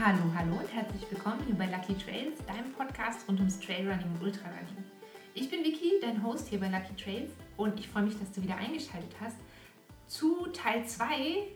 [0.00, 4.22] Hallo, hallo und herzlich willkommen hier bei Lucky Trails, deinem Podcast rund ums Trailrunning und
[4.22, 4.84] Ultrarunning.
[5.34, 8.40] Ich bin Vicky, dein Host hier bei Lucky Trails und ich freue mich, dass du
[8.40, 9.34] wieder eingeschaltet hast
[10.06, 11.48] zu Teil 2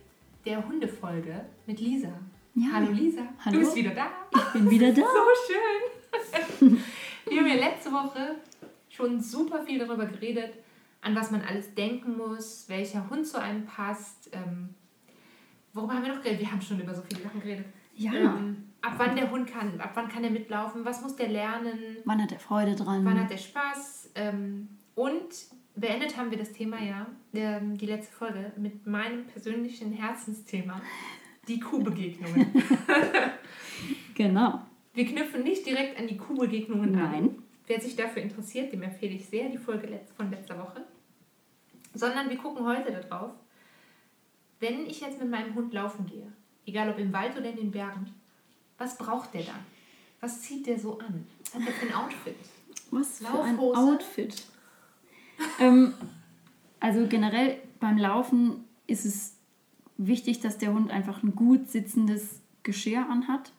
[0.44, 2.08] der Hundefolge mit Lisa.
[2.56, 2.66] Ja.
[2.72, 3.60] Hallo Lisa, hallo.
[3.60, 4.08] du bist wieder da.
[4.34, 5.02] Ich bin wieder da.
[5.02, 6.78] So schön.
[7.28, 8.34] Wir haben ja letzte Woche
[8.88, 10.54] schon super viel darüber geredet,
[11.00, 14.30] an was man alles denken muss, welcher Hund zu einem passt.
[14.32, 14.74] Ähm,
[15.72, 16.40] worüber haben wir noch geredet?
[16.40, 17.66] Wir haben schon über so viele Sachen geredet.
[17.94, 18.12] Ja.
[18.12, 21.78] Ähm, ab wann der Hund kann, ab wann kann er mitlaufen, was muss der lernen,
[22.04, 23.04] Wann hat er Freude dran?
[23.04, 24.10] wann hat er Spaß.
[24.14, 25.28] Ähm, und
[25.74, 30.80] beendet haben wir das Thema ja, ähm, die letzte Folge, mit meinem persönlichen Herzensthema,
[31.48, 32.46] die Kuhbegegnungen.
[34.14, 34.60] Genau.
[34.94, 37.10] wir knüpfen nicht direkt an die Kuhbegegnungen an.
[37.10, 37.42] Nein.
[37.66, 40.84] Wer sich dafür interessiert, dem empfehle ich sehr die Folge von letzter Woche.
[41.94, 43.30] Sondern wir gucken heute darauf,
[44.60, 46.30] wenn ich jetzt mit meinem Hund laufen gehe,
[46.66, 48.14] egal ob im Wald oder in den Bergen,
[48.78, 49.60] was braucht der dann?
[50.20, 51.26] Was zieht der so an?
[51.44, 52.36] Was hat der für ein Outfit?
[52.90, 53.58] Was für ein?
[53.58, 54.44] Outfit.
[55.58, 55.94] ähm,
[56.80, 59.36] also generell beim Laufen ist es
[59.96, 63.52] wichtig, dass der Hund einfach ein gut sitzendes Geschirr anhat.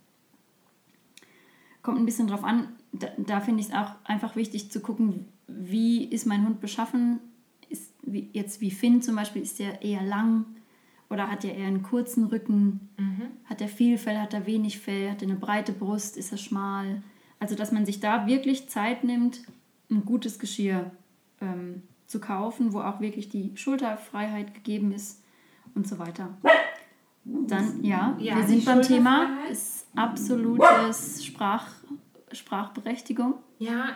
[1.81, 2.69] Kommt ein bisschen drauf an.
[2.91, 7.19] Da, da finde ich es auch einfach wichtig zu gucken, wie ist mein Hund beschaffen.
[7.69, 10.45] Ist wie, jetzt wie Finn zum Beispiel, ist der eher lang
[11.13, 12.89] oder hat er eher einen kurzen Rücken?
[13.45, 16.39] Hat er viel Fell, hat er wenig Fell, hat er eine breite Brust, ist er
[16.39, 17.03] schmal?
[17.39, 19.41] Also, dass man sich da wirklich Zeit nimmt,
[19.91, 20.89] ein gutes Geschirr
[21.39, 25.21] ähm, zu kaufen, wo auch wirklich die Schulterfreiheit gegeben ist
[25.75, 26.29] und so weiter.
[27.25, 31.67] Dann, ja, Ja, wir sind beim Thema, ist absolutes Sprach,
[32.31, 33.35] Sprachberechtigung.
[33.59, 33.89] Ja.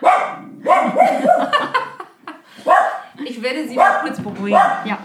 [3.24, 4.56] Ich werde sie mal kurz beruhigen.
[4.84, 4.98] Ja,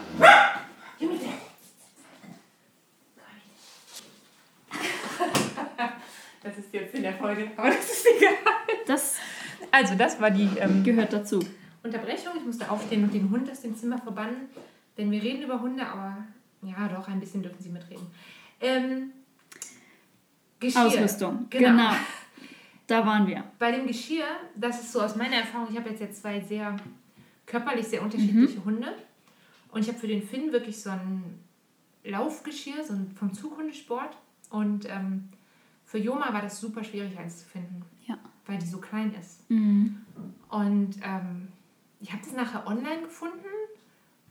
[6.43, 8.33] Das ist jetzt in der Folge, aber das ist egal.
[8.85, 9.17] das
[9.71, 11.39] Also, das war die ähm, gehört dazu.
[11.83, 12.33] Unterbrechung.
[12.37, 14.47] Ich musste aufstehen und den Hund aus dem Zimmer verbannen.
[14.97, 16.17] Denn wir reden über Hunde, aber
[16.61, 18.05] ja, doch, ein bisschen dürfen sie mitreden.
[18.61, 19.11] Ähm,
[20.59, 20.85] Geschirr.
[20.85, 21.69] Ausrüstung, Genau.
[21.69, 21.91] genau.
[22.87, 23.43] Da waren wir.
[23.59, 24.25] Bei dem Geschirr,
[24.55, 26.75] das ist so aus meiner Erfahrung, ich habe jetzt, jetzt zwei sehr
[27.45, 28.65] körperlich sehr unterschiedliche Mhm.
[28.65, 28.93] Hunde.
[29.71, 31.39] Und ich habe für den Finn wirklich so ein
[32.03, 34.15] Laufgeschirr, so ein vom Zughundesport.
[34.49, 35.29] Und ähm,
[35.93, 38.17] für Joma war das super schwierig, eins zu finden, Ja.
[38.47, 39.47] weil die so klein ist.
[39.51, 39.97] Mhm.
[40.49, 41.49] Und ähm,
[41.99, 43.45] ich habe das nachher online gefunden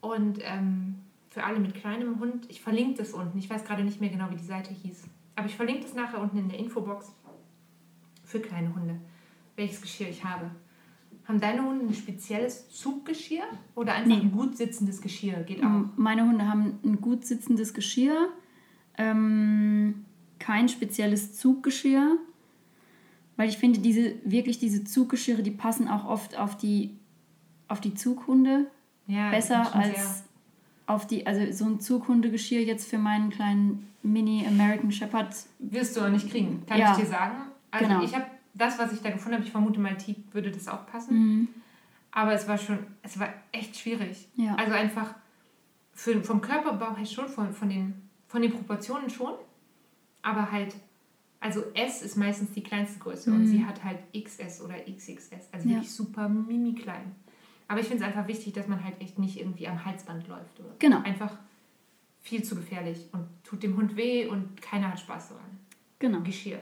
[0.01, 0.97] und ähm,
[1.31, 3.39] für alle mit kleinem Hund, ich verlinke das unten.
[3.39, 5.05] Ich weiß gerade nicht mehr genau, wie die Seite hieß.
[5.37, 7.13] Aber ich verlinke das nachher unten in der Infobox
[8.25, 8.97] für kleine Hunde,
[9.55, 10.51] welches Geschirr ich habe.
[11.29, 13.45] Haben deine Hunde ein spezielles Zuggeschirr
[13.77, 14.23] oder einfach Nee.
[14.23, 15.45] ein gut sitzendes Geschirr?
[15.45, 15.85] Geht auch.
[15.97, 18.31] Meine Hunde haben ein gut sitzendes Geschirr,
[18.99, 20.05] ähm,
[20.43, 22.17] kein spezielles Zuggeschirr,
[23.37, 26.97] weil ich finde, diese wirklich diese Zuggeschirre, die passen auch oft auf die,
[27.69, 28.67] auf die Zughunde
[29.07, 30.25] Ja, besser als
[30.87, 35.33] auf die, also so ein Zughundegeschirr jetzt für meinen kleinen Mini American Shepherd.
[35.35, 36.93] Sehr, wirst du auch nicht kriegen, kann Ja.
[36.93, 37.37] ich dir sagen.
[37.71, 38.03] Also Genau.
[38.03, 40.87] ich habe das, was ich da gefunden habe, ich vermute mal, Teak würde das auch
[40.87, 41.17] passen.
[41.17, 41.49] Mhm.
[42.11, 44.29] Aber es war schon, es war echt schwierig.
[44.37, 44.57] Ja.
[44.57, 45.15] Also einfach
[45.95, 47.95] für, vom Körperbau her schon, von, von, den,
[48.27, 49.33] von den Proportionen schon.
[50.23, 50.75] Aber halt,
[51.41, 55.49] also S ist meistens die kleinste Größe und sie hat halt XS oder XXS.
[55.53, 55.71] Also Mhm.
[55.73, 55.77] Ja.
[55.79, 57.15] wirklich super mini klein.
[57.69, 60.61] Aber ich finde es einfach wichtig, dass man halt echt nicht irgendwie am Halsband läuft.
[60.61, 61.01] Oder Genau.
[61.03, 61.39] Einfach
[62.21, 65.45] viel zu gefährlich und tut dem Hund weh und keiner hat Spaß daran.
[65.99, 66.21] Genau.
[66.21, 66.61] Geschirr.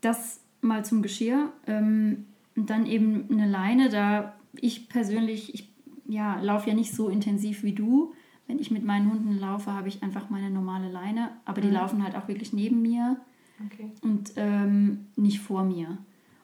[0.00, 1.52] Das mal zum Geschirr.
[1.66, 5.68] Ähm, und dann eben eine Leine, da ich persönlich, ich
[6.06, 8.14] ja, laufe ja nicht so intensiv wie du.
[8.48, 11.74] Wenn ich mit meinen Hunden laufe, habe ich einfach meine normale Leine, aber die Mhm.
[11.74, 13.16] laufen halt auch wirklich neben mir
[13.66, 13.90] Okay.
[14.02, 15.98] und ähm, nicht vor mir.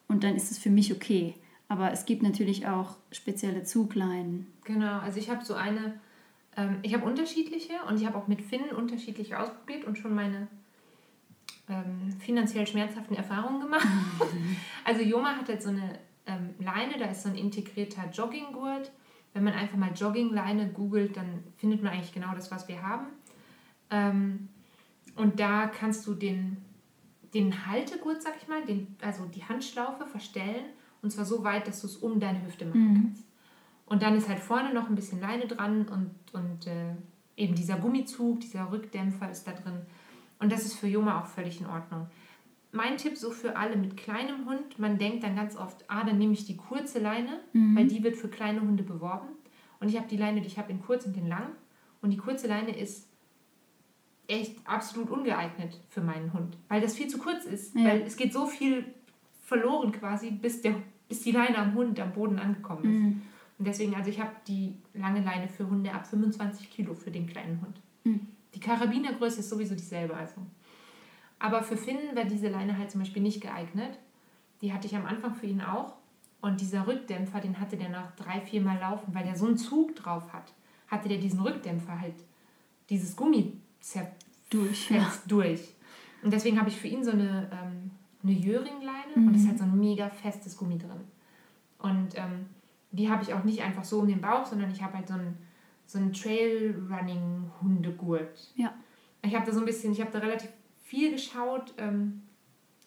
[0.06, 1.34] Und dann ist es für mich okay.
[1.68, 4.46] Aber es gibt natürlich auch spezielle Zugleinen.
[4.64, 5.98] Genau, also ich habe so eine,
[6.56, 10.46] ähm, ich habe unterschiedliche und ich habe auch mit Finn unterschiedliche ausprobiert und schon meine
[11.68, 13.86] ähm, finanziell schmerzhaften Erfahrungen gemacht.
[14.84, 18.90] also Joma hat halt so eine ähm, Leine, da ist so ein integrierter Jogginggurt.
[19.34, 23.08] Wenn man einfach mal Joggingleine googelt, dann findet man eigentlich genau das, was wir haben.
[23.90, 24.48] Ähm,
[25.16, 26.56] und da kannst du den,
[27.34, 30.64] den Haltegurt, sag ich mal, den, also die Handschlaufe verstellen
[31.02, 33.24] und zwar so weit, dass du es um deine Hüfte machen kannst.
[33.86, 36.94] Und dann ist halt vorne noch ein bisschen Leine dran und, und äh,
[37.36, 39.82] eben dieser Gummizug, dieser Rückdämpfer ist da drin.
[40.38, 42.06] Und das ist für Joma auch völlig in Ordnung.
[42.74, 46.18] Mein Tipp so für alle mit kleinem Hund, man denkt dann ganz oft, ah, dann
[46.18, 49.28] nehme ich die kurze Leine, weil die wird für kleine Hunde beworben.
[49.80, 51.52] Und ich habe die Leine, die ich habe in kurz und in lang.
[52.02, 53.08] Und die kurze Leine ist
[54.26, 57.74] echt absolut ungeeignet für meinen Hund, weil das viel zu kurz ist.
[57.74, 57.84] Ja.
[57.84, 58.84] Weil es geht so viel
[59.42, 60.74] verloren quasi, bis, der,
[61.08, 63.00] bis die Leine am Hund am Boden angekommen ist.
[63.00, 63.22] Mhm.
[63.58, 67.26] Und deswegen, also ich habe die lange Leine für Hunde ab 25 Kilo für den
[67.26, 67.80] kleinen Hund.
[68.04, 68.26] Mhm.
[68.54, 70.16] Die Karabinergröße ist sowieso dieselbe.
[70.16, 70.34] Also.
[71.44, 73.98] Aber für Finn wäre diese Leine halt zum Beispiel nicht geeignet.
[74.62, 75.92] Die hatte ich am Anfang für ihn auch.
[76.40, 79.58] Und dieser Rückdämpfer, den hatte der nach drei, vier Mal laufen, weil der so einen
[79.58, 80.54] Zug drauf hat,
[80.88, 82.14] hatte der diesen Rückdämpfer halt,
[82.88, 84.90] dieses Gummi zerfetzt Durch.
[84.90, 85.12] Ja.
[85.28, 85.74] durch.
[86.22, 87.90] Und deswegen habe ich für ihn so eine, ähm,
[88.22, 91.02] eine Jöringleine und es ist halt so ein mega festes Gummi drin.
[91.78, 92.46] Und ähm,
[92.90, 95.14] die habe ich auch nicht einfach so um den Bauch, sondern ich habe halt so
[95.14, 95.36] einen,
[95.84, 98.54] so einen Trail-Running-Hundegurt.
[98.56, 98.72] Ja.
[99.20, 100.48] Ich habe da so ein bisschen, ich habe da relativ
[100.84, 101.74] viel geschaut.
[101.78, 102.22] Ähm,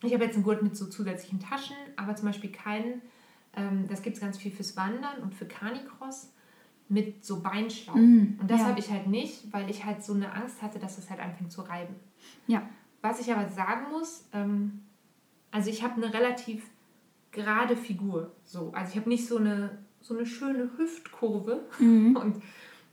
[0.04, 3.02] ich habe jetzt einen Gurt mit so zusätzlichen Taschen, aber zum Beispiel keinen,
[3.56, 6.32] ähm, das gibt es ganz viel fürs Wandern und für Canicross
[6.90, 7.96] mit so Beinschlauch.
[7.96, 8.68] Mm, und das ja.
[8.68, 11.52] habe ich halt nicht, weil ich halt so eine Angst hatte, dass es halt anfängt
[11.52, 11.96] zu reiben.
[12.46, 12.62] Ja.
[13.02, 14.84] Was ich aber sagen muss, ähm,
[15.52, 16.64] also ich habe eine relativ
[17.32, 18.32] gerade Figur.
[18.46, 18.72] So.
[18.74, 22.16] Also ich habe nicht so eine, so eine schöne Hüftkurve Mhm.
[22.22, 22.42] und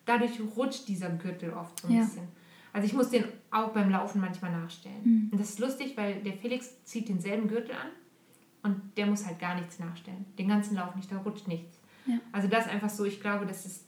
[0.06, 2.00] dadurch rutscht dieser Gürtel oft so ein Ja.
[2.04, 2.28] bisschen.
[2.74, 5.00] Also ich muss den auch beim Laufen manchmal nachstellen.
[5.04, 5.28] Mhm.
[5.30, 7.88] Und das ist lustig, weil der Felix zieht denselben Gürtel an
[8.64, 10.26] und der muss halt gar nichts nachstellen.
[10.36, 11.78] Den ganzen Lauf nicht, da rutscht nichts.
[12.04, 12.18] Ja.
[12.32, 13.84] Also das ist einfach so, ich glaube, dass es,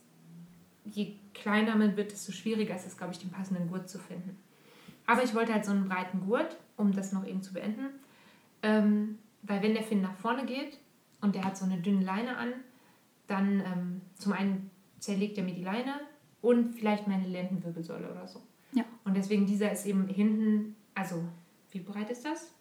[0.85, 4.37] je kleiner man wird, desto schwieriger ist es, glaube ich, den passenden Gurt zu finden.
[5.05, 7.89] Aber ich wollte halt so einen breiten Gurt, um das noch eben zu beenden.
[8.63, 10.77] Ähm, weil wenn der Finn nach vorne geht
[11.19, 12.53] und der hat so eine dünne Leine an,
[13.27, 15.99] dann ähm, zum einen zerlegt er mir die Leine
[16.41, 18.41] und vielleicht meine Lendenwirbelsäule oder so.
[18.73, 18.83] Ja.
[19.05, 21.23] Und deswegen dieser ist eben hinten, also
[21.71, 22.51] wie breit ist das?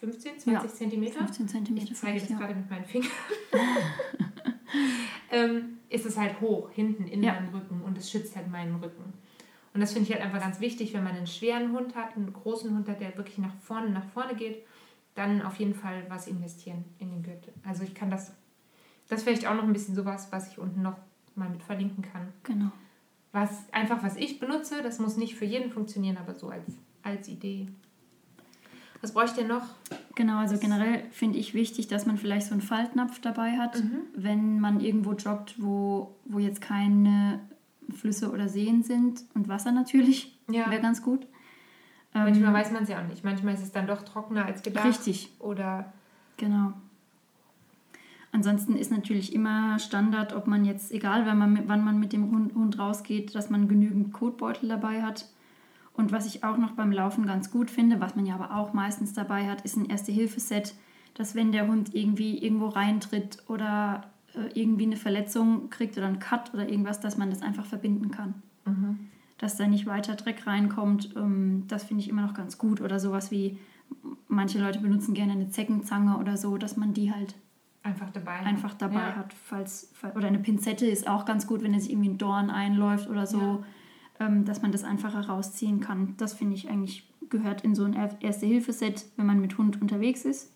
[0.00, 0.66] 15, 20 Ja.
[0.76, 1.18] Zentimeter?
[1.18, 1.92] 15 Zentimeter.
[1.92, 2.38] Ich zeige das ja.
[2.38, 3.10] gerade mit meinen Fingern.
[5.30, 7.34] ähm, ist es halt hoch, hinten in Ja.
[7.34, 9.12] meinem Rücken und es schützt halt meinen Rücken.
[9.72, 12.32] Und das finde ich halt einfach ganz wichtig, wenn man einen schweren Hund hat, einen
[12.32, 14.64] großen Hund hat, der wirklich nach vorne, nach vorne geht,
[15.14, 17.52] dann auf jeden Fall was investieren in den Gürtel.
[17.64, 18.32] Also ich kann das,
[19.08, 20.96] das vielleicht auch noch ein bisschen sowas, was ich unten noch
[21.36, 22.32] mal mit verlinken kann.
[22.42, 22.70] Genau.
[23.32, 26.64] Was einfach, was ich benutze, das muss nicht für jeden funktionieren, aber so als,
[27.02, 27.68] als Idee.
[29.00, 29.62] Was brauche ich denn noch?
[30.14, 33.82] Genau, also generell finde ich wichtig, dass man vielleicht so einen Faltnapf dabei hat,
[34.14, 37.40] wenn man irgendwo joggt, wo, wo jetzt keine
[37.94, 40.70] Flüsse oder Seen sind und Wasser natürlich, Ja.
[40.70, 41.22] wäre ganz gut.
[42.14, 43.24] Ähm, Manchmal weiß man es ja auch nicht.
[43.24, 44.86] Manchmal ist es dann doch trockener als gedacht.
[44.86, 45.30] Richtig.
[45.38, 45.92] Oder
[46.36, 46.72] Genau.
[48.32, 52.12] Ansonsten ist natürlich immer Standard, ob man jetzt, egal wann man, mit- wann man mit
[52.12, 55.26] dem Hund, rausgeht, dass man genügend Kotbeutel dabei hat.
[55.94, 58.72] Und was ich auch noch beim Laufen ganz gut finde, was man ja aber auch
[58.72, 60.74] meistens dabei hat, ist ein Erste-Hilfe-Set,
[61.14, 64.04] dass wenn der Hund irgendwie irgendwo reintritt oder
[64.34, 68.10] äh, irgendwie eine Verletzung kriegt oder einen Cut oder irgendwas, dass man das einfach verbinden
[68.12, 68.34] kann.
[69.38, 72.80] Dass da nicht weiter Dreck reinkommt, ähm, das finde ich immer noch ganz gut.
[72.80, 73.58] Oder sowas wie,
[74.28, 77.34] manche Leute benutzen gerne eine Zeckenzange oder so, dass man die halt
[77.82, 78.38] einfach dabei.
[78.38, 78.46] hat.
[78.46, 79.16] einfach dabei ja.
[79.16, 79.32] hat.
[79.32, 83.08] Falls, fall- oder eine Pinzette ist auch ganz gut, wenn es irgendwie ein Dorn einläuft
[83.08, 83.64] oder so,
[84.18, 86.14] ähm, dass man das einfach herausziehen kann.
[86.18, 90.24] Das finde ich eigentlich gehört in so ein Er- Erste-Hilfe-Set, wenn man mit Hund unterwegs
[90.24, 90.52] ist.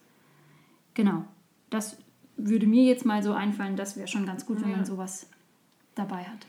[0.95, 1.25] Genau.
[1.71, 1.97] Das
[2.37, 4.77] würde mir jetzt mal so einfallen, das wäre schon ganz gut, wenn Ja.
[4.77, 5.29] man sowas
[5.95, 6.47] dabei hat.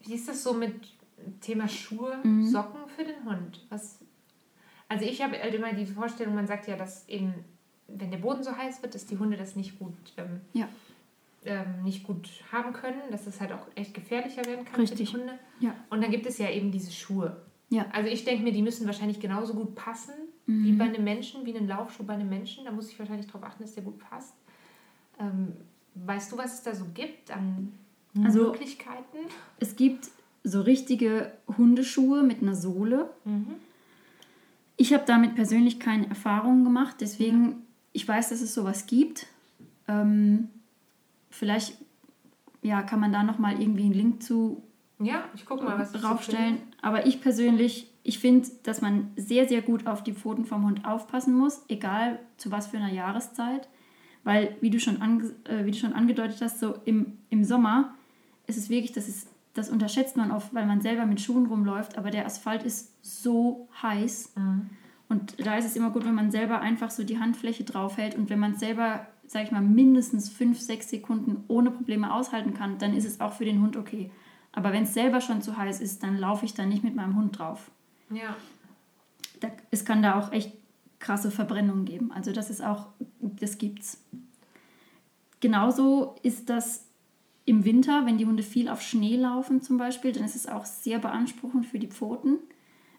[0.00, 0.74] Wie ist das so mit
[1.40, 2.44] Thema Schuhe, Mhm.
[2.48, 3.64] Socken für den Hund?
[3.70, 4.00] Was,
[4.88, 7.32] also ich habe halt immer die Vorstellung, man sagt ja, dass eben,
[7.96, 10.68] wenn der Boden so heiß wird, dass die Hunde das nicht gut, ähm, Ja.
[11.44, 15.10] ähm, nicht gut haben können, dass es halt auch echt gefährlicher werden kann Richtig.
[15.10, 15.38] für die Hunde.
[15.60, 15.74] Ja.
[15.90, 17.36] Und dann gibt es ja eben diese Schuhe.
[17.70, 17.86] Ja.
[17.92, 20.12] Also ich denke mir, die müssen wahrscheinlich genauso gut passen
[20.46, 20.64] Mhm.
[20.64, 22.64] wie bei einem Menschen, wie ein Laufschuh bei einem Menschen.
[22.64, 24.34] Da muss ich wahrscheinlich darauf achten, dass der gut passt.
[25.18, 25.52] Ähm,
[25.94, 27.72] weißt du, was es da so gibt an
[28.24, 29.18] Also- Möglichkeiten?
[29.58, 30.08] Es gibt
[30.44, 33.10] so richtige Hundeschuhe mit einer Sohle.
[33.24, 33.54] Mhm.
[34.76, 39.26] Ich habe damit persönlich keine Erfahrungen gemacht, deswegen, ich weiß, dass es sowas gibt.
[39.88, 40.48] Ähm,
[41.30, 41.76] vielleicht
[42.62, 44.62] ja, kann man da nochmal irgendwie einen Link zu
[45.00, 46.08] Ja, ich gucke mal, was ich so.
[46.80, 50.84] Aber ich persönlich, ich finde, dass man sehr, sehr gut auf die Pfoten vom Hund
[50.84, 53.68] aufpassen muss, egal zu was für einer Jahreszeit.
[54.24, 57.94] Weil, wie du schon, ange, äh, wie du schon angedeutet hast, so im, im Sommer
[58.46, 61.98] ist es wirklich, das, ist, das unterschätzt man oft, weil man selber mit Schuhen rumläuft,
[61.98, 64.34] aber der Asphalt ist so heiß.
[64.36, 64.70] Mhm.
[65.12, 68.30] Und da ist es immer gut, wenn man selber einfach so die Handfläche draufhält und
[68.30, 72.78] wenn man es selber, sag ich mal, mindestens fünf, sechs Sekunden ohne Probleme aushalten kann,
[72.78, 74.10] dann ist es auch für den Hund okay.
[74.52, 77.14] Aber wenn es selber schon zu heiß ist, dann laufe ich da nicht mit meinem
[77.14, 77.70] Hund drauf.
[78.08, 78.34] Ja,
[79.40, 80.54] Da, es kann da auch echt
[80.98, 82.10] krasse Verbrennungen geben.
[82.10, 82.86] Also das ist auch,
[83.20, 84.02] das gibt's.
[85.40, 86.86] Genauso ist das
[87.44, 90.64] im Winter, wenn die Hunde viel auf Schnee laufen zum Beispiel, dann ist es auch
[90.64, 92.38] sehr beanspruchend für die Pfoten.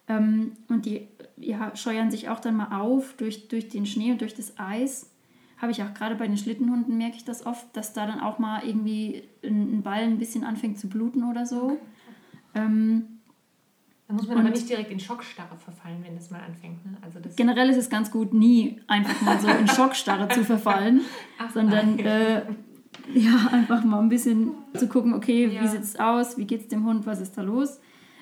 [0.08, 1.08] Ähm, und die
[1.38, 5.10] ja, scheuern sich auch dann mal auf durch, durch den Schnee und durch das Eis.
[5.58, 8.38] Habe ich auch gerade bei den Schlittenhunden, merke ich das oft, dass da dann auch
[8.38, 11.78] mal irgendwie ein, ein Ball ein bisschen anfängt zu bluten oder so.
[12.54, 13.14] Ähm,
[14.08, 16.86] da muss man aber nicht direkt in Schockstarre verfallen, wenn das mal anfängt.
[16.86, 16.98] Ne?
[17.02, 21.02] Also das generell ist es ganz gut, nie einfach mal so in Schockstarre zu verfallen,
[21.40, 22.44] Ach, sondern äh,
[23.14, 25.64] ja, einfach mal ein bisschen zu gucken, okay, ja.
[25.64, 27.80] wie sieht es aus, wie geht es dem Hund, was ist da los.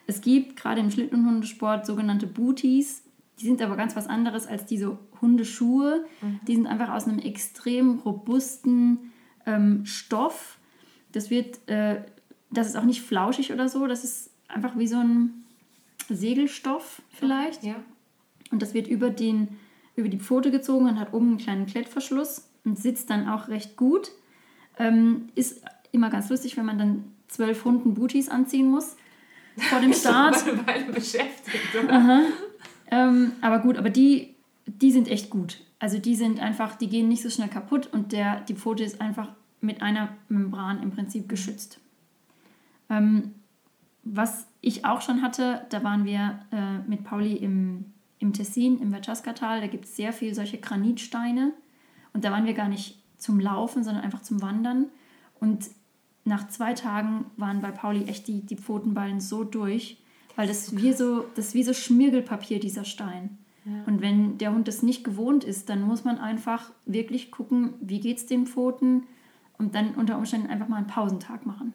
[0.07, 3.03] Es gibt gerade im Schlittenhundesport sogenannte Booties,
[3.41, 6.05] die sind aber ganz was anderes als diese Hundeschuhe.
[6.21, 6.39] Mhm.
[6.47, 9.11] Die sind einfach aus einem extrem robusten
[9.47, 10.59] ähm, Stoff.
[11.11, 12.01] Das wird, äh,
[12.51, 15.43] das ist auch nicht flauschig oder so, das ist einfach wie so ein
[16.07, 17.63] Segelstoff vielleicht.
[17.63, 17.75] Ja.
[18.51, 19.47] Und das wird über, den,
[19.95, 23.75] über die Pfote gezogen und hat oben einen kleinen Klettverschluss und sitzt dann auch recht
[23.75, 24.11] gut.
[24.77, 28.97] Ähm, ist immer ganz lustig, wenn man dann zwölf Hunden Booties anziehen muss
[29.57, 30.47] vor dem Start.
[30.47, 31.75] eine Weile beschäftigt.
[32.91, 35.61] Ähm, aber gut, aber die, die sind echt gut.
[35.79, 39.01] Also die sind einfach, die gehen nicht so schnell kaputt und der, die Pfote ist
[39.01, 39.29] einfach
[39.61, 41.79] mit einer Membran im Prinzip geschützt.
[42.89, 43.33] Ähm,
[44.03, 47.85] was ich auch schon hatte, da waren wir äh, mit Pauli im,
[48.19, 49.61] im Tessin, im Verchaska-Tal.
[49.61, 51.53] Da gibt es sehr viele solche Granitsteine.
[52.13, 54.87] Und da waren wir gar nicht zum Laufen, sondern einfach zum Wandern.
[55.39, 55.65] Und
[56.23, 59.97] nach zwei Tagen waren bei Pauli echt die, die Pfotenballen so durch,
[60.35, 63.37] weil das, das wie so, das ist wie so Schmirgelpapier, dieser Stein.
[63.65, 63.83] Ja.
[63.85, 67.99] Und wenn der Hund das nicht gewohnt ist, dann muss man einfach wirklich gucken, wie
[67.99, 69.03] geht es den Pfoten
[69.57, 71.73] und dann unter Umständen einfach mal einen Pausentag machen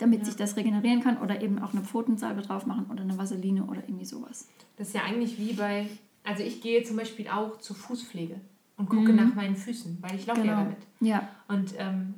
[0.00, 0.24] damit ja.
[0.24, 3.82] sich das regenerieren kann oder eben auch eine Pfotensalbe drauf machen oder eine Vaseline oder
[3.86, 4.48] irgendwie sowas.
[4.76, 5.86] Das ist ja eigentlich wie bei,
[6.24, 8.40] also ich gehe zum Beispiel auch zur Fußpflege
[8.76, 9.16] und gucke mhm.
[9.16, 10.52] nach meinen Füßen, weil ich laufe genau.
[10.52, 10.78] ja damit.
[11.00, 11.28] Ja.
[11.48, 12.14] Und ähm,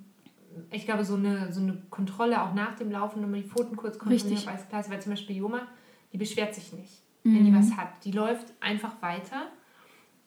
[0.71, 3.77] ich glaube, so eine, so eine Kontrolle auch nach dem Laufen, wenn man die Pfoten
[3.77, 5.67] kurz kontrolliert, weiß klar, weil zum Beispiel Joma,
[6.13, 7.37] die beschwert sich nicht, mhm.
[7.37, 7.59] wenn die mhm.
[7.59, 8.05] was hat.
[8.05, 9.49] Die läuft einfach weiter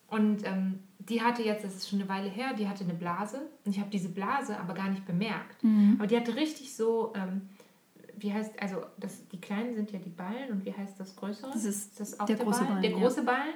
[0.08, 3.48] und ähm, die hatte jetzt, das ist schon eine Weile her, die hatte eine Blase
[3.64, 5.62] und ich habe diese Blase aber gar nicht bemerkt.
[5.62, 5.96] Mhm.
[5.98, 7.42] Aber die hatte richtig so, ähm,
[8.16, 11.50] wie heißt, also das, die kleinen sind ja die Ballen und wie heißt das größere?
[11.52, 12.82] Das ist, das auch der, der große Ballen.
[12.82, 13.26] Der große ja.
[13.26, 13.54] Ballen.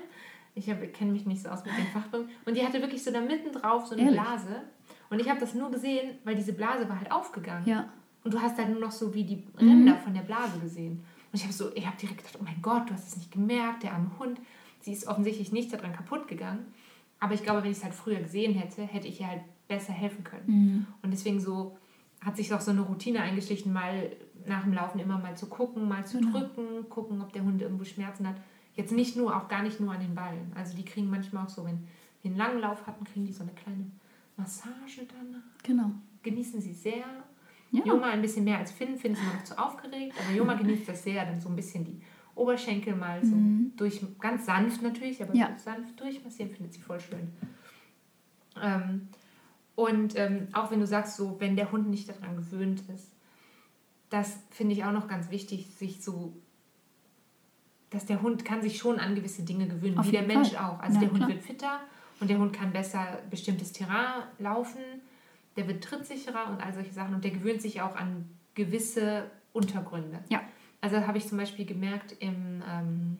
[0.54, 2.34] Ich kenne mich nicht so aus mit den Fachbegriffen.
[2.44, 4.20] Und die hatte wirklich so da mitten drauf so eine Ehrlich?
[4.20, 4.62] Blase.
[5.10, 7.66] Und ich habe das nur gesehen, weil diese Blase war halt aufgegangen.
[7.66, 7.92] Ja.
[8.22, 10.00] Und du hast halt nur noch so wie die Ränder mhm.
[10.00, 11.02] von der Blase gesehen.
[11.32, 13.32] Und ich habe so, ich habe direkt gedacht, oh mein Gott, du hast es nicht
[13.32, 14.40] gemerkt, der arme Hund.
[14.80, 16.66] Sie ist offensichtlich nicht daran kaputt gegangen.
[17.18, 19.92] Aber ich glaube, wenn ich es halt früher gesehen hätte, hätte ich ihr halt besser
[19.92, 20.44] helfen können.
[20.46, 20.86] Mhm.
[21.02, 21.76] Und deswegen so
[22.20, 24.12] hat sich auch so eine Routine eingeschlichen, mal
[24.46, 26.38] nach dem Laufen immer mal zu gucken, mal zu genau.
[26.38, 28.36] drücken, gucken, ob der Hund irgendwo Schmerzen hat.
[28.74, 30.52] Jetzt nicht nur, auch gar nicht nur an den Ballen.
[30.54, 31.86] Also die kriegen manchmal auch so, wenn
[32.22, 33.90] wir einen langen Lauf hatten, kriegen die so eine kleine
[34.40, 35.42] Massage danach.
[35.62, 35.90] Genau.
[36.22, 37.04] Genießen sie sehr.
[37.72, 37.84] Ja.
[37.84, 38.98] Joma ein bisschen mehr als Finn.
[38.98, 41.84] Finn ist immer noch zu aufgeregt, aber Joma genießt das sehr, dann so ein bisschen
[41.84, 42.00] die
[42.34, 43.72] Oberschenkel mal so mhm.
[43.76, 45.56] durch, ganz sanft natürlich, aber ja.
[45.56, 47.28] sanft durchmassieren, findet sie voll schön.
[48.60, 49.08] Ähm,
[49.76, 53.12] und ähm, auch wenn du sagst, so, wenn der Hund nicht daran gewöhnt ist,
[54.08, 56.32] das finde ich auch noch ganz wichtig, sich so,
[57.90, 60.72] dass der Hund kann sich schon an gewisse Dinge gewöhnen, Auf wie der Mensch Fall.
[60.72, 60.80] auch.
[60.80, 61.28] Also ja, der Hund klar.
[61.28, 61.80] wird fitter
[62.20, 64.80] und der Hund kann besser bestimmtes Terrain laufen,
[65.56, 70.20] der wird trittsicherer und all solche Sachen und der gewöhnt sich auch an gewisse Untergründe.
[70.28, 70.42] Ja.
[70.80, 73.18] Also habe ich zum Beispiel gemerkt, im, ähm,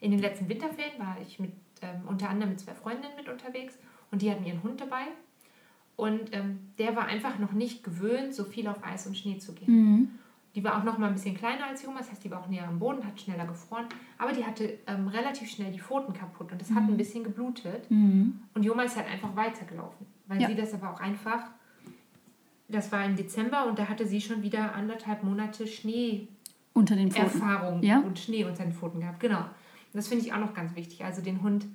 [0.00, 1.52] in den letzten Winterferien war ich mit,
[1.82, 3.78] ähm, unter anderem mit zwei Freundinnen mit unterwegs
[4.10, 5.06] und die hatten ihren Hund dabei.
[5.96, 9.52] Und ähm, der war einfach noch nicht gewöhnt, so viel auf Eis und Schnee zu
[9.52, 9.72] gehen.
[9.72, 10.10] Mhm.
[10.54, 12.48] Die war auch noch mal ein bisschen kleiner als Juma, das heißt, die war auch
[12.48, 13.86] näher am Boden, hat schneller gefroren.
[14.18, 16.74] Aber die hatte ähm, relativ schnell die Pfoten kaputt und das mhm.
[16.74, 17.88] hat ein bisschen geblutet.
[17.90, 18.40] Mhm.
[18.54, 20.48] Und Juma ist halt einfach weitergelaufen, weil ja.
[20.48, 21.44] sie das aber auch einfach,
[22.68, 26.26] das war im Dezember und da hatte sie schon wieder anderthalb Monate Schnee
[26.72, 27.40] unter den Pfoten.
[27.40, 28.00] Erfahrung ja?
[28.00, 29.20] und Schnee unter den Pfoten gehabt.
[29.20, 29.44] Genau.
[29.92, 31.04] Das finde ich auch noch ganz wichtig.
[31.04, 31.66] Also den Hund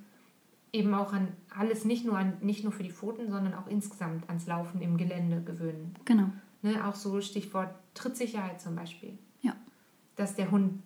[0.72, 4.28] eben auch an alles, nicht nur, an, nicht nur für die Pfoten, sondern auch insgesamt
[4.28, 5.94] ans Laufen im Gelände gewöhnen.
[6.04, 6.30] Genau.
[6.66, 9.16] Ne, auch so Stichwort Trittsicherheit zum Beispiel.
[9.42, 9.54] Ja.
[10.16, 10.82] Dass der Hund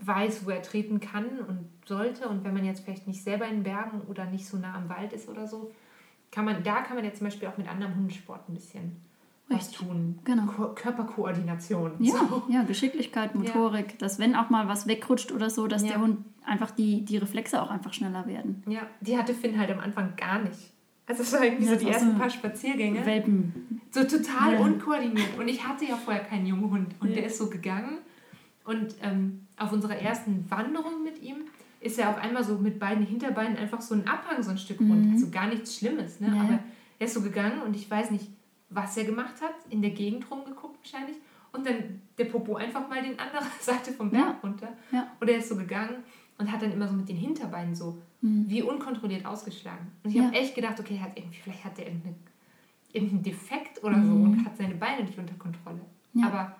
[0.00, 2.28] weiß, wo er treten kann und sollte.
[2.28, 5.12] Und wenn man jetzt vielleicht nicht selber in Bergen oder nicht so nah am Wald
[5.12, 5.72] ist oder so,
[6.30, 8.96] kann man, da kann man jetzt zum Beispiel auch mit anderem Hundesport ein bisschen
[9.48, 10.18] was tun.
[10.24, 10.46] Genau.
[10.46, 11.92] Ko Körperkoordination.
[12.00, 12.42] Ja, so.
[12.48, 13.98] ja, Geschicklichkeit, Motorik, ja.
[13.98, 15.88] dass wenn auch mal was wegrutscht oder so, dass ja.
[15.90, 18.62] der Hund einfach die, die Reflexe auch einfach schneller werden.
[18.66, 20.73] Ja, die hatte Finn halt am Anfang gar nicht.
[21.06, 23.04] Also es war irgendwie ja, so die ersten so paar Spaziergänge.
[23.04, 23.80] Welpen.
[23.90, 25.38] So total unkoordiniert.
[25.38, 26.94] Und ich hatte ja vorher keinen jungen Hund.
[27.00, 27.98] Und der ist so gegangen.
[28.64, 31.36] Und ähm, auf unserer ersten Wanderung mit ihm
[31.80, 34.80] ist er auf einmal so mit beiden Hinterbeinen einfach so ein Abhang so ein Stück
[34.80, 34.94] runter.
[34.94, 35.12] Mhm.
[35.12, 36.20] Also gar nichts Schlimmes.
[36.20, 36.28] Ne?
[36.28, 36.58] Aber
[36.98, 38.28] er ist so gegangen und ich weiß nicht,
[38.70, 41.18] was er gemacht hat, in der Gegend rumgeguckt wahrscheinlich
[41.52, 44.38] und dann der Popo einfach mal den anderen Seite vom Berg Ja.
[44.42, 44.68] runter.
[44.90, 45.06] Ja.
[45.20, 45.96] Oder er ist so gegangen
[46.38, 48.48] und hat dann immer so mit den Hinterbeinen so Mhm.
[48.48, 49.86] wie unkontrolliert ausgeschlagen.
[50.02, 50.24] Und ich Ja.
[50.24, 52.14] habe echt gedacht, okay, hat irgendwie, vielleicht hat er irgendeine,
[52.92, 54.22] irgendeinen Defekt oder so Mhm.
[54.38, 55.80] und hat seine Beine nicht unter Kontrolle.
[56.14, 56.26] Ja.
[56.28, 56.56] Aber,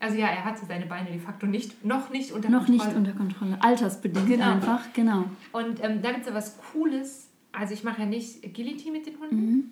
[0.00, 2.88] also ja, er hatte seine Beine de facto nicht, noch nicht unter Noch Kontrolle.
[2.88, 3.62] nicht unter Kontrolle.
[3.62, 4.52] Altersbedingt Genau.
[4.54, 5.24] einfach, genau.
[5.52, 7.28] Und ähm, da gibt es ja was Cooles.
[7.52, 9.64] Also ich mache ja nicht Agility mit den Hunden, Mhm.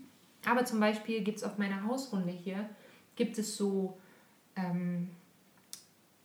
[0.47, 2.69] aber zum Beispiel gibt es auf meiner Hausrunde hier,
[3.17, 3.99] gibt es so
[4.55, 5.09] ähm,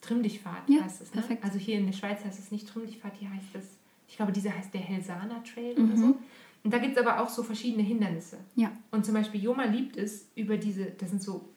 [0.01, 1.13] Trimm-dich-Fahrt Ja, heißt es.
[1.13, 1.21] Ne?
[1.21, 1.43] perfekt.
[1.43, 3.65] Also hier in der Schweiz heißt es nicht Trimm-dich-Fahrt, hier heißt es,
[4.07, 5.85] ich glaube, dieser heißt der Helsana Trail Mhm.
[5.89, 6.17] oder so.
[6.63, 8.37] Und da gibt es aber auch so verschiedene Hindernisse.
[8.55, 8.71] Ja.
[8.91, 11.47] Und zum Beispiel Joma liebt es, über diese, das sind so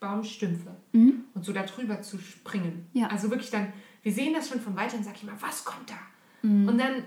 [0.00, 1.24] Baumstümpfe Mhm.
[1.34, 2.86] und so da drüber zu springen.
[2.92, 3.06] Ja.
[3.08, 5.90] Also wirklich dann, wir sehen das schon von weitem und sag ich mal, was kommt
[5.90, 6.46] da?
[6.48, 6.68] Mhm.
[6.68, 7.04] Und dann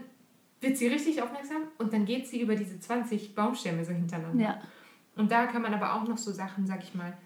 [0.61, 4.43] wird sie richtig aufmerksam und dann geht sie über diese 20 Baumstämme so hintereinander.
[4.43, 4.61] Ja.
[5.15, 7.17] Und da kann man aber auch noch so Sachen, sag ich mal,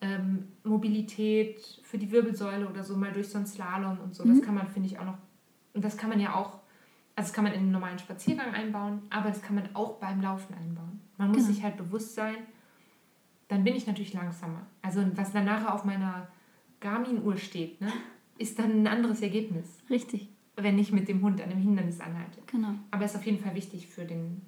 [0.00, 4.24] ähm, Mobilität für die Wirbelsäule oder so mal durch so einen Slalom und so.
[4.24, 4.36] Mhm.
[4.38, 5.18] Das kann man, finde ich, auch noch.
[5.74, 6.60] Und das kann man ja auch,
[7.18, 10.20] also das kann man in einen normalen Spaziergang einbauen, aber das kann man auch beim
[10.20, 11.00] Laufen einbauen.
[11.16, 11.48] Man muss Genau.
[11.52, 12.36] sich halt bewusst sein,
[13.48, 14.66] dann bin ich natürlich langsamer.
[14.82, 16.28] Also was dann nachher auf meiner
[16.80, 17.92] Garmin-Uhr steht, ne,
[18.38, 22.40] ist dann ein anderes Ergebnis, Richtig, wenn ich mit dem Hund an einem Hindernis anhalte.
[22.46, 22.74] genau.
[22.92, 24.42] Aber ist auf jeden Fall wichtig für, den,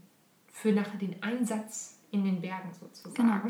[0.47, 3.15] für nachher den Einsatz in den Bergen sozusagen.
[3.15, 3.41] Genau.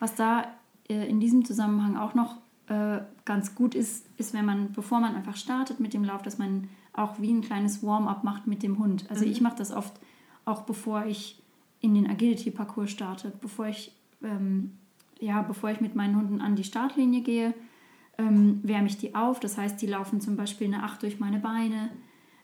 [0.00, 0.46] Was da
[0.88, 5.14] äh, in diesem Zusammenhang auch noch äh, ganz gut ist, ist, wenn man, bevor man
[5.14, 8.78] einfach startet mit dem Lauf, dass man auch wie ein kleines Warm-up macht mit dem
[8.78, 9.04] Hund.
[9.10, 9.30] Also Mhm.
[9.32, 9.92] ich mache das oft
[10.46, 11.42] auch bevor ich
[11.80, 14.72] in den Agility-Parcours starte, bevor ich, ähm,
[15.20, 17.54] ja, bevor ich mit meinen Hunden an die Startlinie gehe,
[18.18, 19.40] ähm, wärme ich die auf.
[19.40, 21.90] Das heißt, die laufen zum Beispiel eine Acht durch meine Beine.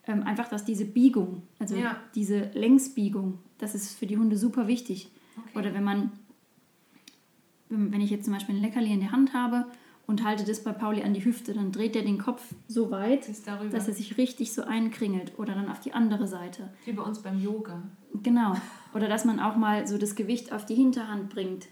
[0.07, 1.97] Ähm, einfach, dass diese Biegung, also Ja.
[2.15, 5.11] diese Längsbiegung, das ist für die Hunde super wichtig.
[5.37, 5.59] Okay.
[5.59, 6.11] Oder wenn man,
[7.69, 9.67] wenn wenn ich jetzt zum Beispiel ein Leckerli in der Hand habe
[10.11, 13.29] und halte das bei Pauli an die Hüfte, dann dreht er den Kopf so weit,
[13.73, 16.69] dass er sich richtig so einkringelt oder dann auf die andere Seite.
[16.85, 17.81] wie bei uns beim Yoga.
[18.23, 18.55] Genau.
[18.93, 21.69] Oder dass man auch mal so das Gewicht auf die Hinterhand bringt.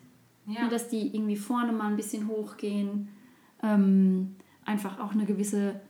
[0.47, 0.63] Ja.
[0.63, 3.09] Ne, dass die irgendwie vorne mal ein bisschen hochgehen.
[3.63, 5.81] Ähm, einfach auch eine gewisse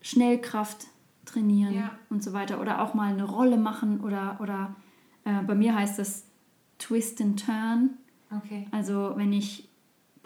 [0.00, 0.86] Schnellkraft
[1.24, 1.90] trainieren Ja.
[2.10, 2.60] und so weiter.
[2.60, 4.00] Oder auch mal eine Rolle machen.
[4.00, 4.74] Oder, oder
[5.24, 6.24] äh, bei mir heißt das
[6.78, 7.90] Twist and Turn.
[8.34, 8.66] Okay.
[8.70, 9.68] Also wenn ich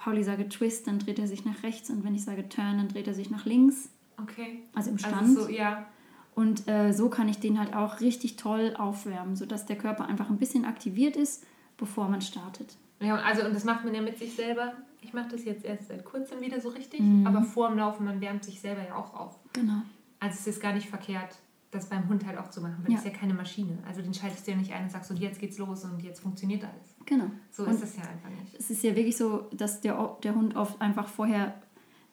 [0.01, 1.91] Pauli sage Twist, dann dreht er sich nach rechts.
[1.91, 3.91] Und wenn ich sage Turn, dann dreht er sich nach links.
[4.21, 4.63] Okay.
[4.75, 5.15] Also im Stand.
[5.17, 5.87] Also so, ja.
[6.35, 10.31] Und äh, so kann ich den halt auch richtig toll aufwärmen, sodass der Körper einfach
[10.31, 11.45] ein bisschen aktiviert ist,
[11.77, 12.77] bevor man startet.
[13.01, 14.73] Ja, und also und das macht man ja mit sich selber.
[15.03, 17.27] Ich mache das jetzt erst seit kurzem wieder so richtig, Mhm.
[17.27, 19.39] aber vor dem Laufen, man wärmt sich selber ja auch auf.
[19.53, 19.83] Genau.
[20.19, 21.37] Also es ist gar nicht verkehrt,
[21.71, 22.97] das beim Hund halt auch zu machen, weil Ja.
[22.99, 23.79] das ist ja keine Maschine.
[23.89, 26.21] Also den schaltest du ja nicht ein und sagst, so jetzt geht's los und jetzt
[26.21, 26.95] funktioniert alles.
[27.07, 27.31] Genau.
[27.51, 28.55] So Und ist es ja einfach nicht.
[28.59, 31.55] es ist ja wirklich so, dass der, der Hund oft einfach vorher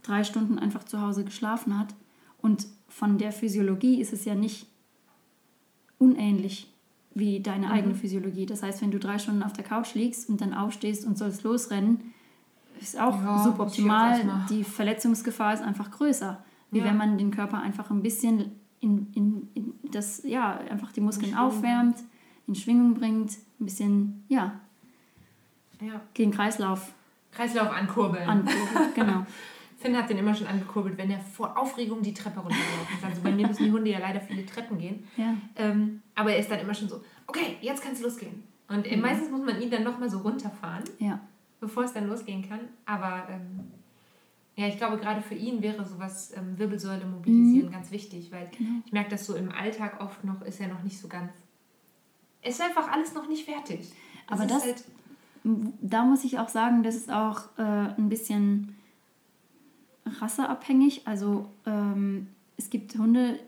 [0.02, 1.94] drei Stunden einfach zu Hause geschlafen hat.
[2.42, 4.68] Und von der Physiologie ist es ja nicht
[6.00, 6.72] unähnlich
[7.14, 7.72] wie deine Mhm.
[7.72, 8.46] eigene Physiologie.
[8.46, 11.44] Das heißt, wenn du drei Stunden auf der Couch liegst und dann aufstehst und sollst
[11.44, 12.14] losrennen,
[12.80, 14.46] ist auch Ja, suboptimal.
[14.50, 16.44] Die Verletzungsgefahr ist einfach größer.
[16.70, 16.86] Wie Ja.
[16.86, 21.32] wenn man den Körper einfach ein bisschen in, in, in das, ja, einfach die Muskeln
[21.32, 21.98] Schwingung aufwärmt,
[22.46, 24.60] in Schwingung bringt, ein bisschen, ja,
[25.82, 26.02] Ja.
[26.18, 26.94] den Kreislauf
[27.32, 28.28] Kreislauf ankurbeln.
[28.28, 28.96] ankurbelt.
[28.96, 29.26] genau.
[29.80, 33.04] Finn hat den immer schon angekurbelt, wenn er vor Aufregung die Treppe runtergelaufen ist.
[33.06, 35.08] Also bei mir müssen die Hunde ja leider viele Treppen gehen.
[35.18, 35.36] Ja.
[35.56, 38.42] Ähm, aber er ist dann immer schon so, okay, jetzt kann es losgehen.
[38.70, 39.04] Und äh, Mhm.
[39.04, 41.20] meistens muss man ihn dann nochmal so runterfahren, Ja.
[41.60, 42.62] bevor es dann losgehen kann.
[42.88, 43.72] Aber ähm,
[44.56, 48.82] ja, ich glaube, gerade für ihn wäre sowas ähm, Wirbelsäule mobilisieren ganz wichtig, weil Genau.
[48.84, 51.32] ich merke das so im Alltag oft noch, ist er noch nicht so ganz.
[52.42, 53.82] Es ist einfach alles noch nicht fertig.
[53.82, 53.92] Es
[54.28, 54.84] Aber das- halt,
[55.82, 58.76] Da muss ich auch sagen, das ist auch äh, ein bisschen
[60.20, 61.08] rasseabhängig.
[61.08, 63.40] Also ähm, es gibt Hunde,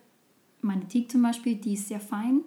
[0.62, 2.42] meine Teak zum Beispiel, die ist sehr fein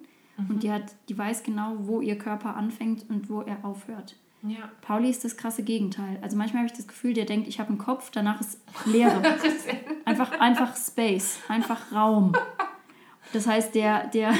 [0.49, 4.15] und die, hat, die weiß genau, wo ihr Körper anfängt und wo er aufhört.
[4.41, 4.69] ja.
[4.81, 6.17] Pauli ist das krasse Gegenteil.
[6.21, 9.21] Also manchmal habe ich das Gefühl, der denkt, ich habe einen Kopf, danach ist Leere.
[10.05, 12.33] Einfach, einfach Space, einfach Raum.
[13.31, 14.33] Das heißt, der, der,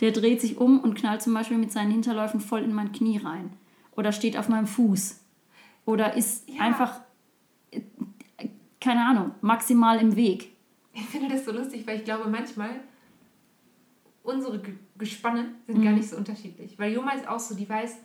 [0.00, 3.18] der dreht sich um und knallt zum Beispiel mit seinen Hinterläufen voll in mein Knie
[3.18, 3.50] rein.
[3.96, 5.20] Oder steht auf meinem Fuß.
[5.86, 6.60] Oder ist Ja.
[6.62, 7.00] einfach,
[8.80, 10.52] keine Ahnung, maximal im Weg.
[10.92, 12.80] Ich finde das so lustig, weil ich glaube, manchmal
[14.22, 15.98] unsere Ge- Gespanne sind gar Mhm.
[15.98, 16.78] nicht so unterschiedlich.
[16.78, 17.98] Weil Joma ist auch so, die weiß,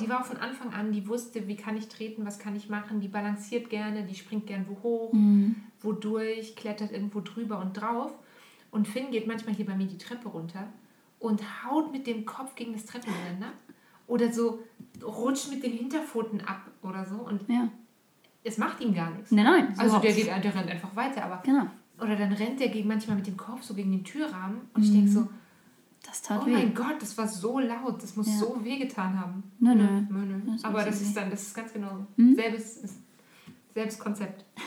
[0.00, 2.68] die war auch von Anfang an, die wusste, wie kann ich treten, was kann ich
[2.68, 5.12] machen, die balanciert gerne, die springt gern wo hoch,
[5.80, 8.12] wo durch, klettert irgendwo drüber und drauf.
[8.70, 10.68] Und Finn geht manchmal hier bei mir die Treppe runter
[11.18, 13.52] und haut mit dem Kopf gegen das Treppengeländer
[14.06, 14.60] oder so
[15.02, 17.16] rutscht mit den Hinterpfoten ab oder so.
[17.16, 17.68] Und Ja,
[18.44, 19.30] es macht ihm gar nichts.
[19.30, 19.74] Nein, nein.
[19.78, 21.66] Also der, geht, der rennt einfach weiter, aber Genau.
[22.00, 24.92] oder dann rennt der gegen, manchmal mit dem Kopf so gegen den Türrahmen und ich
[24.92, 25.28] denke so,
[26.04, 26.52] Das tat oh weh.
[26.52, 28.32] mein Gott, das war so laut, das muss Ja.
[28.38, 29.44] so wehgetan haben.
[29.60, 29.84] Nö, nö.
[30.10, 30.40] nö, nö.
[30.52, 32.34] Das Aber das ist dann, das ist ganz genau Mhm.
[32.34, 32.82] selbes,
[33.74, 34.44] selbes Konzept.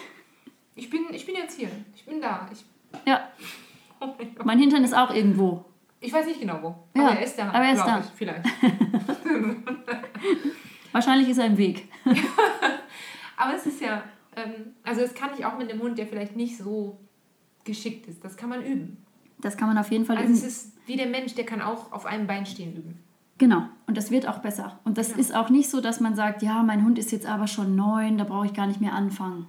[0.77, 2.49] Ich bin, ich bin jetzt hier, ich bin da.
[2.51, 2.65] Ich,
[3.05, 3.29] Ja,
[4.01, 5.63] oh mein mein Hintern ist auch irgendwo.
[6.05, 7.49] Ich weiß nicht genau wo, Ja, aber er ist da.
[7.49, 7.99] aber er ist da.
[7.99, 8.45] Ich, vielleicht.
[10.91, 11.89] Wahrscheinlich ist er im Weg.
[13.37, 14.01] Aber es ist ja,
[14.37, 16.97] ähm, also das kann ich auch mit einem Hund, der vielleicht nicht so
[17.65, 18.23] geschickt ist.
[18.23, 19.03] Das kann man üben.
[19.41, 20.37] Das kann man auf jeden Fall Also üben.
[20.37, 22.99] es ist wie der Mensch, der kann auch auf einem Bein stehen üben.
[23.37, 23.63] Genau.
[23.87, 24.79] Und das wird auch besser.
[24.85, 25.19] Und das Genau.
[25.19, 28.17] ist auch nicht so, dass man sagt, ja, mein Hund ist jetzt aber schon neun,
[28.17, 29.47] da brauche ich gar nicht mehr anfangen.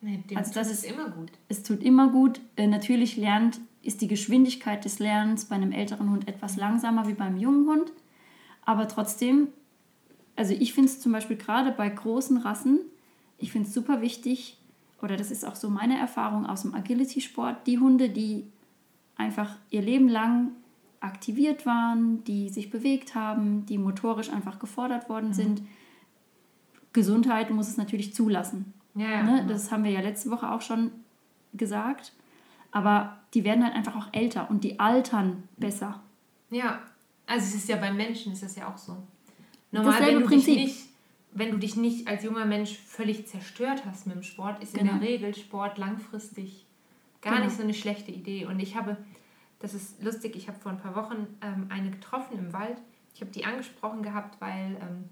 [0.00, 1.30] Nee, dem Also tut das ist- immer gut.
[1.48, 2.40] Es tut immer gut.
[2.56, 7.14] Äh, natürlich lernt, ist die Geschwindigkeit des Lernens bei einem älteren Hund etwas langsamer wie
[7.14, 7.92] beim jungen Hund.
[8.64, 9.48] Aber trotzdem,
[10.34, 12.80] also ich finde es zum Beispiel gerade bei großen Rassen,
[13.38, 14.58] ich finde es super wichtig,
[15.02, 18.46] oder das ist auch so meine Erfahrung aus dem Agility-Sport, die Hunde, die
[19.16, 20.52] einfach ihr Leben lang
[21.00, 25.62] aktiviert waren, die sich bewegt haben, die motorisch einfach gefordert worden sind.
[26.92, 28.72] Gesundheit muss es natürlich zulassen.
[28.94, 29.22] Ja, ja.
[29.22, 29.36] Ne?
[29.42, 29.48] genau.
[29.48, 30.90] Das haben wir ja letzte Woche auch schon
[31.52, 32.12] gesagt.
[32.76, 36.02] Aber die werden halt einfach auch älter und die altern besser.
[36.50, 36.80] Ja,
[37.26, 38.98] also es ist ja beim Menschen ist das ja auch so.
[39.72, 40.56] Normal, Dasselbe wenn du, dich Prinzip.
[40.58, 40.76] nicht,
[41.32, 44.86] wenn du dich nicht als junger Mensch völlig zerstört hast mit dem Sport, ist in
[44.86, 44.98] Genau.
[44.98, 46.66] der Regel Sport langfristig
[47.22, 47.46] gar Genau.
[47.46, 48.44] nicht so eine schlechte Idee.
[48.44, 48.98] Und ich habe,
[49.58, 52.76] das ist lustig, ich habe vor ein paar Wochen ähm, eine getroffen im Wald.
[53.14, 55.08] Ich habe die angesprochen gehabt, weil ähm,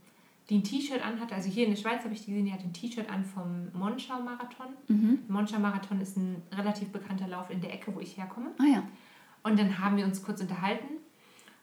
[0.51, 1.35] die ein T-Shirt anhatte.
[1.35, 3.73] Also hier in der Schweiz habe ich die gesehen, die hatte ein T-Shirt an vom
[3.73, 4.67] Monschau-Marathon.
[4.89, 5.21] Mhm.
[5.29, 8.51] Monschau-Marathon ist ein relativ bekannter Lauf in der Ecke, wo ich herkomme.
[8.59, 8.83] Ah ja.
[9.43, 10.87] Und dann haben wir uns kurz unterhalten.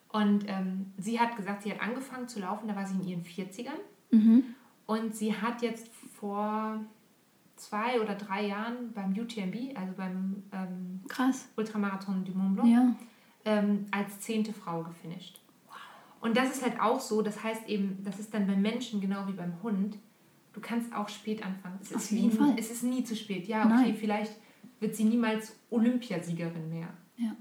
[0.10, 3.24] Und ähm, sie hat gesagt, sie hat angefangen zu laufen, da war sie in ihren
[3.24, 3.80] 40ern.
[4.12, 4.44] Mhm.
[4.86, 6.80] Und sie hat jetzt vor
[7.56, 11.02] zwei oder drei Jahren beim UTMB, also beim ähm.
[11.56, 12.96] Ultramarathon du Mont Blanc, Ja.
[13.46, 15.41] ähm, als zehnte Frau gefinisht.
[16.22, 19.28] Und das ist halt auch so, das heißt eben, das ist dann beim Menschen genau
[19.28, 19.98] wie beim Hund.
[20.54, 21.80] Du kannst auch spät anfangen.
[21.82, 22.56] Es Auf ist, jeden wie, Fall.
[22.58, 23.48] es ist nie zu spät.
[23.48, 23.96] Ja, okay, Nein.
[23.96, 24.34] vielleicht
[24.80, 26.90] wird sie niemals Olympiasiegerin mehr.
[27.18, 27.36] Ja.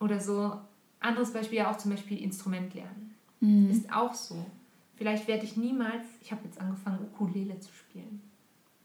[0.00, 0.58] Oder so.
[1.00, 3.14] Anderes Beispiel ja auch zum Beispiel Instrument lernen.
[3.40, 3.70] Mhm.
[3.70, 4.46] Ist auch so.
[4.96, 8.22] Vielleicht werde ich niemals, ich habe jetzt angefangen, Ukulele zu spielen.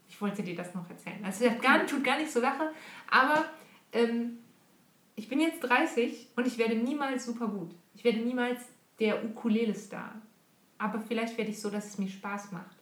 [0.08, 1.16] Ich wollte dir das noch erzählen.
[1.22, 2.70] Das hat gar, tut gar nicht so Lache,
[3.10, 3.46] aber
[3.92, 4.38] ähm,
[5.16, 7.70] ich bin jetzt 30 und ich werde niemals super gut.
[7.94, 8.60] Ich werde niemals
[9.00, 10.12] der Ukulele-Star.
[10.78, 12.76] Aber vielleicht werde ich so, dass es mir Spaß macht.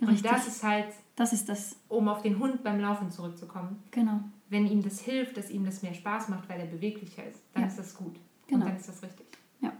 [0.00, 0.30] Und Richtig.
[0.30, 1.76] das ist halt, Das ist das.
[1.88, 3.82] um auf den Hund beim Laufen zurückzukommen.
[3.90, 4.20] Genau.
[4.48, 7.62] Wenn ihm das hilft, dass ihm das mehr Spaß macht, weil er beweglicher ist, dann
[7.62, 7.68] Ja.
[7.68, 8.16] ist das gut.
[8.48, 8.64] Genau.
[8.64, 9.26] Und dann ist das richtig.
[9.60, 9.72] Ja.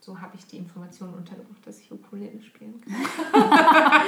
[0.00, 2.94] So habe ich die Information untergebracht, dass ich Ukulele spielen kann.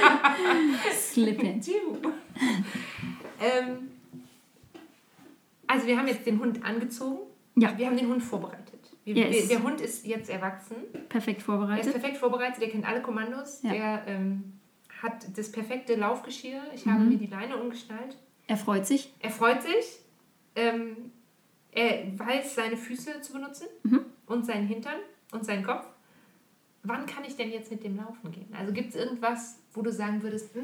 [0.93, 1.61] Slip in.
[1.61, 1.97] Tschiu.
[3.41, 3.89] ähm,
[5.67, 7.19] also wir haben jetzt den Hund angezogen.
[7.55, 7.77] Ja.
[7.77, 8.64] Wir haben den Hund vorbereitet.
[9.13, 9.31] Yes.
[9.31, 10.77] wir, der Hund ist jetzt erwachsen.
[11.09, 11.91] Perfekt Er ist vorbereitet.
[11.93, 13.61] perfekt vorbereitet, der kennt alle Kommandos.
[13.61, 13.71] Ja.
[13.71, 14.53] Der ähm,
[15.01, 16.61] hat das perfekte Laufgeschirr.
[16.73, 17.09] Ich habe Mhm.
[17.09, 18.17] mir die Leine umgeschnallt.
[18.47, 19.13] Er freut sich.
[19.19, 19.99] Er freut sich.
[20.55, 21.11] Ähm,
[21.71, 24.05] er weiß, seine Füße zu benutzen Mhm.
[24.25, 24.97] und seinen Hintern
[25.31, 25.85] und seinen Kopf.
[26.83, 28.47] Wann kann ich denn jetzt mit dem laufen gehen?
[28.57, 30.63] Also gibt es irgendwas, wo du sagen würdest, "Hm,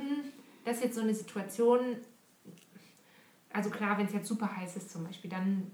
[0.66, 1.98] das ist jetzt so eine Situation,
[3.52, 5.70] also klar, wenn es jetzt super heiß ist zum Beispiel, dann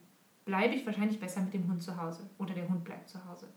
[0.47, 2.27] bleibe ich wahrscheinlich besser mit dem Hund zu Hause.
[2.39, 3.47] Oder der Hund bleibt zu Hause.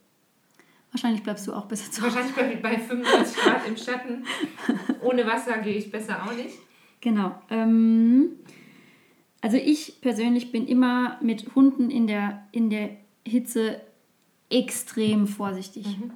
[0.92, 2.16] Wahrscheinlich bleibst du auch besser zu Hause.
[2.16, 4.26] Wahrscheinlich bei, bei 35 Grad im Schatten.
[5.00, 6.58] Ohne Wasser gehe ich besser auch nicht.
[7.00, 7.40] Genau.
[7.48, 8.32] Ähm,
[9.40, 12.90] also ich persönlich bin immer mit Hunden in der, in der
[13.24, 13.80] Hitze
[14.50, 15.86] extrem vorsichtig.
[15.86, 16.10] Mhm.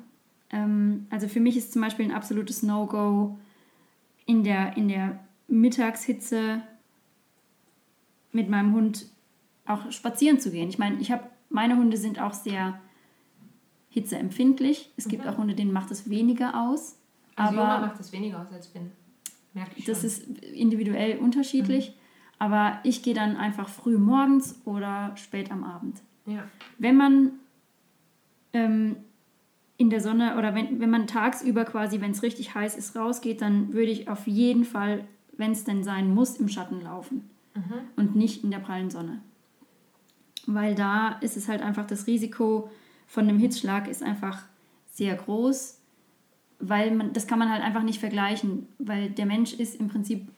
[0.51, 3.39] Ähm, also für mich ist zum Beispiel ein absolutes No-Go
[4.27, 6.63] in der, in der Mittagshitze
[8.33, 9.07] mit meinem Hund
[9.67, 10.69] auch spazieren zu gehen.
[10.69, 12.81] Ich meine, ich habe meine Hunde sind auch sehr
[13.91, 14.91] hitzeempfindlich.
[14.97, 15.31] Es gibt Mhm.
[15.31, 16.97] auch Hunde, denen macht es weniger aus.
[17.37, 18.91] Also aber macht das weniger aus als Finn.
[19.53, 20.07] Merke ich das schon.
[20.09, 21.95] ist individuell unterschiedlich.
[22.39, 26.01] Aber ich gehe dann einfach früh morgens oder spät am Abend.
[26.27, 26.43] ja.
[26.79, 27.31] Wenn man
[28.53, 28.97] ähm,
[29.77, 33.41] in der Sonne oder wenn, wenn man tagsüber quasi, wenn es richtig heiß ist, rausgeht,
[33.41, 35.05] dann würde ich auf jeden Fall,
[35.37, 37.75] wenn es denn sein muss, im Schatten laufen Mhm.
[37.97, 39.21] und nicht in der prallen Sonne.
[40.47, 42.71] Weil da ist es halt einfach das Risiko
[43.07, 44.43] von einem Hitzschlag ist einfach
[44.93, 45.81] sehr groß,
[46.59, 50.29] weil man, das kann man halt einfach nicht vergleichen, weil der Mensch ist im Prinzip,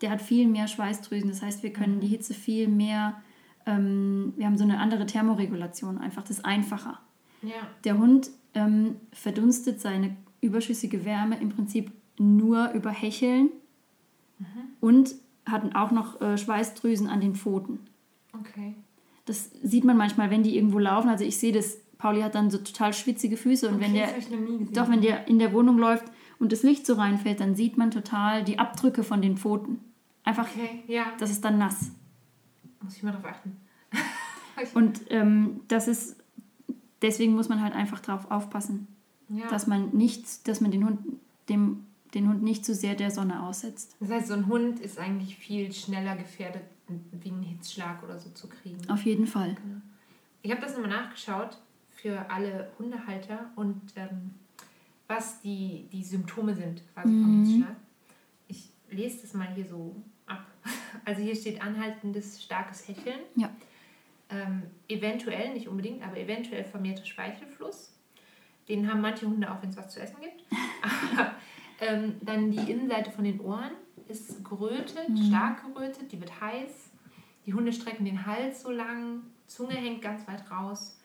[0.00, 3.20] der hat viel mehr Schweißdrüsen, das heißt, wir können die Hitze viel mehr,
[3.66, 7.00] ähm, wir haben so eine andere Thermoregulation, einfach das ist einfacher.
[7.42, 7.66] Ja.
[7.84, 13.50] Der Hund ähm, verdunstet seine überschüssige Wärme im Prinzip nur über Hecheln
[14.80, 15.14] und
[15.46, 17.80] hatten auch noch äh, Schweißdrüsen an den Pfoten.
[18.32, 18.74] Okay.
[19.24, 21.08] Das sieht man manchmal, wenn die irgendwo laufen.
[21.08, 24.38] Also ich sehe das, Pauli hat dann so total schwitzige Füße und wenn Okay, der,
[24.38, 24.72] nie gesehen.
[24.74, 26.04] doch wenn der in der Wohnung läuft
[26.40, 29.78] und das Licht so reinfällt, dann sieht man total die Abdrücke von den Pfoten.
[30.24, 31.04] Einfach, Okay, ja.
[31.18, 31.90] das ist dann nass.
[32.82, 33.56] Muss ich mal drauf achten.
[34.74, 36.16] Und ähm, das ist,
[37.00, 38.86] deswegen muss man halt einfach drauf aufpassen,
[39.28, 39.46] Ja.
[39.48, 40.98] dass man nicht, dass man den Hund,
[41.48, 43.96] dem, den Hund nicht zu sehr der Sonne aussetzt.
[44.00, 46.62] Das heißt, so ein Hund ist eigentlich viel schneller gefährdet,
[47.12, 48.78] wie einen Hitzschlag oder so zu kriegen.
[48.90, 49.56] Auf jeden Fall.
[50.42, 51.58] Ich habe das nochmal nachgeschaut
[51.90, 54.34] für alle Hundehalter und ähm,
[55.06, 57.76] was die, die Symptome sind quasi vom Hitzschlag.
[58.48, 60.46] Ich lese das mal hier so ab.
[61.04, 63.20] Also hier steht anhaltendes starkes Hecheln.
[63.34, 63.50] Ja.
[64.28, 67.92] Ähm, eventuell, nicht unbedingt, aber eventuell vermehrter Speichelfluss.
[68.68, 70.44] Den haben manche Hunde auch, wenn es was zu essen gibt.
[71.18, 71.34] Aber,
[71.80, 73.72] ähm, dann die Innenseite von den Ohren
[74.12, 76.70] ist gerötet, stark gerötet, die wird heiß.
[77.46, 80.98] Die Hunde strecken den Hals so lang, Zunge hängt ganz weit raus.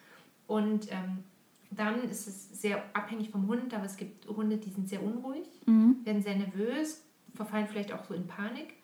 [0.46, 1.24] Und ähm,
[1.72, 5.48] dann ist es sehr abhängig vom Hund, aber es gibt Hunde, die sind sehr unruhig,
[5.66, 5.98] Mhm.
[6.06, 7.04] werden sehr nervös,
[7.36, 8.76] verfallen vielleicht auch so in Panik.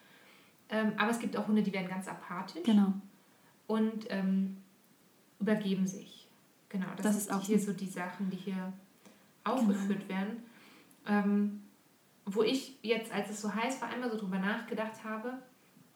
[0.70, 2.94] Ähm, aber es gibt auch Hunde, die werden ganz apathisch Genau.
[3.68, 4.58] und ähm,
[5.40, 6.28] übergeben sich.
[6.70, 7.72] Genau, das, Das ist auch hier so.
[7.74, 8.74] die Sachen, die hier
[9.44, 10.44] aufgeführt werden.
[11.08, 11.63] Ähm,
[12.26, 15.40] wo ich jetzt, als es so heiß war, einmal so drüber nachgedacht habe,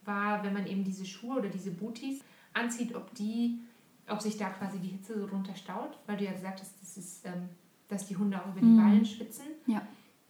[0.03, 2.21] war, wenn man eben diese Schuhe oder diese Booties
[2.53, 3.59] anzieht, ob die,
[4.07, 6.97] ob sich da quasi die Hitze so drunter staut, weil du ja gesagt hast, das
[6.97, 7.49] ist, ähm,
[7.87, 8.77] dass die Hunde auch über die Mhm.
[8.77, 9.45] Ballen schwitzen.
[9.65, 9.81] Ja.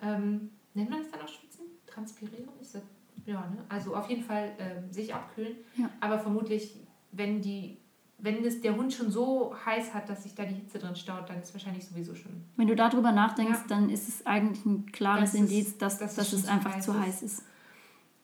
[0.01, 1.65] Ähm, nennt man das dann auch schwitzen?
[1.85, 2.47] Transpirieren?
[2.61, 2.83] Ist das,
[3.25, 3.63] ja, ne?
[3.69, 5.55] Also auf jeden Fall ähm, sich abkühlen.
[5.75, 5.89] Ja.
[5.99, 6.75] Aber vermutlich,
[7.11, 7.77] wenn die,
[8.19, 11.29] wenn das der Hund schon so heiß hat, dass sich da die Hitze drin staut,
[11.29, 12.31] dann ist wahrscheinlich sowieso schon.
[12.55, 13.65] Wenn du darüber nachdenkst, Ja.
[13.69, 16.73] dann ist es eigentlich ein klares Das ist- Indiz, dass, dass es dass es einfach
[16.75, 16.99] heiß zu ist.
[16.99, 17.43] heiß ist.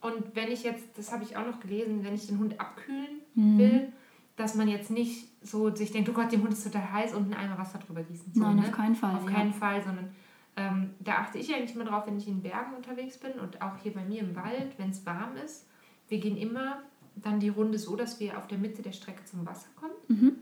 [0.01, 3.21] Und wenn ich jetzt, das habe ich auch noch gelesen, wenn ich den Hund abkühlen
[3.35, 3.57] Mhm.
[3.57, 3.93] will,
[4.35, 7.25] dass man jetzt nicht so sich denkt, oh Gott, dem Hund ist total heiß und
[7.25, 8.33] einen Eimer Wasser drüber gießen.
[8.33, 8.61] So, Nein, ne?
[8.63, 9.15] auf keinen Fall.
[9.15, 9.31] Auf ja.
[9.35, 10.09] keinen Fall, sondern
[10.55, 13.77] ähm, da achte ich eigentlich immer drauf, wenn ich in Bergen unterwegs bin und auch
[13.81, 15.67] hier bei mir im Wald, wenn es warm ist.
[16.09, 16.79] Wir gehen immer
[17.15, 19.93] dann die Runde so, dass wir auf der Mitte der Strecke zum Wasser kommen.
[20.07, 20.35] Mhm.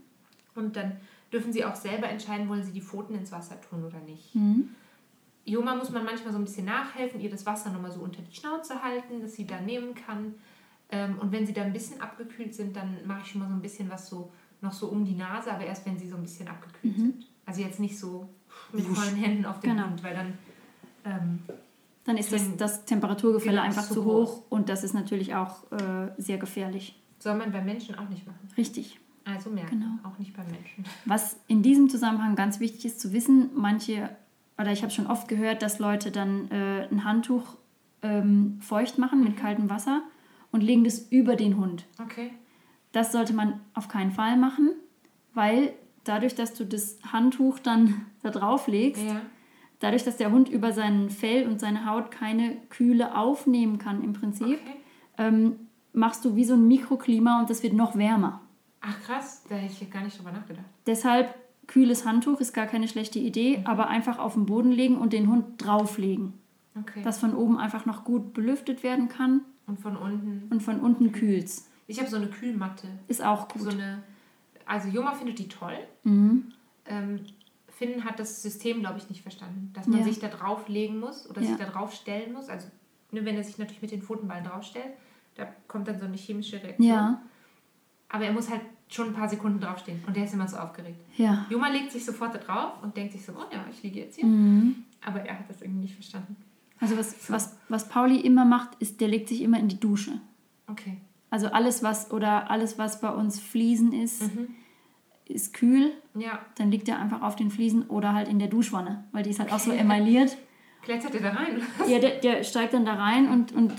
[0.56, 0.98] Und dann
[1.32, 4.36] dürfen sie auch selber entscheiden, wollen sie die Pfoten ins Wasser tun oder nicht.
[4.36, 4.70] Mhm.
[5.46, 8.36] Joma muss man manchmal so ein bisschen nachhelfen, ihr das Wasser nochmal so unter die
[8.36, 10.36] Schnauze halten, dass sie da nehmen kann.
[10.90, 13.56] Ähm, und wenn sie dann ein bisschen abgekühlt sind, dann mache ich schon mal so
[13.56, 14.32] ein bisschen was so
[14.62, 17.28] noch so um die Nase, aber erst wenn sie so ein bisschen abgekühlt sind.
[17.46, 18.30] Also jetzt nicht so
[18.72, 19.88] mit vollen Händen auf den Genau.
[19.88, 20.38] Hund, weil dann
[21.06, 21.40] ähm,
[22.04, 24.30] Dann ist das, Wenn- das Temperaturgefälle Genau, einfach zu groß.
[24.30, 26.98] hoch und das ist natürlich auch äh, sehr gefährlich.
[27.20, 28.50] soll man bei Menschen auch nicht machen.
[28.58, 29.00] Richtig.
[29.26, 29.92] Also merken, Genau.
[30.10, 30.84] auch nicht bei Menschen.
[31.06, 34.10] Was in diesem Zusammenhang ganz wichtig ist zu wissen, manche,
[34.58, 37.58] oder ich habe schon oft gehört, dass Leute dann äh, ein Handtuch
[38.02, 40.02] ähm, feucht machen mit kaltem Wasser
[40.52, 41.86] und legen das über den Hund.
[42.02, 42.32] Okay.
[42.94, 44.72] Das sollte man auf keinen Fall machen,
[45.36, 49.22] weil dadurch, dass du das Handtuch dann da drauf legst, Ja.
[49.82, 54.14] Dadurch, dass der Hund über sein Fell und seine Haut keine Kühle aufnehmen kann im
[54.14, 54.76] Prinzip, Okay.
[55.18, 55.56] ähm,
[55.94, 58.42] machst du wie so ein Mikroklima und das wird noch wärmer.
[58.80, 60.66] Ach krass, da hätte ich gar nicht drüber nachgedacht.
[60.88, 61.36] Deshalb
[61.68, 63.68] kühles Handtuch ist gar keine schlechte Idee, Mhm.
[63.68, 66.34] aber einfach auf den Boden legen und den Hund drauflegen,
[66.80, 67.02] Okay.
[67.04, 70.48] dass von oben einfach noch gut belüftet werden kann und von unten.
[70.50, 71.70] und von unten kühlt's.
[71.88, 72.88] Ich habe so eine Kühlmatte.
[73.08, 73.62] Ist auch gut.
[73.64, 74.02] So eine.
[74.66, 75.78] Also Joma findet die toll.
[76.04, 76.46] Mhm.
[76.86, 77.20] Ähm,
[77.82, 79.72] Finn hat das System, glaube ich, nicht verstanden.
[79.74, 80.06] Dass man Ja.
[80.06, 81.48] sich da drauflegen muss oder Ja.
[81.48, 82.48] sich da drauf stellen muss.
[82.50, 82.68] Also
[83.12, 84.94] ne, wenn er sich natürlich mit den Pfotenballen draufstellt,
[85.36, 86.88] da kommt dann so eine chemische Reaktion.
[86.88, 87.22] Ja,
[88.10, 91.00] Aber er muss halt schon ein paar Sekunden draufstehen und der ist immer so aufgeregt.
[91.18, 91.46] ja.
[91.50, 94.16] Joma legt sich sofort da drauf und denkt sich so, oh ja, ich liege jetzt
[94.18, 94.26] hier.
[94.26, 94.84] Mhm.
[95.04, 96.36] Aber er hat das irgendwie nicht verstanden.
[96.80, 100.20] Also was, was, was Pauli immer macht, ist, der legt sich immer in die Dusche.
[100.68, 100.98] Okay.
[101.30, 104.50] Also alles, was oder alles, was bei uns Fliesen ist, Mhm.
[105.32, 105.92] Ist kühl.
[106.16, 106.40] Ja.
[106.56, 109.40] Dann liegt er einfach auf den Fliesen oder halt in der Duschwanne, weil die ist
[109.40, 109.80] halt auch so Okay.
[109.82, 110.38] emailliert.
[110.84, 111.62] Klettert er da rein?
[111.88, 113.74] Ja, der, der steigt dann da rein und, und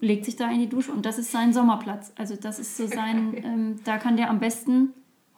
[0.00, 2.12] legt sich da in die Dusche und das ist sein Sommerplatz.
[2.16, 4.90] Also das ist so sein, ähm, da kann der am besten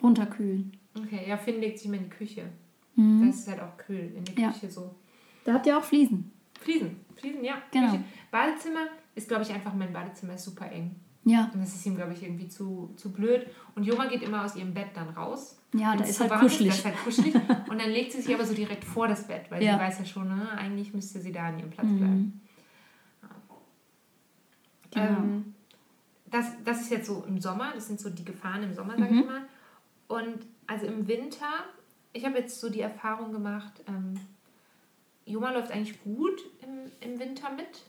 [0.02, 0.76] runterkühlen.
[0.96, 2.44] Okay, ja, Finn legt sich immer in die Küche.
[2.96, 3.26] Mhm.
[3.26, 4.50] Das ist halt auch kühl in der Ja.
[4.52, 4.94] Küche so.
[5.44, 6.30] Da habt ihr auch Fliesen.
[6.60, 7.54] Fliesen, Fliesen, ja.
[7.70, 7.90] Genau.
[7.90, 8.04] Küche.
[8.30, 10.96] Badezimmer ist, glaube ich, einfach, mein Badezimmer ist super eng.
[11.24, 13.46] Ja, Und das ist ihm, glaube ich, irgendwie zu, zu blöd.
[13.74, 15.58] Und Joma geht immer aus ihrem Bett dann raus.
[15.72, 16.74] ja, da ist halt warm kuschelig.
[16.74, 17.34] Ist, halt kuschelig.
[17.70, 19.74] Und dann legt sie sich aber so direkt vor das Bett, weil Ja.
[19.74, 21.98] sie weiß ja schon, ne, eigentlich müsste sie da an ihrem Platz Mhm.
[21.98, 22.40] bleiben.
[24.90, 25.04] Genau.
[25.06, 25.54] Ähm,
[26.30, 29.10] das, das ist jetzt so im Sommer, das sind so die Gefahren im Sommer, sag
[29.10, 29.18] Mhm.
[29.20, 29.42] ich mal.
[30.08, 31.48] Und also im Winter,
[32.12, 34.14] ich habe jetzt so die Erfahrung gemacht, ähm,
[35.26, 37.82] Joma läuft eigentlich gut im, im Winter mit,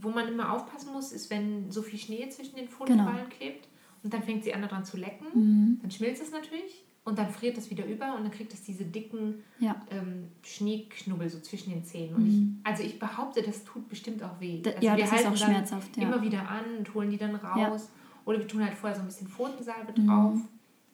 [0.00, 3.36] wo man immer aufpassen muss, ist, wenn so viel Schnee zwischen den Pfotenballen genau.
[3.36, 3.68] klebt
[4.02, 5.78] und dann fängt sie an daran zu lecken, mhm.
[5.82, 8.84] dann schmilzt es natürlich und dann friert es wieder über und dann kriegt es diese
[8.84, 9.74] dicken ja.
[9.90, 12.14] ähm, Schneeknubbel so zwischen den Zähnen.
[12.14, 12.60] Und mhm.
[12.60, 14.62] ich, also ich behaupte, das tut bestimmt auch weh.
[14.64, 15.96] Also ja, das ist auch schmerzhaft.
[15.96, 16.04] Ja.
[16.04, 17.58] Immer wieder an und holen die dann raus.
[17.58, 18.00] Ja.
[18.26, 20.06] Oder wir tun halt vorher so ein bisschen Pfotensalbe mhm.
[20.06, 20.38] drauf,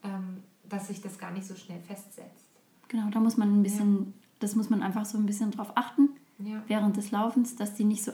[0.05, 2.47] ähm, dass sich das gar nicht so schnell festsetzt.
[2.89, 6.11] Genau, da muss man ein bisschen, das muss man einfach so ein bisschen drauf achten
[6.67, 8.13] während des Laufens, dass die nicht so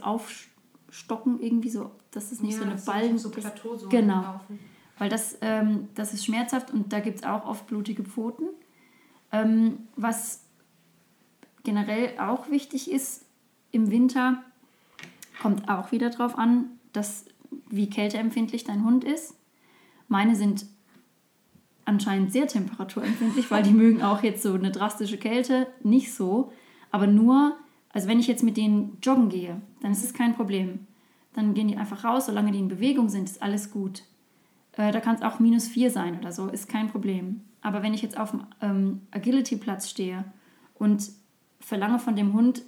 [0.92, 3.16] aufstocken irgendwie so, dass es nicht so eine Ballen...
[3.16, 4.20] So Plateau so genau.
[4.20, 4.59] Laufen.
[4.98, 8.44] Weil das, ähm, das ist schmerzhaft und da gibt es auch oft blutige Pfoten.
[9.33, 10.44] Ähm, was
[11.64, 13.24] generell auch wichtig ist
[13.70, 14.42] im Winter,
[15.40, 17.24] kommt auch wieder darauf an, dass,
[17.70, 19.35] wie kälteempfindlich dein Hund ist.
[20.09, 20.66] Meine sind
[21.87, 26.52] anscheinend sehr temperaturempfindlich, weil die mögen auch jetzt so eine drastische Kälte nicht so.
[26.90, 27.57] Aber nur,
[27.92, 30.87] also wenn ich jetzt mit denen joggen gehe, dann ist es kein Problem.
[31.35, 34.02] Dann gehen die einfach raus, solange die in Bewegung sind, ist alles gut.
[34.72, 37.42] Äh, da kann es auch minus 4 sein oder so, ist kein Problem.
[37.61, 40.24] Aber wenn ich jetzt auf dem ähm, Agility-Platz stehe
[40.74, 41.11] und
[41.61, 42.62] verlange von dem Hund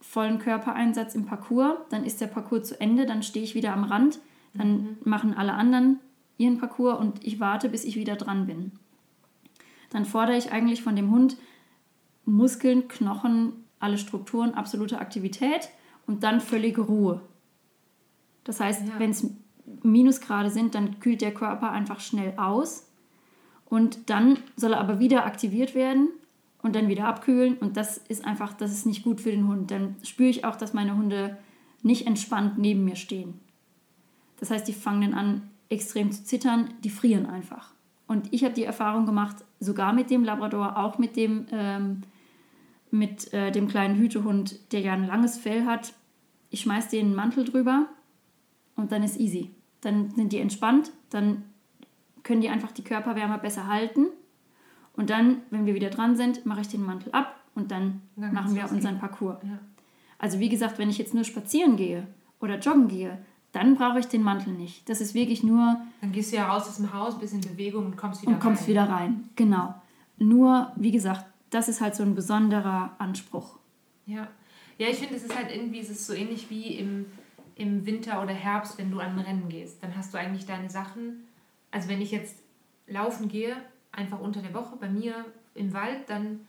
[0.00, 3.84] vollen Körpereinsatz im Parcours, dann ist der Parcours zu Ende, dann stehe ich wieder am
[3.84, 4.20] Rand,
[4.54, 4.96] dann mhm.
[5.04, 5.98] machen alle anderen
[6.36, 8.72] ihren Parcours und ich warte, bis ich wieder dran bin.
[9.90, 11.36] Dann fordere ich eigentlich von dem Hund
[12.24, 15.68] Muskeln, Knochen, alle Strukturen, absolute Aktivität
[16.06, 17.20] und dann völlige Ruhe.
[18.44, 18.98] Das heißt, ja.
[18.98, 19.30] wenn es
[19.82, 22.88] Minusgrade sind, dann kühlt der Körper einfach schnell aus
[23.66, 26.08] und dann soll er aber wieder aktiviert werden
[26.62, 29.70] und dann wieder abkühlen und das ist einfach, das ist nicht gut für den Hund.
[29.70, 31.36] Dann spüre ich auch, dass meine Hunde
[31.82, 33.40] nicht entspannt neben mir stehen.
[34.40, 37.72] Das heißt, die fangen dann an, extrem zu zittern, die frieren einfach.
[38.06, 42.02] Und ich habe die Erfahrung gemacht, sogar mit dem Labrador, auch mit dem, ähm,
[42.90, 45.92] mit, äh, dem kleinen Hütehund, der ja ein langes Fell hat.
[46.50, 47.86] Ich schmeiße den Mantel drüber
[48.76, 49.50] und dann ist easy.
[49.80, 51.44] Dann sind die entspannt, dann
[52.22, 54.06] können die einfach die Körperwärme besser halten.
[54.96, 58.32] Und dann, wenn wir wieder dran sind, mache ich den Mantel ab und dann, dann
[58.32, 59.38] machen wir unseren Parcours.
[59.44, 59.58] Ja.
[60.18, 62.06] Also wie gesagt, wenn ich jetzt nur spazieren gehe
[62.40, 63.18] oder joggen gehe,
[63.52, 64.88] dann brauche ich den Mantel nicht.
[64.88, 65.80] Das ist wirklich nur.
[66.00, 68.40] Dann gehst du ja raus aus dem Haus, bist in Bewegung und kommst wieder und
[68.40, 68.68] kommst rein.
[68.68, 69.30] wieder rein.
[69.36, 69.74] Genau.
[70.18, 73.58] Nur, wie gesagt, das ist halt so ein besonderer Anspruch.
[74.06, 74.28] Ja.
[74.78, 77.06] Ja, ich finde, es ist halt irgendwie, es ist so ähnlich wie im,
[77.56, 79.82] im Winter oder Herbst, wenn du an ein Rennen gehst.
[79.82, 81.24] Dann hast du eigentlich deine Sachen.
[81.70, 82.36] Also wenn ich jetzt
[82.86, 83.56] laufen gehe,
[83.90, 86.40] einfach unter der Woche bei mir im Wald, dann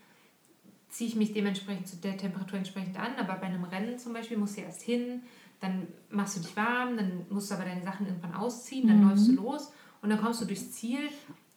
[0.89, 3.15] ziehe ich mich dementsprechend zu der Temperatur entsprechend an.
[3.17, 5.23] Aber bei einem Rennen zum Beispiel musst du erst hin,
[5.59, 9.09] dann machst du dich warm, dann musst du aber deine Sachen irgendwann ausziehen, dann mhm.
[9.09, 11.09] läufst du los und dann kommst du durchs Ziel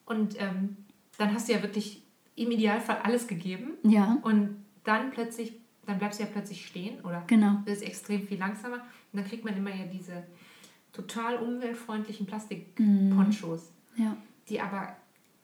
[0.06, 0.76] und ähm,
[1.18, 2.01] dann hast du ja wirklich
[2.34, 3.72] im Idealfall alles gegeben.
[3.82, 4.18] Ja.
[4.22, 5.52] Und dann plötzlich,
[5.86, 7.58] dann bleibst du ja plötzlich stehen oder genau.
[7.64, 8.76] bist extrem viel langsamer.
[8.76, 10.24] Und dann kriegt man immer ja diese
[10.92, 14.04] total umweltfreundlichen Plastikponchos, mhm.
[14.04, 14.16] ja.
[14.48, 14.96] die aber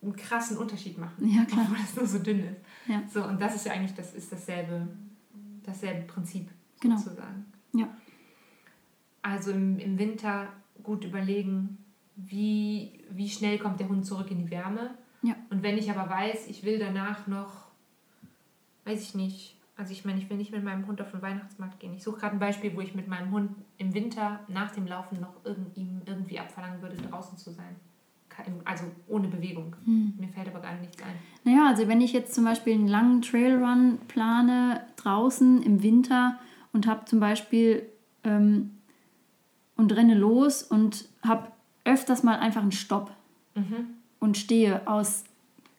[0.02, 1.62] einen krassen Unterschied machen, ja, klar.
[1.62, 2.60] obwohl das nur so dünn ist.
[2.86, 3.02] Ja.
[3.12, 4.86] So, und das ist ja eigentlich das ist dasselbe,
[5.64, 6.48] dasselbe Prinzip
[6.80, 6.96] genau.
[6.96, 7.46] sozusagen.
[7.72, 7.88] Ja.
[9.22, 10.48] Also im, im Winter
[10.82, 11.78] gut überlegen,
[12.14, 14.90] wie, wie schnell kommt der Hund zurück in die Wärme.
[15.22, 15.34] Ja.
[15.50, 17.66] Und wenn ich aber weiß, ich will danach noch,
[18.84, 21.78] weiß ich nicht, also ich meine, ich will nicht mit meinem Hund auf den Weihnachtsmarkt
[21.78, 21.94] gehen.
[21.94, 25.20] Ich suche gerade ein Beispiel, wo ich mit meinem Hund im Winter nach dem Laufen
[25.20, 27.76] noch irgend, ihm irgendwie abverlangen würde, draußen zu sein.
[28.64, 29.74] Also ohne Bewegung.
[29.84, 30.14] Hm.
[30.16, 31.14] Mir fällt aber gar nichts ein.
[31.42, 36.38] Naja, also wenn ich jetzt zum Beispiel einen langen Trailrun plane draußen im Winter
[36.72, 37.88] und habe zum Beispiel
[38.22, 38.78] ähm,
[39.76, 41.48] und renne los und habe
[41.84, 43.10] öfters mal einfach einen Stopp
[43.54, 43.97] mhm.
[44.20, 45.24] Und stehe aus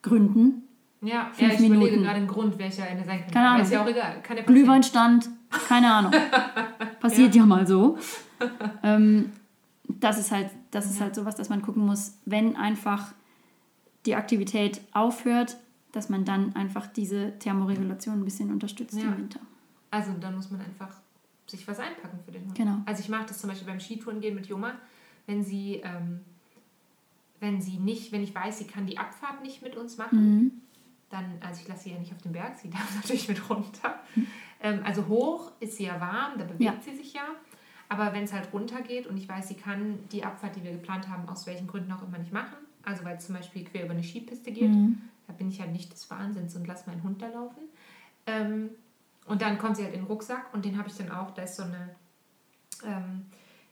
[0.01, 0.63] Gründen.
[1.01, 1.81] Ja, fünf ja ich Minuten.
[1.81, 3.33] überlege gerade einen Grund, welcher eine sein könnte.
[3.33, 3.61] Keine Ahnung.
[3.63, 4.21] Ist ja auch egal.
[4.21, 5.29] Kann ja Glühweinstand,
[5.67, 6.11] keine Ahnung.
[6.99, 7.41] Passiert ja.
[7.41, 7.45] ja.
[7.45, 7.97] mal so.
[8.83, 9.31] ähm,
[9.87, 11.05] das ist halt, das ist ja.
[11.05, 13.13] halt sowas, dass man gucken muss, wenn einfach
[14.05, 15.57] die Aktivität aufhört,
[15.91, 19.03] dass man dann einfach diese Thermoregulation ein bisschen unterstützt ja.
[19.03, 19.39] im Winter.
[19.91, 20.89] Also dann muss man einfach
[21.47, 22.55] sich was einpacken für den Hund.
[22.55, 22.77] Genau.
[22.85, 24.73] Also ich mache das zum Beispiel beim Skitouren gehen mit Joma,
[25.25, 26.21] wenn sie, ähm,
[27.39, 30.51] wenn sie nicht, wenn ich weiß, sie kann die Abfahrt nicht mit uns machen, mhm.
[31.09, 33.99] dann, also ich lasse sie ja nicht auf den Berg, sie darf natürlich mit runter.
[34.15, 34.27] Mhm.
[34.61, 36.75] Ähm, also hoch ist sie ja warm, da bewegt ja.
[36.81, 37.23] sie sich ja.
[37.87, 40.71] Aber wenn es halt runter geht und ich weiß, sie kann die Abfahrt, die wir
[40.71, 43.85] geplant haben, aus welchen Gründen auch immer nicht machen, also weil es zum Beispiel quer
[43.85, 45.01] über eine Skipiste geht, mhm.
[45.27, 47.63] da bin ich halt nicht des Wahnsinns und lasse meinen Hund da laufen.
[48.27, 48.69] Ähm,
[49.25, 51.43] und dann kommt sie halt in den Rucksack und den habe ich dann auch, da
[51.43, 51.95] ist so eine,
[52.85, 53.25] ähm,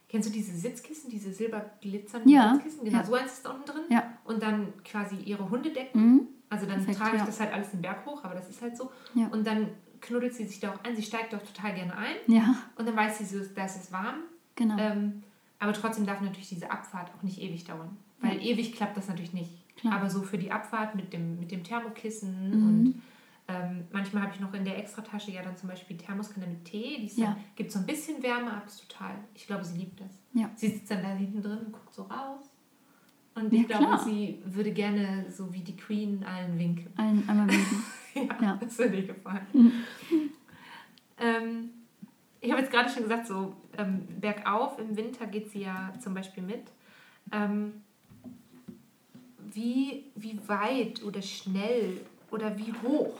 [0.08, 2.54] kennst du diese Sitzkissen, diese silberglitzernden ja.
[2.54, 2.84] Sitzkissen?
[2.84, 3.04] Genau, ja.
[3.04, 3.82] so eins ist da unten drin.
[3.90, 4.12] Ja.
[4.24, 6.00] Und dann quasi ihre Hundedecken.
[6.00, 6.20] Mhm.
[6.50, 8.76] Also dann Perfekt, trage ich das halt alles den Berg hoch, aber das ist halt
[8.76, 8.90] so.
[9.30, 9.68] Und dann
[10.00, 10.96] knuddelt sie sich da auch ein.
[10.96, 12.16] Sie steigt doch total gerne ein.
[12.26, 12.56] Ja.
[12.76, 14.22] Und dann weiß sie so, da ist es warm.
[14.54, 14.78] Genau.
[14.78, 15.22] Ähm,
[15.58, 17.96] aber trotzdem darf natürlich diese Abfahrt auch nicht ewig dauern.
[18.20, 19.50] Weil ewig klappt das natürlich nicht.
[19.76, 19.94] Klar.
[19.94, 22.68] Aber so für die Abfahrt mit dem, mit dem Thermokissen Mhm.
[22.68, 23.02] und
[23.48, 26.98] ähm, manchmal habe ich noch in der Extratasche ja dann zum Beispiel Thermoskanne mit Tee.
[27.10, 27.36] Die Ja.
[27.56, 29.14] gibt so ein bisschen Wärme ab, ist total.
[29.34, 30.10] Ich glaube, sie liebt das.
[30.34, 30.50] Ja.
[30.54, 32.50] Sie sitzt dann da hinten drin und guckt so raus.
[33.34, 33.98] Und Ja, ich glaube, klar.
[34.04, 36.92] sie würde gerne so wie die Queen allen winken.
[36.96, 37.82] Ein, einmal winken.
[38.14, 38.56] Ja, Ja.
[38.60, 39.46] das würde dir gefallen.
[41.18, 41.70] ähm,
[42.40, 46.14] ich habe jetzt gerade schon gesagt, so ähm, bergauf im Winter geht sie ja zum
[46.14, 46.64] Beispiel mit.
[47.32, 47.82] Ähm,
[49.52, 53.14] wie, wie weit oder schnell oder wie hoch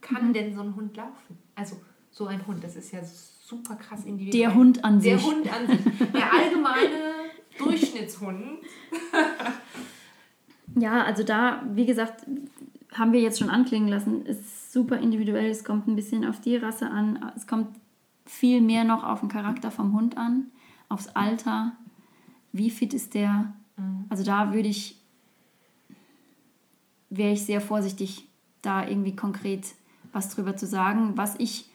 [0.00, 0.32] kann Mhm.
[0.32, 1.38] denn so ein Hund laufen?
[1.54, 1.76] Also
[2.10, 4.40] so ein Hund, das ist ja super krass individuell.
[4.46, 5.26] Der Hund an Der sich.
[5.26, 5.80] Hund an sich.
[6.12, 8.58] Der allgemeine Durchschnittshund.
[10.76, 12.24] Ja, also da, wie gesagt,
[12.92, 15.50] haben wir jetzt schon anklingen lassen, ist super individuell.
[15.50, 17.32] Es kommt ein bisschen auf die Rasse an.
[17.34, 17.68] Es kommt
[18.24, 20.46] viel mehr noch auf den Charakter vom Hund an,
[20.88, 21.72] aufs Alter.
[22.52, 23.52] Wie fit ist der?
[24.10, 24.96] Also da würde ich,
[27.08, 28.28] wäre ich sehr vorsichtig,
[28.62, 29.64] da irgendwie konkret
[30.12, 31.12] was drüber zu sagen.
[31.16, 31.70] Was ich,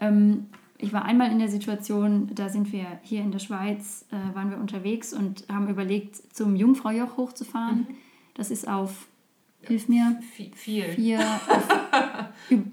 [0.00, 0.46] ähm,
[0.78, 4.50] ich war einmal in der Situation, da sind wir hier in der Schweiz, äh, waren
[4.50, 7.86] wir unterwegs und haben überlegt, zum Jungfraujoch hochzufahren.
[8.34, 9.06] Das ist auf,
[9.62, 10.18] hilf mir,
[10.54, 10.84] Viel.
[10.84, 11.68] vier, auf,
[12.50, 12.66] üb,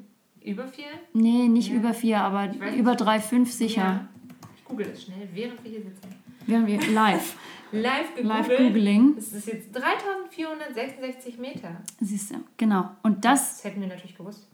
[0.43, 0.85] Über viel?
[1.13, 1.75] nee, nicht Ja.
[1.75, 3.81] über vier, aber über drei, fünf sicher.
[3.81, 4.07] Ja.
[4.57, 6.07] Ich google das schnell, während wir hier sitzen.
[6.47, 7.35] Wären wir live,
[7.71, 8.47] Live gegoogelt.
[8.47, 11.77] live googling, Das ist jetzt 3466 Meter.
[11.99, 12.89] siehst du, genau.
[13.03, 14.47] Und das, Das hätten wir natürlich gewusst.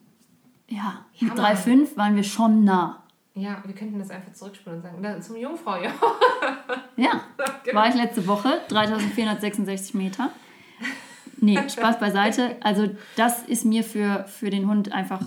[0.68, 1.56] Ja, mit Mann.
[1.56, 3.04] 3,5 waren wir schon nah.
[3.34, 5.92] Ja, wir könnten das einfach zurückspulen und sagen, zum Jungfrau, ja.
[6.98, 7.22] Ja,
[7.74, 10.32] war ich letzte Woche, 3466 Meter.
[11.40, 12.56] Nee, Spaß beiseite.
[12.62, 15.22] Also das ist mir für, für den Hund einfach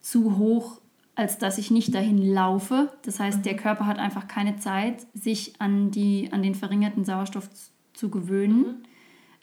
[0.00, 0.80] zu hoch,
[1.14, 2.92] als dass ich nicht dahin laufe.
[3.02, 7.48] Das heißt, der Körper hat einfach keine Zeit, sich an, die, an den verringerten Sauerstoff
[7.94, 8.86] zu, gewöhnen,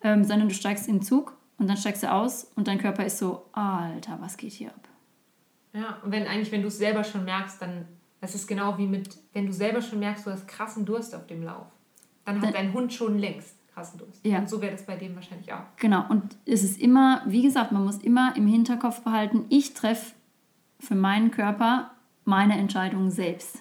[0.03, 3.05] ähm, sondern du steigst in den Zug und dann steigst du aus und dein Körper
[3.05, 4.87] ist so, Alter, was geht hier ab?
[5.73, 7.85] Ja, und wenn eigentlich, wenn du es selber schon merkst, dann,
[8.19, 11.27] das ist genau wie mit, wenn du selber schon merkst, du hast krassen Durst auf
[11.27, 11.67] dem Lauf,
[12.25, 14.25] dann hat Dann- dein Hund schon längst krassen Durst.
[14.25, 14.39] Ja.
[14.39, 15.61] Und so wäre das bei dem wahrscheinlich auch.
[15.77, 20.13] Genau, und es ist immer, wie gesagt, man muss immer im Hinterkopf behalten, ich treffe
[20.79, 21.91] für meinen Körper
[22.25, 23.59] meine Entscheidungen selbst.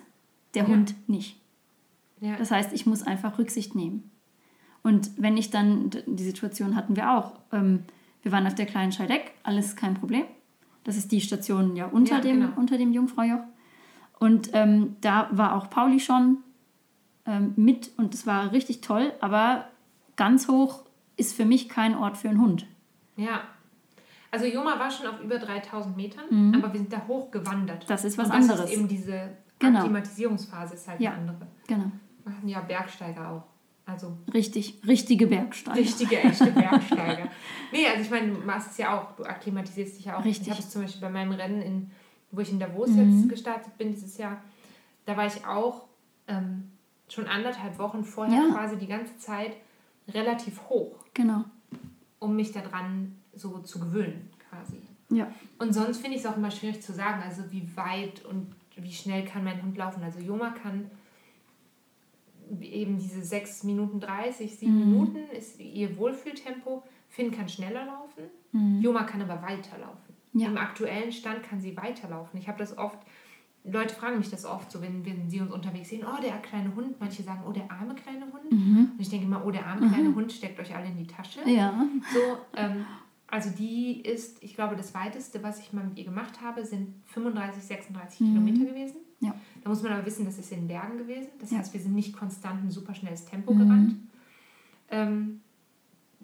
[0.55, 0.69] Der Ja.
[0.69, 1.37] Hund nicht.
[2.21, 2.37] Ja.
[2.37, 4.11] Das heißt, ich muss einfach Rücksicht nehmen.
[4.83, 7.85] Und wenn ich dann, die Situation hatten wir auch, ähm,
[8.23, 10.25] wir waren auf der kleinen Scheideck, alles kein Problem.
[10.85, 12.53] Das ist die Station ja unter, Ja, dem, genau.
[12.57, 13.41] unter dem Jungfraujoch.
[14.19, 16.39] Und ähm, da war auch Pauli schon
[17.27, 19.67] ähm, mit und es war richtig toll, aber
[20.17, 20.85] ganz hoch
[21.17, 22.67] ist für mich kein Ort für einen Hund.
[23.17, 23.41] Ja.
[24.31, 27.83] Also Joma war schon auf über 3000 Metern, aber wir sind da hoch gewandert.
[27.85, 27.89] Mhm.
[27.89, 28.71] Das ist was das anderes.
[28.71, 29.81] Ist eben diese Genau.
[29.81, 31.11] Akklimatisierungsphase ist halt Ja.
[31.13, 31.47] eine andere.
[31.67, 31.91] Genau.
[32.25, 33.43] Machen ja Bergsteiger auch.
[33.87, 35.79] Also Richtig, richtige Bergsteiger.
[35.81, 37.29] richtige, echte Bergsteiger.
[37.73, 40.25] nee, also ich meine, du machst es ja auch, du akklimatisierst dich ja auch.
[40.25, 40.47] Richtig.
[40.47, 41.91] Ich habe es zum Beispiel bei meinem Rennen, in,
[42.31, 43.19] wo ich in Davos Mhm.
[43.21, 44.41] jetzt gestartet bin dieses Jahr,
[45.07, 45.87] da war ich auch
[46.29, 46.71] ähm,
[47.09, 48.55] schon anderthalb Wochen vorher Ja.
[48.55, 49.57] quasi die ganze Zeit
[50.09, 51.45] relativ hoch, Genau.
[52.21, 54.77] um mich daran so zu gewöhnen quasi.
[55.11, 55.27] Ja.
[55.59, 58.93] Und sonst finde ich es auch immer schwierig zu sagen, also wie weit und wie
[58.93, 60.03] schnell kann mein Hund laufen.
[60.05, 60.89] Also Joma kann
[62.61, 64.79] eben diese 6 Minuten 30, 7 Mhm.
[64.91, 66.83] Minuten ist ihr Wohlfühltempo.
[67.09, 70.15] Finn kann schneller laufen, Joma kann aber weiterlaufen.
[70.33, 70.41] Mhm.
[70.41, 70.49] Ja.
[70.49, 72.39] Im aktuellen Stand kann sie weiterlaufen.
[72.39, 72.99] Ich habe das oft,
[73.65, 76.75] Leute fragen mich das oft so, wenn, wenn sie uns unterwegs sehen, oh, der kleine
[76.75, 76.99] Hund.
[77.01, 78.51] Manche sagen, oh, der arme kleine Hund.
[78.51, 81.41] Und ich denke immer, oh, der arme kleine Hund steckt euch alle in die Tasche.
[81.45, 81.49] Mhm.
[81.55, 81.87] Ja.
[82.13, 82.21] So,
[82.57, 82.87] ähm,
[83.27, 86.95] also die ist, ich glaube, das weiteste, was ich mal mit ihr gemacht habe, sind
[87.07, 88.97] 35, 36 Kilometer gewesen.
[89.21, 89.27] Mhm.
[89.29, 89.35] Ja.
[89.63, 91.29] Da muss man aber wissen, das ist in den Bergen gewesen.
[91.39, 91.57] Das Ja.
[91.57, 91.61] Mhm.
[91.63, 93.97] heißt, wir sind nicht konstant ein super schnelles Tempo gerannt.
[94.91, 95.41] Ähm,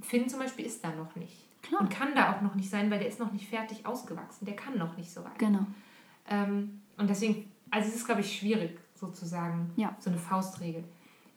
[0.00, 1.44] Finn zum Beispiel ist da noch nicht.
[1.62, 1.80] Klar.
[1.80, 4.44] Und kann da auch noch nicht sein, weil der ist noch nicht fertig ausgewachsen.
[4.44, 5.38] Der kann noch nicht so weit.
[5.38, 5.66] Genau.
[6.28, 9.96] Ähm, und deswegen, also es ist, glaube ich, schwierig, sozusagen, Ja.
[9.98, 10.84] so eine Faustregel.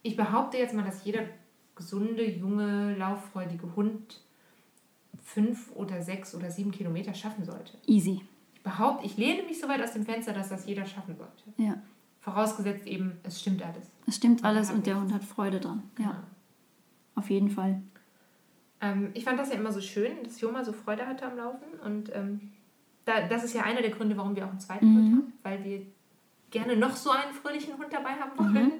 [0.03, 1.23] Ich behaupte jetzt mal, dass jeder
[1.75, 4.21] gesunde, junge, lauffreudige Hund
[5.23, 7.77] fünf oder sechs oder sieben Kilometer schaffen sollte.
[7.87, 8.21] Easy.
[8.63, 11.43] Behaupte, ich lehne mich so weit aus dem Fenster, dass das jeder schaffen sollte.
[11.57, 11.75] Ja.
[12.19, 13.89] Vorausgesetzt eben, es stimmt alles.
[14.05, 15.83] Es stimmt alles und der Hund hat Freude dran.
[15.97, 16.05] Ja.
[16.05, 16.15] Genau.
[17.15, 17.81] Auf jeden Fall.
[18.81, 21.67] Ähm, ich fand das ja immer so schön, dass Joma so Freude hatte am Laufen.
[21.83, 22.51] Und ähm,
[23.05, 24.95] da, das ist ja einer der Gründe, warum wir auch einen zweiten Mhm.
[24.95, 25.81] Hund haben, weil wir
[26.51, 28.65] gerne noch so einen fröhlichen Hund dabei haben wollen.
[28.67, 28.73] Mhm.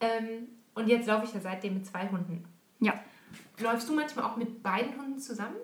[0.00, 2.44] Ähm, und jetzt laufe ich ja seitdem mit zwei Hunden.
[2.80, 2.94] Ja.
[3.58, 5.56] Läufst du manchmal auch mit beiden Hunden zusammen?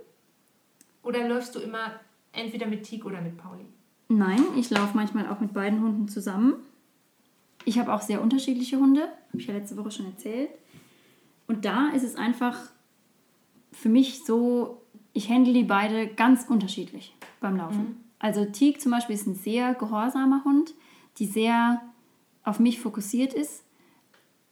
[1.02, 1.98] Oder läufst du immer
[2.32, 3.64] entweder mit Teak oder mit Pauli?
[4.08, 6.54] Nein, ich laufe manchmal auch mit beiden Hunden zusammen.
[7.64, 10.48] ich habe auch sehr unterschiedliche Hunde, habe ich ja letzte Woche schon erzählt.
[11.46, 12.56] Und da ist es einfach
[13.72, 17.80] für mich so, ich handle die beide ganz unterschiedlich beim Laufen.
[17.80, 17.96] Mhm.
[18.18, 20.74] Also Teak zum Beispiel ist ein sehr gehorsamer Hund,
[21.18, 21.80] die sehr
[22.44, 23.64] auf mich fokussiert ist.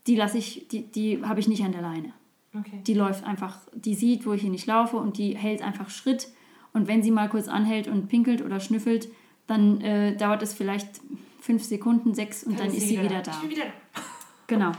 [0.07, 2.12] Die lasse ich, die, die habe ich nicht an der Leine.
[2.55, 2.81] Okay.
[2.87, 6.29] Die läuft einfach, die sieht, wo ich hier nicht laufe und die hält einfach Schritt.
[6.77, 9.09] Und wenn sie mal kurz anhält und pinkelt oder schnüffelt,
[9.47, 11.01] dann äh, dauert es vielleicht
[11.41, 13.31] fünf Sekunden, sechs und dann, dann ist sie wieder, da.
[13.31, 14.01] Ich bin wieder da.
[14.47, 14.72] Genau.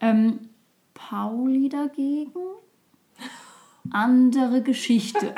[0.00, 0.38] Ähm,
[0.94, 2.32] Pauli dagegen,
[3.90, 5.34] andere Geschichte.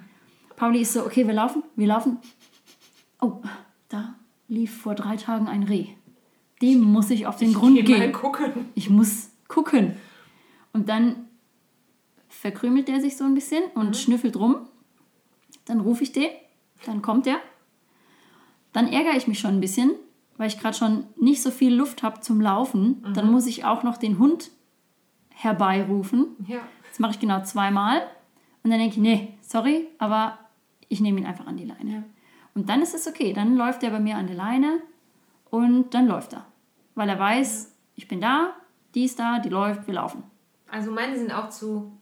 [0.56, 2.18] Pauli ist so, okay, wir laufen, wir laufen.
[3.20, 3.40] Oh,
[3.88, 4.16] da
[4.48, 5.86] lief vor drei Tagen ein Reh.
[6.62, 7.98] Dem muss ich auf den ich Grund gehen.
[8.00, 8.52] Mal gucken.
[8.74, 9.94] Ich muss gucken.
[10.72, 11.28] Und dann
[12.28, 13.94] verkrümelt der sich so ein bisschen und mhm.
[13.94, 14.66] schnüffelt rum.
[15.66, 16.30] Dann rufe ich den,
[16.86, 17.38] dann kommt er.
[18.72, 19.92] Dann ärgere ich mich schon ein bisschen,
[20.36, 23.02] weil ich gerade schon nicht so viel Luft habe zum Laufen.
[23.02, 23.14] Mhm.
[23.14, 24.50] Dann muss ich auch noch den Hund
[25.30, 26.36] herbeirufen.
[26.46, 26.60] Ja.
[26.88, 28.02] Das mache ich genau zweimal.
[28.62, 30.38] Und dann denke ich, nee, sorry, aber
[30.88, 31.92] ich nehme ihn einfach an die Leine.
[31.92, 32.02] Ja.
[32.54, 33.32] Und dann ist es okay.
[33.32, 34.80] Dann läuft er bei mir an der Leine
[35.50, 36.46] und dann läuft er.
[36.94, 37.70] Weil er weiß, ja.
[37.96, 38.54] ich bin da,
[38.94, 40.22] die ist da, die läuft, wir laufen.
[40.70, 41.92] Also meine sind auch zu,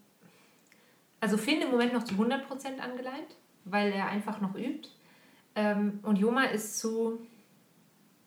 [1.21, 4.89] also Finn im Moment noch zu 100% angeleint, weil er einfach noch übt.
[5.55, 7.19] Ähm, und Joma ist zu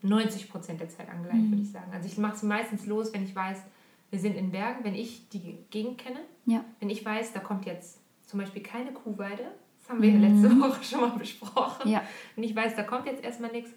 [0.04, 1.52] 90% der Zeit angeleint, mhm.
[1.52, 1.92] würde ich sagen.
[1.92, 3.62] Also ich mache sie meistens los, wenn ich weiß,
[4.12, 6.20] wir sind in Bergen, wenn ich die Gegend kenne.
[6.46, 6.64] Ja.
[6.80, 10.24] Wenn ich weiß, da kommt jetzt zum Beispiel keine Kuhweide, das haben wir mhm.
[10.24, 11.90] ja letzte Woche schon mal besprochen.
[11.90, 12.04] Ja.
[12.36, 13.72] Wenn ich weiß, da kommt jetzt erstmal nichts.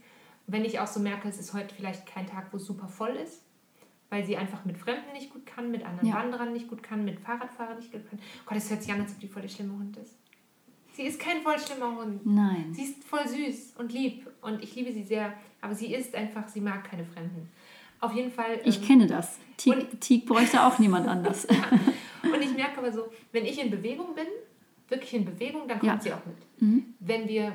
[0.46, 3.10] Wenn ich auch so merke, es ist heute vielleicht kein Tag, wo es super voll
[3.10, 3.42] ist,
[4.08, 6.14] weil sie einfach mit Fremden nicht gut kann, mit anderen ja.
[6.14, 8.18] Wanderern nicht gut kann, mit Fahrradfahrern nicht gut kann.
[8.46, 10.16] Gott, das hört sich an, als ob die voll der schlimme Hund ist.
[10.98, 12.26] Sie ist kein voll schlimmer Hund.
[12.26, 12.74] Nein.
[12.74, 16.48] Sie ist voll süß und lieb und ich liebe sie sehr, aber sie ist einfach,
[16.48, 17.48] sie mag keine Fremden.
[18.00, 18.58] Auf jeden Fall.
[18.64, 19.38] Ich ähm, kenne das.
[19.56, 21.46] Teak, bräuchte auch niemand anders.
[21.48, 22.28] ja.
[22.28, 24.26] Und ich merke aber so, wenn ich in Bewegung bin,
[24.88, 26.00] wirklich in Bewegung, dann kommt ja.
[26.00, 26.36] sie auch mit.
[26.60, 26.94] Mhm.
[26.98, 27.52] Wenn wir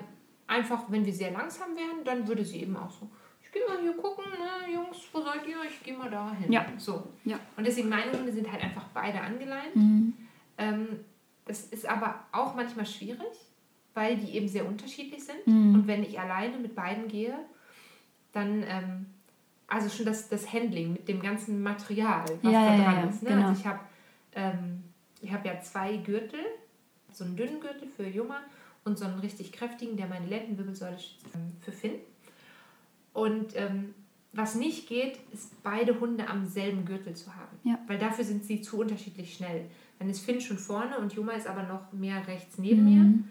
[0.48, 3.10] einfach, wenn wir sehr langsam wären, dann würde sie eben auch so,
[3.44, 5.58] ich gehe mal hier gucken, ne, Jungs, wo seid ihr?
[5.70, 6.50] Ich gehe mal da hin.
[6.50, 6.66] Ja.
[6.78, 7.10] So.
[7.26, 7.38] Ja.
[7.58, 9.76] Und deswegen, meine Hunde sind halt einfach beide angeleint.
[9.76, 10.14] Mhm.
[10.58, 10.88] Ähm,
[11.46, 13.34] das ist aber auch manchmal schwierig,
[13.94, 15.46] weil die eben sehr unterschiedlich sind.
[15.46, 15.76] Mhm.
[15.76, 17.38] Und wenn ich alleine mit beiden gehe,
[18.32, 19.06] dann, ähm,
[19.68, 23.24] also schon das, das Handling mit dem ganzen Material, was ja, da dran ja, ist.
[23.24, 23.30] Ne?
[23.30, 23.48] Genau.
[23.48, 23.80] Also ich habe
[24.36, 24.84] ähm,
[25.32, 26.40] hab ja zwei Gürtel,
[27.12, 28.40] so einen dünnen Gürtel für Juma
[28.84, 31.96] und so einen richtig kräftigen, der meine Lendenwirbelsäule schützt, ähm, für Finn.
[33.14, 33.94] Und ähm,
[34.32, 37.60] was nicht geht, ist beide Hunde am selben Gürtel zu haben.
[37.64, 37.78] Ja.
[37.88, 39.70] Weil dafür sind sie zu unterschiedlich schnell.
[40.04, 42.90] Dann ist Finn schon vorne und Juma ist aber noch mehr rechts neben mhm.
[42.90, 43.24] mir.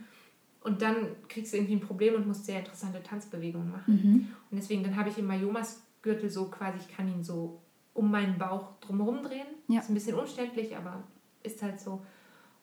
[0.65, 3.95] Und dann kriegst du irgendwie ein Problem und musst sehr interessante Tanzbewegungen machen.
[3.95, 4.15] Mhm.
[4.51, 7.61] Und deswegen, dann habe ich immer Jomas Gürtel so quasi, ich kann ihn so
[7.93, 9.49] um meinen Bauch drumherum drehen.
[9.69, 9.81] Ja.
[9.81, 11.03] Ist ein bisschen umständlich, aber
[11.43, 12.01] ist halt so.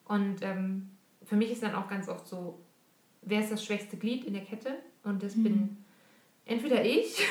[0.05, 0.89] Und ähm,
[1.23, 2.57] für mich ist dann auch ganz oft so,
[3.21, 4.73] wer ist das schwächste Glied in der Kette?
[5.03, 5.43] Und das mhm.
[5.43, 5.77] bin
[6.45, 7.27] entweder ich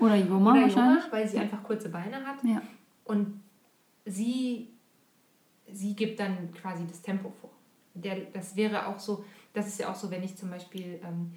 [0.00, 2.42] oder Joma, oder Joma weil sie einfach kurze Beine hat.
[2.42, 2.60] Ja.
[3.04, 3.40] Und
[4.04, 4.75] sie,
[5.72, 7.50] sie gibt dann quasi das Tempo vor.
[7.94, 11.32] Der, das wäre auch so, das ist ja auch so, wenn ich zum Beispiel ähm,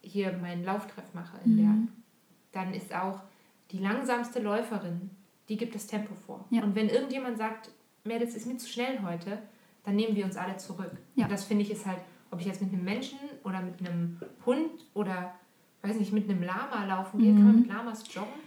[0.00, 1.88] hier meinen Lauftreff mache in mhm.
[2.52, 3.22] dann ist auch
[3.70, 5.10] die langsamste Läuferin,
[5.48, 6.44] die gibt das Tempo vor.
[6.50, 6.62] Ja.
[6.62, 7.70] Und wenn irgendjemand sagt,
[8.04, 9.38] Mädels, ist mir zu schnell heute,
[9.84, 10.92] dann nehmen wir uns alle zurück.
[11.16, 11.24] Ja.
[11.24, 11.98] Und das finde ich ist halt,
[12.30, 15.34] ob ich jetzt mit einem Menschen oder mit einem Hund oder,
[15.82, 17.36] weiß nicht, mit einem Lama laufen gehe, mhm.
[17.36, 18.40] kann man mit Lamas joggen?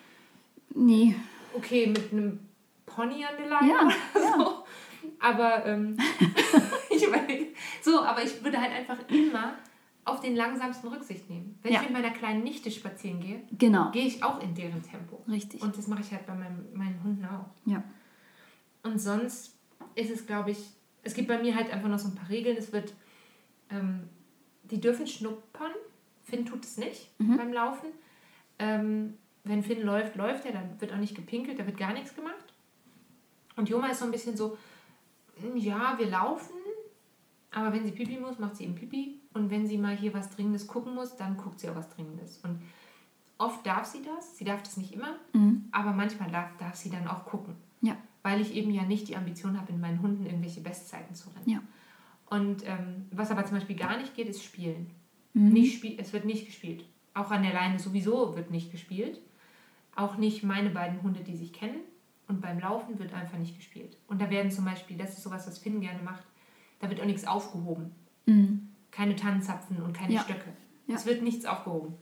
[0.76, 1.16] Nee.
[1.54, 2.40] Okay, mit einem
[2.86, 3.82] Pony an der Leine ja,
[4.16, 4.64] oder so.
[5.20, 5.98] Aber ähm,
[6.90, 7.48] ich überlege,
[7.82, 9.56] so, aber ich würde halt einfach immer
[10.06, 11.60] auf den langsamsten Rücksicht nehmen.
[11.62, 11.82] Wenn ja.
[11.82, 13.92] ich mit meiner kleinen Nichte spazieren gehe, genau.
[13.92, 15.22] gehe ich auch in deren Tempo.
[15.28, 15.62] Richtig.
[15.62, 17.46] Und das mache ich halt bei meinem, meinen Hunden auch.
[17.66, 17.84] Ja.
[18.84, 19.58] Und sonst
[19.96, 20.60] ist es, glaube ich,
[21.04, 22.56] es gibt bei mir halt einfach noch so ein paar Regeln.
[22.58, 22.94] Es wird,
[23.70, 24.08] ähm,
[24.64, 25.72] die dürfen schnuppern.
[26.24, 27.38] Finn tut es nicht mhm.
[27.38, 27.90] beim Laufen.
[28.60, 32.16] Ähm, wenn Finn läuft, läuft er, dann wird auch nicht gepinkelt, da wird gar nichts
[32.16, 32.36] gemacht.
[33.56, 34.58] Und Joma ist so ein bisschen so,
[35.56, 36.56] ja, wir laufen,
[37.52, 39.22] aber wenn sie Pipi muss, macht sie eben Pipi.
[39.34, 42.40] Und wenn sie mal hier was Dringendes gucken muss, dann guckt sie auch was Dringendes.
[42.40, 42.62] Und
[43.38, 45.66] oft darf sie das, sie darf das nicht immer, mhm.
[45.72, 47.56] aber manchmal darf, darf sie dann auch gucken.
[47.82, 51.30] Ja weil ich eben ja nicht die Ambition habe, in meinen Hunden irgendwelche Bestzeiten zu
[51.30, 51.50] rennen.
[51.50, 51.62] Ja.
[52.26, 54.92] Und ähm, was aber zum Beispiel gar nicht geht, ist Spielen.
[55.34, 55.54] Mhm.
[55.54, 56.84] Nicht spiel es wird nicht gespielt.
[57.14, 59.22] Auch an der Leine sowieso wird nicht gespielt.
[59.96, 61.80] Auch nicht meine beiden Hunde, die sich kennen.
[62.28, 63.98] Und beim Laufen wird einfach nicht gespielt.
[64.08, 66.24] Und da werden zum Beispiel, das ist sowas, was Finn gerne macht,
[66.80, 67.92] da wird auch nichts aufgehoben.
[68.26, 68.70] Mhm.
[68.92, 70.22] Keine Tannenzapfen und keine ja.
[70.22, 70.52] Stöcke.
[70.88, 70.96] Ja.
[70.96, 71.96] Es wird nichts aufgehoben.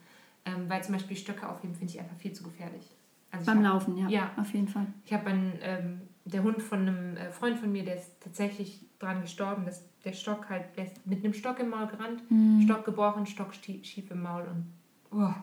[0.46, 2.92] Ähm, weil zum Beispiel Stöcke aufheben finde ich einfach viel zu gefährlich.
[3.32, 4.32] Also Beim hab, Laufen, ja, Ja.
[4.38, 4.86] auf jeden Fall.
[5.06, 8.86] Ich habe einen, ähm, der Hund von einem äh, Freund von mir, der ist tatsächlich
[9.00, 9.66] dran gestorben.
[9.66, 12.62] Das, der Stock halt, der ist mit einem Stock im Maul gerannt, Mhm.
[12.62, 14.74] Stock gebrochen, Stock schief im Maul und
[15.20, 15.34] oh,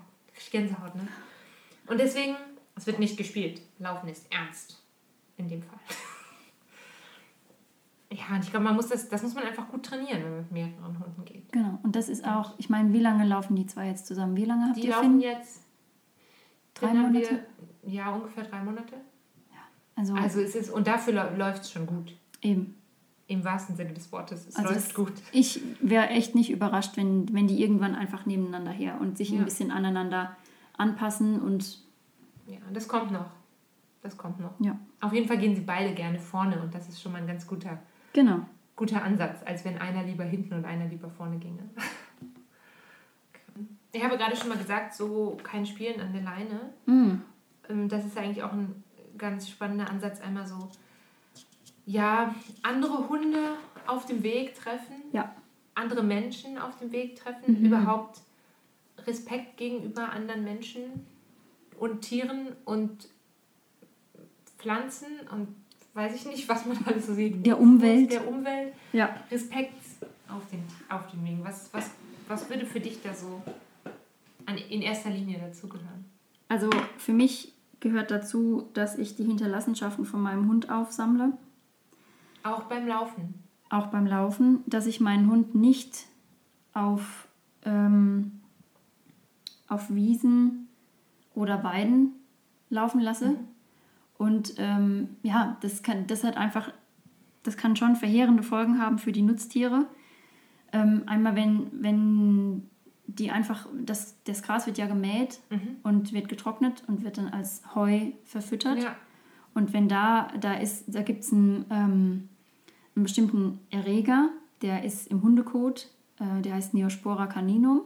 [0.50, 1.06] Gänsehaut, ne?
[1.88, 2.36] Und deswegen,
[2.76, 3.60] es wird nicht gespielt.
[3.78, 4.82] Laufen ist ernst.
[5.36, 5.78] In dem Fall.
[8.10, 10.40] Ja, und ich glaube, man muss das, das muss man einfach gut trainieren, wenn man
[10.40, 11.50] mit mehreren Hunden geht.
[11.50, 11.78] Genau.
[11.82, 14.36] Und das ist auch, ich meine, wie lange laufen die zwei jetzt zusammen?
[14.36, 15.20] Wie lange habt Die ihr laufen Finn?
[15.20, 15.62] jetzt
[16.74, 17.44] Drei Monate?
[17.82, 18.96] Wir, ja, ungefähr drei Monate.
[19.96, 22.14] Also, Also es ist, und dafür läuft es schon gut.
[22.42, 22.74] eben.
[23.28, 24.46] Im wahrsten Sinne des Wortes.
[24.46, 25.12] Es Also läuft es- gut.
[25.32, 29.38] Ich wäre echt nicht überrascht, wenn, wenn die irgendwann einfach nebeneinander her und sich Ja.
[29.38, 30.36] ein bisschen aneinander
[30.76, 31.78] anpassen und
[32.52, 33.30] Ja, das kommt noch.
[34.02, 34.52] Das kommt noch.
[34.60, 37.26] ja, Auf jeden Fall gehen sie beide gerne vorne und das ist schon mal ein
[37.26, 37.78] ganz guter,
[38.12, 38.40] genau.
[38.76, 41.62] guter Ansatz, als wenn einer lieber hinten und einer lieber vorne ginge.
[43.94, 46.60] Ich habe gerade schon mal gesagt, so kein Spielen an der Leine.
[46.86, 47.20] Mm,
[47.68, 48.82] Ähm, Das ist eigentlich auch ein
[49.18, 50.70] ganz spannender Ansatz, einmal so,
[51.84, 55.30] ja, andere Hunde auf dem Weg treffen, ja,
[55.74, 57.66] andere Menschen auf dem Weg treffen, Mhm.
[57.66, 58.22] überhaupt
[59.06, 61.06] Respekt gegenüber anderen Menschen
[61.82, 63.08] und Tieren und
[64.58, 65.48] Pflanzen und
[65.94, 67.44] weiß ich nicht, was man alles so sieht.
[67.44, 68.12] Der Umwelt.
[68.12, 68.72] Der Umwelt.
[68.92, 69.14] ja.
[69.30, 69.74] Respekt
[70.28, 71.44] auf den, auf den Wegen.
[71.44, 71.90] Was, was,
[72.28, 73.42] was würde für dich da so
[74.46, 76.04] an, in erster Linie dazugehören?
[76.48, 81.32] Also für mich gehört dazu, dass ich die Hinterlassenschaften von meinem Hund aufsammle,
[82.44, 83.34] Auch beim Laufen.
[83.70, 86.06] auch beim Laufen, dass ich meinen Hund nicht
[86.74, 87.26] auf,
[87.64, 88.40] ähm,
[89.66, 90.68] auf Wiesen
[91.34, 92.12] oder Weiden
[92.70, 93.30] laufen lasse.
[93.30, 93.38] Mhm.
[94.18, 96.72] Und ähm, ja, das kann, das hat einfach,
[97.42, 99.86] das kann schon verheerende Folgen haben für die Nutztiere.
[100.72, 102.70] Ähm, einmal, wenn, wenn
[103.06, 105.76] die einfach, das, das Gras wird ja gemäht Mhm.
[105.82, 108.82] und wird getrocknet und wird dann als Heu verfüttert.
[108.82, 108.96] Ja.
[109.54, 112.28] Und wenn da, da ist, da gibt es einen, ähm,
[112.94, 114.30] einen bestimmten Erreger,
[114.62, 115.88] der ist im Hundekot,
[116.20, 117.82] äh, der heißt Neospora caninum.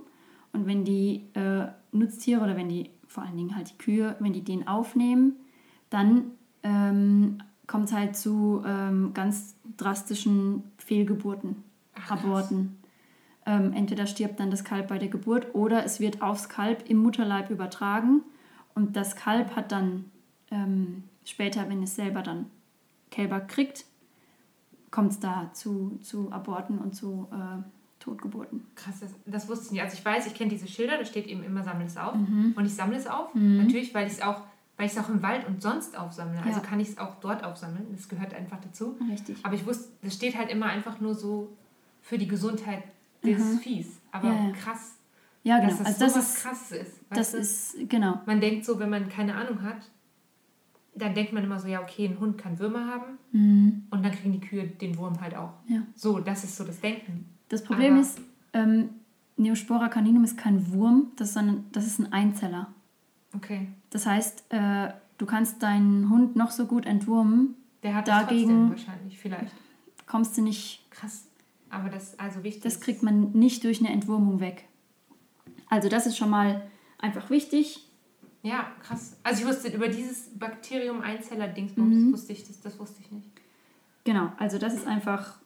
[0.53, 4.35] Und wenn die äh, Nutztiere oder wenn die, vor allen Dingen halt die Kühe, wenn
[4.35, 5.37] die den aufnehmen,
[5.89, 11.65] dann ähm, kommt es halt zu ähm, ganz drastischen Fehlgeburten,
[11.95, 12.11] Ach.
[12.11, 12.77] Aborten.
[13.47, 16.99] Ähm, entweder stirbt dann das Kalb bei der Geburt oder es wird aufs Kalb im
[16.99, 18.21] Mutterleib übertragen
[18.75, 20.05] und das Kalb hat dann
[20.51, 22.51] ähm, später, wenn es selber dann
[23.11, 23.87] Kälber kriegt,
[24.91, 27.63] kommt es da zu, zu Aborten und zu äh,
[28.07, 28.65] Totgeburten.
[28.77, 29.83] Krass, das, das wusste ich nicht.
[29.83, 32.15] Also ich weiß, ich kenne diese Schilder, da steht eben immer sammle es auf.
[32.15, 32.55] Mhm.
[32.57, 33.35] Und ich sammle es auf.
[33.35, 34.43] Natürlich, weil ich es auch,
[34.77, 36.39] weil ich es auch im Wald und sonst aufsammle.
[36.39, 36.67] Also Ja.
[36.67, 37.87] kann ich es auch dort aufsammeln.
[37.93, 38.97] Das gehört einfach dazu.
[39.11, 39.37] Richtig.
[39.43, 41.57] Aber ich wusste, das steht halt immer einfach nur so
[42.01, 42.85] für die Gesundheit
[43.25, 43.59] des Mhm.
[43.59, 43.89] Viehs.
[44.13, 44.53] Aber Ja, ja.
[44.53, 44.95] krass,
[45.43, 45.71] Ja, genau.
[45.71, 46.93] dass das also so das was ist, krasses ist.
[47.11, 47.37] das du?
[47.39, 48.21] ist, genau.
[48.27, 49.79] Man denkt so, wenn man keine Ahnung hat,
[50.95, 53.83] dann denkt man immer so, ja, okay, ein Hund kann Würmer haben Mhm.
[53.91, 55.53] und dann kriegen die Kühe den Wurm halt auch.
[55.69, 55.83] Ja.
[55.95, 57.27] So, das ist so das Denken.
[57.49, 58.21] Das Problem Aber- ist,
[58.53, 58.91] ähm,
[59.37, 62.69] Neospora caninum ist kein Wurm, das, sondern das ist ein Einzeller.
[63.35, 63.69] Okay.
[63.91, 69.19] Das heißt, äh, du kannst deinen Hund noch so gut entwurmen, Der hat Dagegen- wahrscheinlich,
[69.19, 69.53] vielleicht.
[70.07, 71.27] kommst du nicht, Krass.
[71.69, 72.63] Aber das ist also wichtig.
[72.63, 74.65] das kriegt man nicht durch eine Entwurmung weg.
[75.69, 76.63] Also das ist schon mal
[76.99, 77.87] einfach wichtig.
[78.43, 79.17] Ja, krass.
[79.25, 82.13] Also ich wusste über dieses Bakterium Einzeller Dingsbums Mhm.
[82.13, 83.29] wusste ich das, das wusste ich nicht.
[84.05, 85.39] Genau, also das ist einfach,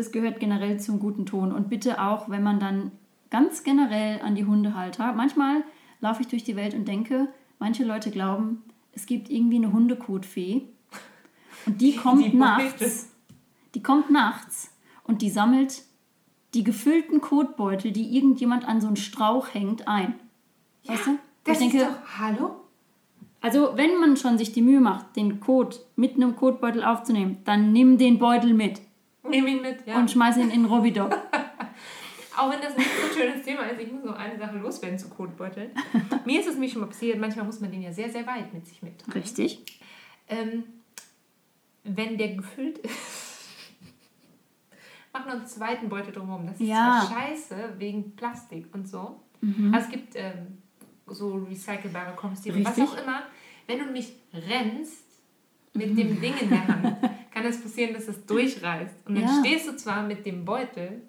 [0.00, 1.52] das gehört generell zum guten Ton.
[1.52, 2.90] Und bitte auch, wenn man dann
[3.30, 5.62] ganz generell an die Hundehalter, manchmal
[6.00, 7.28] laufe ich durch die Welt und denke,
[7.58, 10.62] manche Leute glauben, es gibt irgendwie eine Hundekotfee
[11.66, 13.10] und die kommt Die nachts,
[13.74, 14.72] die kommt nachts
[15.04, 15.82] und die sammelt
[16.54, 20.14] die gefüllten Kotbeutel, die irgendjemand an so einen Strauch hängt, ein.
[20.86, 21.18] Weißt du?
[21.44, 22.56] Das ich denke, ist doch, hallo?
[23.40, 27.72] also wenn man schon sich die Mühe macht, den Kot mit einem Kotbeutel aufzunehmen, dann
[27.72, 28.80] nimm den Beutel mit
[29.30, 29.98] Nimm ihn mit, ja.
[29.98, 31.16] und schmeiß ihn in Robidog.
[32.36, 34.98] Auch wenn das nicht so ein schönes Thema ist, ich muss noch eine Sache loswerden
[34.98, 35.70] zu Kotbeuteln.
[36.24, 38.52] Mir ist es nämlich schon mal passiert, manchmal muss man den ja sehr, sehr weit
[38.54, 39.12] mit sich mittragen.
[39.12, 39.62] Richtig.
[40.28, 40.64] Ähm,
[41.84, 42.94] wenn der gefüllt ist,
[45.12, 46.46] mach noch einen zweiten Beutel drumherum.
[46.46, 47.08] Das ist Ja.
[47.12, 49.20] scheiße wegen Plastik und so.
[49.40, 49.74] Mhm.
[49.74, 50.58] Also es gibt ähm,
[51.06, 53.24] so recycelbare Kompostiere, was auch immer.
[53.66, 55.02] Wenn du nicht rennst
[55.74, 56.96] mit dem Ding in der Hand,
[57.42, 59.06] kann es passieren, dass es durchreißt.
[59.06, 59.42] Und dann Ja.
[59.44, 61.02] stehst du zwar mit dem Beutel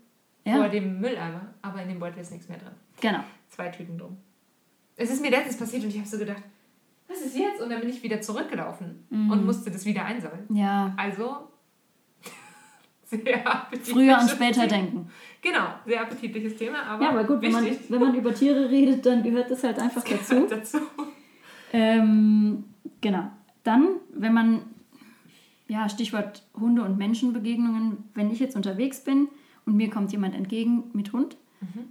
[0.45, 0.55] Ja.
[0.57, 2.71] vor dem Mülleimer, aber in dem Beutel ist nichts mehr drin.
[2.99, 3.19] Genau.
[3.49, 4.17] Zwei Tüten drum.
[4.95, 6.43] Es ist mir letztens passiert und ich habe so gedacht,
[7.07, 7.61] was ist jetzt?
[7.61, 9.31] Und dann bin ich wieder zurückgelaufen Mhm.
[9.31, 10.45] und musste das wieder einsammeln.
[10.53, 10.93] Ja.
[10.97, 11.47] Also,
[13.05, 14.67] sehr appetitliches Früher und später Thema.
[14.67, 15.09] denken.
[15.41, 19.05] Genau, sehr appetitliches Thema, aber, Ja, aber gut, wenn man, wenn man über Tiere redet,
[19.05, 20.47] dann gehört das halt einfach dazu.
[20.49, 20.77] dazu.
[21.73, 22.63] Ähm,
[23.01, 23.31] genau.
[23.63, 24.61] Dann, wenn man,
[25.71, 29.29] ja, Stichwort Hunde- und Menschenbegegnungen, wenn ich jetzt unterwegs bin
[29.65, 31.37] und mir kommt jemand entgegen mit Hund,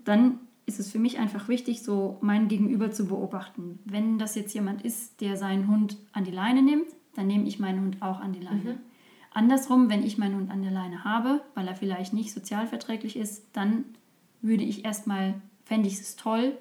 [0.05, 3.79] dann ist es für mich einfach wichtig, so mein Gegenüber zu beobachten.
[3.87, 7.59] Wenn das jetzt jemand ist, der seinen Hund an die Leine nimmt, dann nehme ich
[7.59, 8.79] meinen Hund auch an die Leine.
[9.33, 13.47] Andersrum, wenn ich meinen Hund an der Leine habe, weil er vielleicht nicht sozialverträglich ist,
[13.55, 13.85] dann
[14.43, 16.59] würde ich erstmal, fände ich es toll,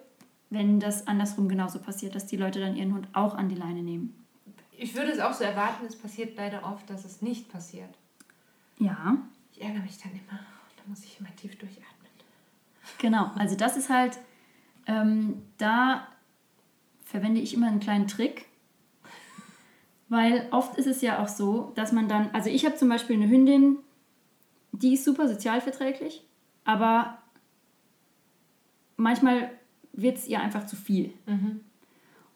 [0.50, 3.84] wenn das andersrum genauso passiert, dass die Leute dann ihren Hund auch an die Leine
[3.84, 4.14] nehmen.
[4.82, 7.90] Ich würde es auch so erwarten, es passiert leider oft, dass es nicht passiert.
[8.78, 9.18] Ja,
[9.52, 10.40] Ich ärgere mich dann immer.
[10.78, 11.86] Da muss ich immer tief durchatmen.
[12.98, 13.30] genau.
[13.36, 14.18] Also das ist halt,
[14.88, 16.08] ähm, da
[17.04, 18.46] verwende ich immer einen kleinen Trick,
[20.08, 23.18] weil oft ist es ja auch so, dass man dann, also ich habe zum Beispiel
[23.18, 23.78] eine Hündin,
[24.72, 26.24] die ist super sozialverträglich,
[26.64, 27.18] aber
[28.96, 29.52] manchmal
[29.92, 31.14] wird es ihr einfach zu viel.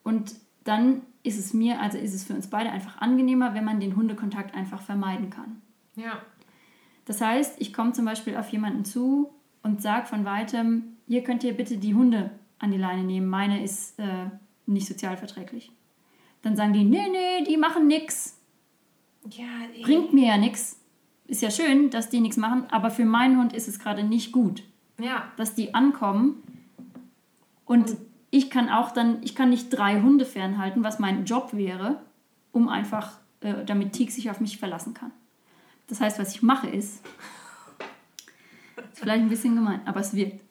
[0.04, 0.36] Und
[0.66, 3.96] dann ist es mir, also ist es für uns beide einfach angenehmer, wenn man den
[3.96, 5.62] Hundekontakt einfach vermeiden kann.
[5.96, 6.22] Ja.
[7.06, 9.30] Das heißt, ich komme zum Beispiel auf jemanden zu
[9.62, 13.64] und sage von weitem, hier könnt ihr bitte die Hunde an die Leine nehmen, meine
[13.64, 14.26] ist äh,
[14.66, 15.72] nicht sozialverträglich.
[16.42, 18.38] Dann sagen die, nee, nee, die machen nix,
[19.30, 19.46] Ja,
[19.76, 19.82] eh.
[19.84, 20.80] bringt mir ja nix.
[21.26, 24.32] Ist ja schön, dass die nichts machen, aber für meinen Hund ist es gerade nicht
[24.34, 24.64] gut,
[25.00, 25.32] Ja.
[25.38, 26.44] dass die ankommen
[27.66, 27.96] und
[28.34, 32.02] ich kann auch dann, ich kann nicht drei Hunde fernhalten, was mein Job wäre,
[32.52, 35.12] um einfach, äh, damit Teak sich auf mich verlassen kann.
[35.86, 37.06] Das heißt, was ich mache ist,
[38.92, 40.42] ist vielleicht ein bisschen gemein, aber es wirkt.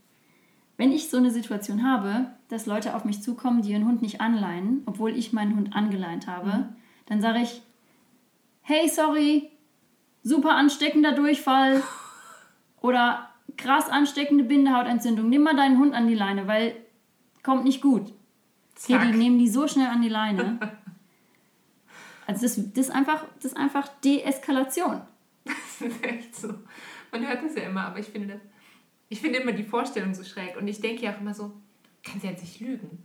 [0.77, 4.21] Wenn ich so eine Situation habe, dass Leute auf mich zukommen, die ihren Hund nicht
[4.21, 6.69] anleihen, obwohl ich meinen Hund angeleint habe,
[7.07, 7.63] dann sage ich,
[8.61, 9.51] hey, sorry,
[10.23, 11.83] super ansteckender Durchfall
[12.81, 16.77] oder krass ansteckende Bindehautentzündung, nimm mal deinen Hund an die Leine, weil
[17.43, 18.13] kommt nicht gut.
[18.87, 20.59] Hier, die nehmen die so schnell an die Leine.
[22.25, 25.03] Also das, das, ist einfach, das ist einfach Deeskalation.
[25.45, 26.55] Das ist echt so.
[27.11, 28.41] Man hört das ja immer, aber ich finde das.
[29.09, 30.57] Ich finde immer die Vorstellung so schräg.
[30.57, 31.53] Und ich denke ja auch immer so,
[32.05, 33.03] kann sie jetzt nicht lügen.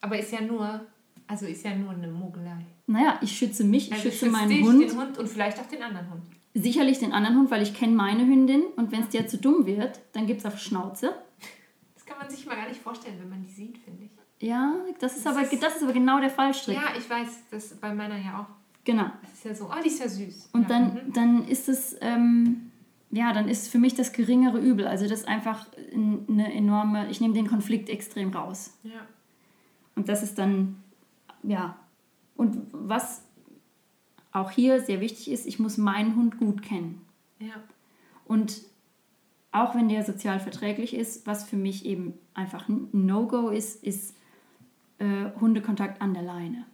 [0.00, 0.80] Aber ist ja nur,
[1.28, 2.66] also ist ja nur eine Mogelei.
[2.88, 5.66] Naja, ich schütze mich, ich Also schütze meinen dich, Hund, den Hund und vielleicht auch
[5.66, 6.22] den anderen Hund.
[6.54, 9.64] sicherlich den anderen Hund, weil ich kenne meine Hündin und wenn es der zu dumm
[9.66, 11.14] wird, dann gibt es auf Schnauze.
[12.22, 14.10] Man sich mal gar nicht vorstellen, wenn man die sieht, finde ich.
[14.40, 16.76] Ja, das ist, Das aber, ist- das ist aber genau der Fallstrick.
[16.76, 18.46] Ja, ich weiß, das bei meiner ja auch.
[18.84, 19.10] Genau.
[19.22, 20.50] Das ist ja so, oh, die ist ja süß.
[20.52, 20.68] Und ja.
[20.68, 21.12] dann, mhm.
[21.12, 22.72] dann ist es, ähm,
[23.10, 24.86] ja, dann ist für mich das geringere Übel.
[24.86, 28.76] Also das ist einfach eine enorme, ich nehme den Konflikt extrem raus.
[28.82, 29.06] Ja.
[29.94, 30.82] Und das ist dann,
[31.44, 31.76] ja.
[32.34, 33.22] Und was
[34.32, 37.02] auch hier sehr wichtig ist, ich muss meinen Hund gut kennen.
[37.38, 37.54] Ja.
[38.24, 38.62] Und
[39.52, 44.16] auch wenn der sozial verträglich ist, was für mich eben einfach ein No-Go ist, ist
[44.98, 46.66] äh, Hundekontakt an der Leine.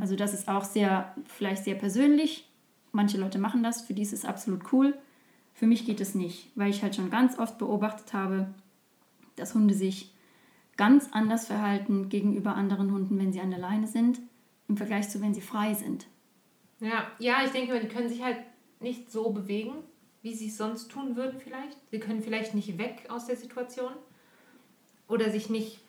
[0.00, 2.48] Also das ist auch sehr, vielleicht sehr persönlich.
[2.92, 4.94] Manche Leute machen das, für die ist es absolut cool.
[5.54, 8.52] Für mich geht es nicht, weil ich halt schon ganz oft beobachtet habe,
[9.36, 10.12] dass Hunde sich
[10.76, 14.20] ganz anders verhalten gegenüber anderen Hunden, wenn sie an der Leine sind,
[14.68, 16.06] im Vergleich zu, wenn sie frei sind.
[16.80, 18.38] Ja, ja, ich denke die können sich halt
[18.80, 19.72] nicht so bewegen,
[20.22, 21.78] wie sie es sonst tun würden vielleicht.
[21.90, 23.92] Sie können vielleicht nicht weg aus der Situation
[25.08, 25.80] oder sich nicht,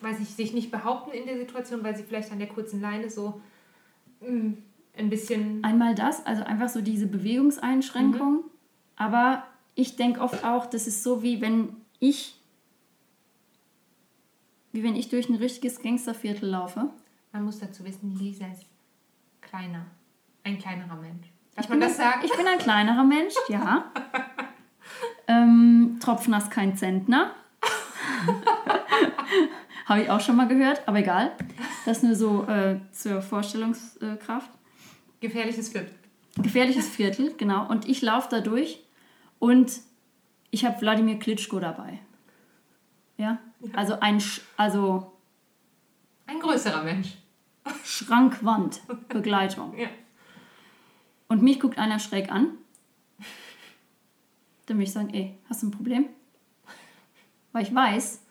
[0.00, 3.10] weiß ich, sich nicht behaupten in der Situation, weil sie vielleicht an der kurzen Leine
[3.10, 3.40] so
[4.20, 4.52] mm,
[4.96, 8.44] ein bisschen Einmal das, also einfach so diese Bewegungseinschränkung.
[8.96, 9.44] Aber
[9.74, 12.36] ich denke oft auch, das ist so wie wenn ich,
[14.72, 16.90] wie wenn ich durch ein richtiges Gangsterviertel laufe.
[17.32, 18.66] Man muss dazu wissen, Lisa ist
[19.40, 19.86] kleiner.
[20.42, 21.28] Ein kleinerer Mensch.
[21.60, 22.20] Darf Ich man bin, das sagen?
[22.24, 23.92] ich bin ein kleinerer Mensch, ja.
[25.28, 27.34] ähm, Tropfnass kein Zentner.
[29.84, 31.32] Habe ich auch schon mal gehört, aber egal.
[31.84, 34.50] Das nur so äh, zur Vorstellungskraft.
[35.20, 35.94] Gefährliches Viertel.
[36.36, 37.68] Gefährliches Viertel, genau.
[37.68, 38.82] Und ich laufe da durch
[39.38, 39.70] und
[40.50, 41.98] ich habe Wladimir Klitschko dabei.
[43.18, 43.36] Ja,
[43.74, 45.12] also ein Sch also
[46.26, 47.18] Ein größerer Mensch.
[47.84, 49.76] Schrankwandbegleitung.
[49.76, 49.88] Ja.
[51.30, 52.48] Und mich guckt einer schräg an.
[54.66, 56.06] Dann würde ich sagen, ey, hast du ein Problem?
[57.52, 58.22] Weil ich weiß,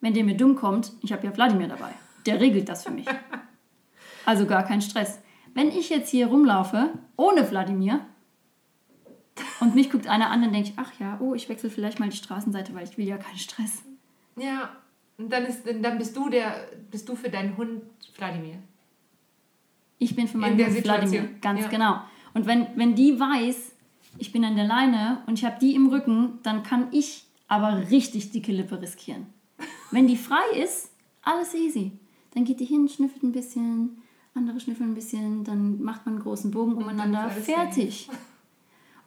[0.00, 1.92] wenn der mir dumm kommt, ich habe ja Wladimir dabei.
[2.26, 3.06] Der regelt das für mich.
[4.26, 5.20] Also gar kein Stress.
[5.54, 8.00] Wenn ich jetzt hier rumlaufe, ohne Wladimir,
[9.60, 12.08] und mich guckt einer an, dann denke ich, ach ja, oh, ich wechsle vielleicht mal
[12.08, 13.84] die Straßenseite, weil ich will ja keinen Stress.
[14.36, 14.70] Ja.
[15.16, 17.82] Und dann, ist, dann bist du der, bist du für deinen Hund
[18.16, 18.56] Wladimir.
[19.98, 21.68] Ich bin für meinen der Hund Wladimir, ganz ja.
[21.68, 22.00] genau.
[22.34, 23.72] Und wenn, wenn die weiß,
[24.18, 27.90] ich bin an der Leine und ich habe die im Rücken, dann kann ich aber
[27.90, 29.26] richtig dicke Lippe riskieren.
[29.90, 30.90] Wenn die frei ist,
[31.22, 31.92] alles easy.
[32.34, 34.02] Dann geht die hin, schnüffelt ein bisschen,
[34.34, 38.08] andere schnüffeln ein bisschen, dann macht man einen großen Bogen umeinander, fertig.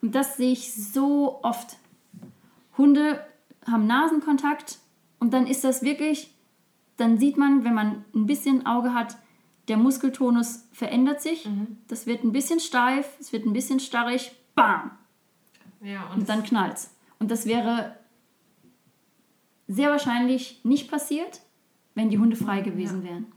[0.01, 1.77] Und das sehe ich so oft.
[2.77, 3.23] Hunde
[3.65, 4.79] haben Nasenkontakt
[5.19, 6.33] und dann ist das wirklich,
[6.97, 9.17] dann sieht man, wenn man ein bisschen Auge hat,
[9.67, 11.45] der Muskeltonus verändert sich.
[11.45, 11.77] Mhm.
[11.87, 14.91] Das wird ein bisschen steif, es wird ein bisschen starrig, bam.
[15.81, 16.95] Ja, und, und dann knallt's.
[17.19, 17.95] Und das wäre
[19.67, 21.41] sehr wahrscheinlich nicht passiert,
[21.95, 23.11] wenn die Hunde frei gewesen ja.
[23.11, 23.31] wären.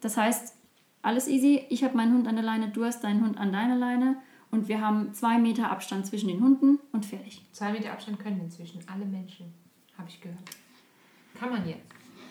[0.00, 0.54] Das heißt,
[1.02, 3.76] alles easy, ich habe meinen Hund an der Leine, du hast deinen Hund an deiner
[3.76, 4.16] Leine
[4.50, 7.42] und wir haben zwei Meter Abstand zwischen den Hunden und fertig.
[7.52, 9.52] Zwei Meter Abstand können inzwischen alle Menschen,
[9.96, 10.38] habe ich gehört.
[11.38, 11.86] Kann man jetzt.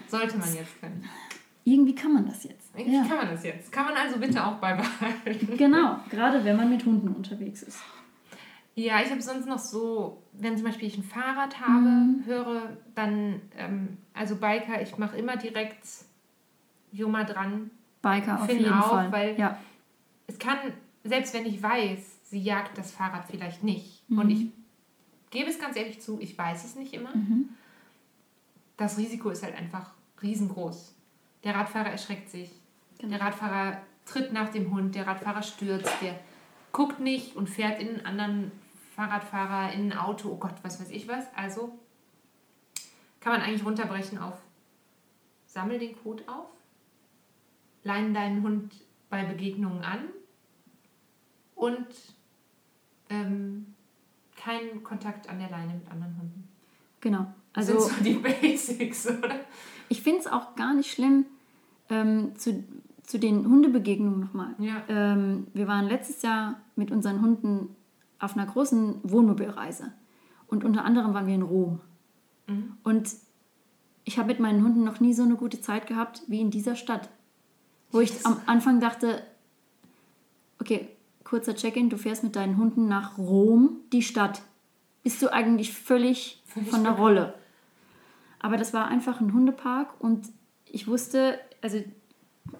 [0.07, 1.07] Sollte man jetzt können.
[1.69, 2.75] Irgendwie kann man das jetzt.
[2.75, 3.03] Irgendwie ja.
[3.03, 3.71] kann man das jetzt.
[3.71, 5.55] Kann man also bitte auch beibehalten.
[5.55, 7.79] Genau, gerade wenn man mit Hunden unterwegs ist.
[8.73, 12.23] Ja, ich habe sonst noch so, wenn zum Beispiel ich ein Fahrrad habe, mhm.
[12.25, 15.85] höre, dann, ähm, also Biker, ich mache immer direkt
[16.91, 17.69] Joma dran.
[18.01, 19.11] Biker auf jeden auch, Fall.
[19.11, 19.57] Weil ja.
[20.25, 20.57] es kann,
[21.03, 24.09] selbst wenn ich weiß, sie jagt das Fahrrad vielleicht nicht.
[24.09, 24.17] Mhm.
[24.17, 24.47] Und ich
[25.29, 27.15] gebe es ganz ehrlich zu, ich weiß es nicht immer.
[27.15, 27.49] Mhm.
[28.77, 29.91] Das Risiko ist halt einfach
[30.23, 30.95] riesengroß.
[31.43, 32.51] Der Radfahrer erschreckt sich.
[32.97, 33.17] Genau.
[33.17, 36.19] Der Radfahrer tritt nach dem Hund, der Radfahrer stürzt, der
[36.71, 38.51] guckt nicht und fährt in einen anderen
[38.95, 41.25] Fahrradfahrer, in ein Auto, oh Gott, was weiß ich was.
[41.35, 41.77] Also
[43.19, 44.33] kann man eigentlich runterbrechen auf
[45.49, 46.47] sammel den Code auf,
[47.83, 48.73] leine deinen Hund
[49.09, 50.09] bei Begegnungen an
[51.55, 51.87] und
[53.09, 53.73] ähm,
[54.35, 56.47] keinen Kontakt an der Leine mit anderen Hunden.
[57.01, 57.33] Genau.
[57.53, 59.39] Also das sind so die Basics, oder?
[59.89, 61.25] Ich finde es auch gar nicht schlimm,
[61.89, 62.63] ähm, zu,
[63.03, 64.55] zu den Hundebegegnungen nochmal.
[64.59, 64.83] Ja.
[64.87, 67.75] Ähm, wir waren letztes Jahr mit unseren Hunden
[68.19, 69.91] auf einer großen Wohnmobilreise.
[70.47, 71.81] Und unter anderem waren wir in Rom.
[72.47, 72.73] Mhm.
[72.83, 73.09] Und
[74.03, 76.75] ich habe mit meinen Hunden noch nie so eine gute Zeit gehabt wie in dieser
[76.75, 77.09] Stadt.
[77.91, 79.23] Wo ich am Anfang dachte,
[80.59, 80.89] okay,
[81.23, 84.41] kurzer Check-in, du fährst mit deinen Hunden nach Rom, die Stadt.
[85.03, 87.33] Bist du eigentlich völlig, völlig von der Rolle.
[88.39, 90.27] Aber das war einfach ein Hundepark und
[90.65, 91.83] ich wusste, also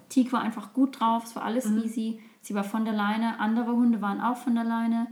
[0.10, 1.84] Teak war einfach gut drauf, es war alles mhm.
[1.84, 2.20] easy.
[2.42, 5.08] Sie war von der Leine, andere Hunde waren auch von der Leine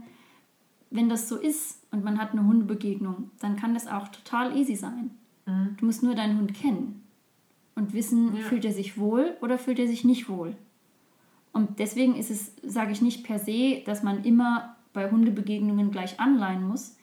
[0.90, 4.74] wenn das so ist und man hat eine Hundebegegnung, dann kann das auch total easy
[4.74, 5.10] sein.
[5.46, 5.76] Mhm.
[5.78, 7.02] Du musst nur deinen Hund kennen
[7.74, 8.42] und wissen, ja.
[8.42, 10.56] fühlt er sich wohl oder fühlt er sich nicht wohl.
[11.52, 16.20] Und deswegen ist es, sage ich nicht per se, dass man immer bei Hundebegegnungen gleich
[16.20, 16.96] anleihen muss.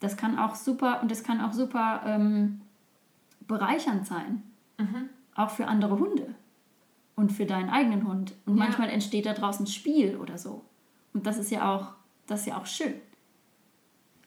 [0.00, 2.60] Das kann auch super und das kann auch super ähm,
[3.50, 4.42] bereichernd sein.
[4.78, 5.10] Mhm.
[5.34, 6.34] Auch für andere Hunde
[7.16, 8.32] und für deinen eigenen Hund.
[8.46, 8.64] Und ja.
[8.64, 10.64] manchmal entsteht da draußen Spiel oder so.
[11.12, 11.92] Und das ist ja auch,
[12.26, 12.94] das ist ja auch schön.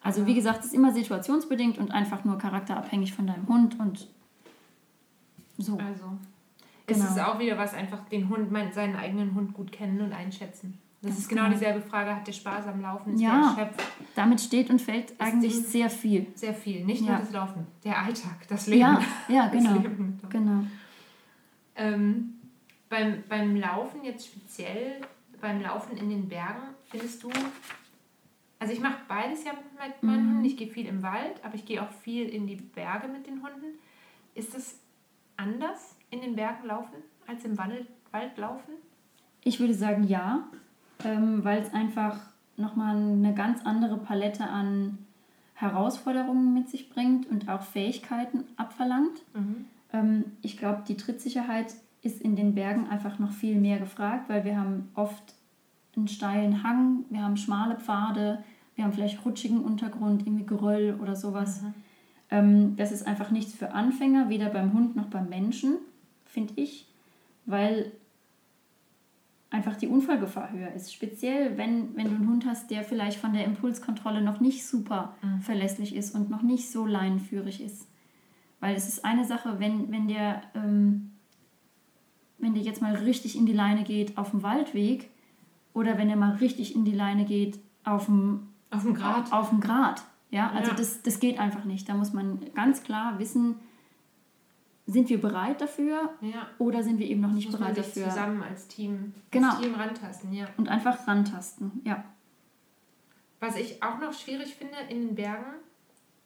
[0.02, 4.06] Also wie gesagt, es ist immer situationsbedingt und einfach nur charakterabhängig von deinem Hund und
[5.56, 5.78] so.
[5.78, 6.04] Also
[6.86, 7.04] genau.
[7.04, 10.78] ist es auch wieder was, einfach den Hund, seinen eigenen Hund gut kennen und einschätzen.
[11.04, 13.88] Das, das ist genau, dieselbe Frage, hat der Spaß am Laufen, ist ja, der erschöpft?
[14.14, 16.26] damit steht und fällt eigentlich sehr viel.
[16.34, 17.10] Sehr viel, nicht ja.
[17.10, 18.80] nur das Laufen, der Alltag, das Leben.
[18.80, 19.84] Ja, ja genau.
[20.30, 20.64] genau.
[21.76, 22.34] Ähm,
[22.88, 25.02] beim, beim Laufen jetzt speziell,
[25.40, 27.30] beim Laufen in den Bergen, findest du,
[28.58, 30.30] also ich mache beides ja mit meinen mhm.
[30.30, 30.44] Hunden.
[30.46, 33.42] Ich gehe viel im Wald, aber ich gehe auch viel in die Berge mit den
[33.42, 33.78] Hunden.
[34.34, 34.78] Ist es
[35.36, 36.96] anders in den Bergen laufen
[37.26, 37.86] als im Wald,
[38.36, 38.74] laufen?
[39.42, 40.48] Ich würde sagen ja,
[41.04, 42.18] ähm, weil es einfach
[42.56, 44.98] nochmal eine ganz andere Palette an
[45.54, 49.22] Herausforderungen mit sich bringt und auch Fähigkeiten abverlangt.
[49.34, 49.64] Mhm.
[49.92, 54.44] Ähm, ich glaube, die Trittsicherheit ist in den Bergen einfach noch viel mehr gefragt, weil
[54.44, 55.34] wir haben oft
[55.96, 58.42] einen steilen Hang, wir haben schmale Pfade,
[58.74, 61.62] wir haben vielleicht rutschigen Untergrund, irgendwie Geröll oder sowas.
[61.62, 61.74] Mhm.
[62.30, 65.76] Ähm, das ist einfach nichts für Anfänger, weder beim Hund noch beim Menschen,
[66.24, 66.88] finde ich,
[67.46, 67.92] weil
[69.54, 70.92] einfach die Unfallgefahr höher ist.
[70.92, 75.14] Speziell, wenn, wenn du einen Hund hast, der vielleicht von der Impulskontrolle noch nicht super
[75.22, 75.40] mhm.
[75.40, 77.88] verlässlich ist und noch nicht so leinenführig ist.
[78.60, 80.42] Weil es ist eine Sache, wenn, wenn der...
[80.54, 81.10] Ähm,
[82.38, 85.08] wenn der jetzt mal richtig in die Leine geht auf dem Waldweg
[85.72, 89.32] oder wenn er mal richtig in die Leine geht auf dem auf dem Grad.
[89.32, 90.02] Auf dem Grad.
[90.30, 90.76] Ja, also ja.
[90.76, 91.88] Das, das geht einfach nicht.
[91.88, 93.56] Da muss man ganz klar wissen,
[94.86, 96.46] sind wir bereit dafür ja.
[96.58, 98.10] oder sind wir eben noch nicht muss bereit man sich dafür?
[98.10, 99.50] Zusammen als Team, genau.
[99.50, 100.46] als Team rantasten, ja.
[100.56, 102.04] Und einfach rantasten, ja.
[103.40, 105.54] Was ich auch noch schwierig finde in den Bergen,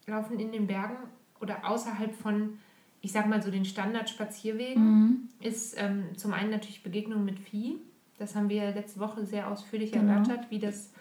[0.07, 0.97] laufen in den Bergen
[1.39, 2.59] oder außerhalb von,
[3.01, 5.29] ich sag mal so den Standardspazierwegen, mhm.
[5.39, 7.77] ist ähm, zum einen natürlich Begegnung mit Vieh.
[8.17, 10.11] Das haben wir letzte Woche sehr ausführlich genau.
[10.11, 10.91] erörtert, wie das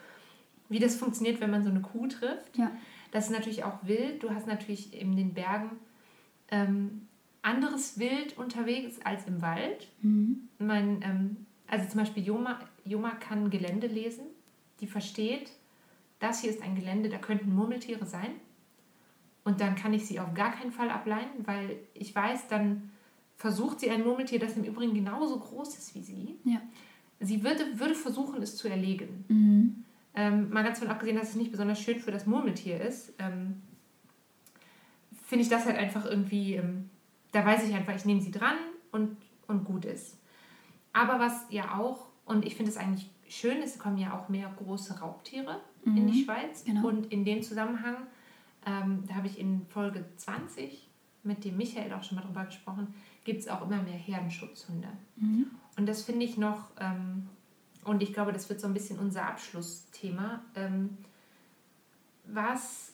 [0.69, 2.57] wie das funktioniert, wenn man so eine Kuh trifft.
[2.57, 2.71] Ja.
[3.11, 4.23] Das ist natürlich auch wild.
[4.23, 5.71] Du hast natürlich in den Bergen
[6.51, 7.08] ähm,
[7.49, 9.88] anderes Wild unterwegs als im Wald.
[10.03, 10.49] Mhm.
[10.59, 11.36] Mein, ähm,
[11.66, 14.24] also zum Beispiel Joma, Joma kann Gelände lesen.
[14.80, 15.51] Die versteht,
[16.20, 18.30] das hier ist ein Gelände, da könnten Murmeltiere sein.
[19.44, 22.90] Und dann kann ich sie auf gar keinen Fall ableiten, weil ich weiß, dann
[23.36, 26.36] versucht sie ein Murmeltier, das im Übrigen genauso groß ist wie sie.
[26.44, 26.61] Ja.
[27.20, 29.24] Sie würde, würde versuchen, es zu erlegen.
[29.28, 29.84] Mhm.
[30.14, 33.62] Ähm, mal ganz von abgesehen, dass es nicht besonders schön für das Murmeltier ist, ähm,
[35.28, 36.88] finde ich das halt einfach irgendwie, ähm,
[37.33, 38.57] da weiß ich einfach, ich nehme sie dran
[38.93, 39.16] und,
[39.47, 40.18] und gut ist.
[40.93, 44.51] Aber was ja auch, und ich finde es eigentlich schön, es kommen ja auch mehr
[44.57, 46.64] große Raubtiere in die Schweiz.
[46.64, 46.89] genau.
[46.89, 47.97] Und in dem Zusammenhang,
[48.66, 50.89] ähm, da habe ich in Folge 20
[51.22, 54.89] mit dem Michael auch schon mal drüber gesprochen, gibt es auch immer mehr Herdenschutzhunde.
[55.16, 55.51] Mhm.
[55.76, 57.29] Und das finde ich noch, ähm,
[57.85, 60.43] und ich glaube, das wird so ein bisschen unser Abschlussthema.
[60.55, 60.99] Ähm,
[62.24, 62.93] was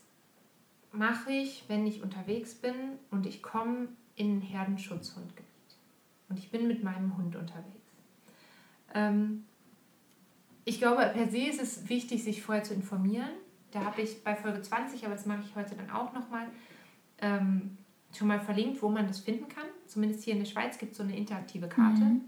[0.92, 2.74] mache ich, wenn ich unterwegs bin
[3.10, 5.44] und ich komme in ein Herdenschutzhundgebiet
[6.28, 7.74] und ich bin mit meinem Hund unterwegs?
[8.94, 9.44] Ähm,
[10.64, 13.28] ich glaube, per se ist es wichtig, sich vorher zu informieren.
[13.70, 16.46] Da habe ich bei Folge 20, aber das mache ich heute dann auch nochmal,
[17.18, 17.76] ähm,
[18.16, 19.66] schon mal verlinkt, wo man das finden kann.
[19.86, 22.02] Zumindest hier in der Schweiz gibt es so eine interaktive Karte.
[22.02, 22.22] Mhm.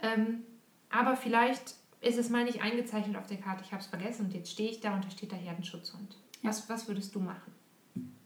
[0.00, 0.42] Ähm,
[0.90, 4.34] aber vielleicht ist es mal nicht eingezeichnet auf der Karte, ich habe es vergessen und
[4.34, 6.16] jetzt stehe ich da und da steht da Herdenschutzhund.
[6.42, 6.50] Ja.
[6.50, 7.52] Was, was würdest du machen?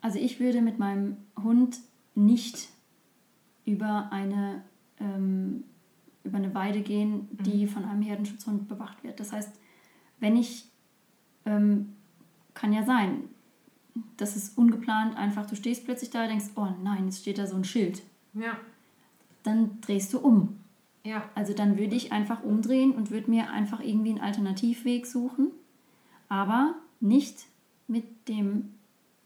[0.01, 1.79] Also ich würde mit meinem Hund
[2.25, 2.69] nicht
[3.65, 4.63] über eine,
[4.99, 5.65] ähm,
[6.25, 9.21] über eine Weide gehen, die von einem Herdenschutzhund bewacht wird.
[9.21, 9.53] Das heißt,
[10.19, 10.67] wenn ich,
[11.47, 11.95] ähm,
[12.55, 13.25] kann ja sein,
[14.17, 17.47] das ist ungeplant, einfach du stehst plötzlich da und denkst, oh nein, jetzt steht da
[17.47, 18.03] so ein Schild.
[18.35, 18.57] Ja,
[19.43, 20.59] Dann drehst du um.
[21.05, 25.49] ja, Also dann würde ich einfach umdrehen und würde mir einfach irgendwie einen Alternativweg suchen,
[26.29, 27.47] aber nicht
[27.89, 28.75] mit dem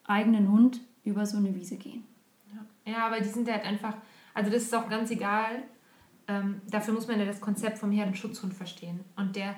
[0.04, 2.04] eigenen Hund über so eine Wiese gehen.
[2.84, 3.06] Ja.
[3.06, 3.94] Aber die sind halt einfach,
[4.32, 5.62] also das ist auch ganz egal.
[6.26, 9.00] Ähm, dafür muss man ja das Konzept vom Herdenschutzhund verstehen.
[9.16, 9.56] Und der,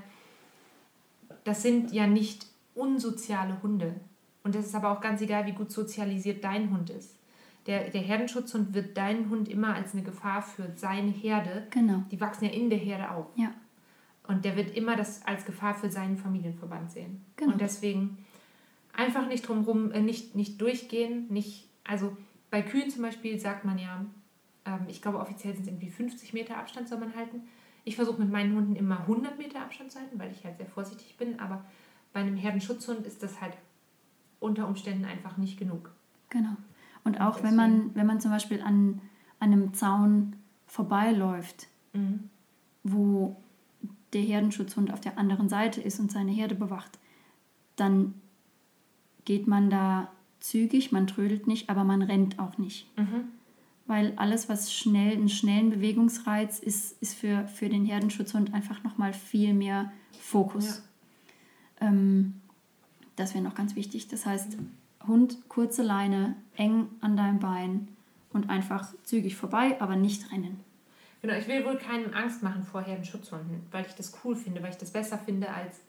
[1.45, 3.95] das sind ja nicht unsoziale Hunde.
[4.43, 7.17] Und das ist aber auch ganz egal, wie gut sozialisiert dein Hund ist.
[7.67, 11.67] Der, der Herdenschutzhund wird deinen Hund immer als eine Gefahr für seine Herde.
[11.71, 12.05] Genau.
[12.13, 13.27] Die wachsen ja in der Herde auf.
[13.35, 13.53] Ja.
[14.29, 17.25] Und der wird immer das als Gefahr für seinen Familienverband sehen.
[17.37, 17.53] Genau.
[17.53, 18.19] Und deswegen
[18.93, 22.17] einfach nicht drumherum, äh, nicht, nicht durchgehen, nicht, also
[22.51, 24.05] bei Kühen zum Beispiel sagt man ja,
[24.65, 27.43] ähm, ich glaube offiziell sind es irgendwie 50 Meter Abstand soll man halten.
[27.85, 30.67] Ich versuche mit meinen Hunden immer 100 Meter Abstand zu halten, weil ich halt sehr
[30.67, 31.65] vorsichtig bin, aber
[32.13, 33.57] bei einem Herdenschutzhund ist das halt
[34.41, 35.91] unter Umständen einfach nicht genug.
[36.31, 36.57] Genau.
[37.05, 39.01] Und auch wenn man, wenn man zum Beispiel an,
[39.39, 40.37] an einem Zaun
[40.67, 42.29] vorbeiläuft, Mhm.
[42.83, 43.37] wo
[44.13, 46.99] der Herdenschutzhund auf der anderen Seite ist und seine Herde bewacht,
[47.77, 48.15] dann
[49.25, 50.11] geht man da
[50.49, 52.87] zügig, man trödelt nicht, aber man rennt auch nicht.
[52.97, 53.29] Mhm.
[53.87, 59.13] Weil alles, was schnell, einen schnellen Bewegungsreiz ist, ist für, für den Herdenschutzhund einfach nochmal
[59.13, 60.83] viel mehr Fokus.
[61.81, 62.35] Ähm,
[63.15, 64.09] das wäre noch ganz wichtig.
[64.09, 64.57] Das heißt,
[65.07, 67.89] Hund, kurze Leine, eng an deinem Bein
[68.33, 70.61] und einfach zügig vorbei, aber nicht rennen.
[71.23, 74.71] Genau, ich will wohl keinem Angst machen vor Herdenschutzhunden, weil ich das cool finde, weil
[74.71, 75.81] ich das besser finde, als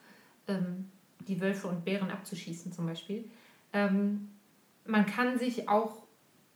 [0.47, 0.89] ähm,
[1.28, 3.26] die Wölfe und Bären abzuschießen zum Beispiel.
[3.74, 4.30] Ähm,
[4.88, 6.03] man kann sich auch,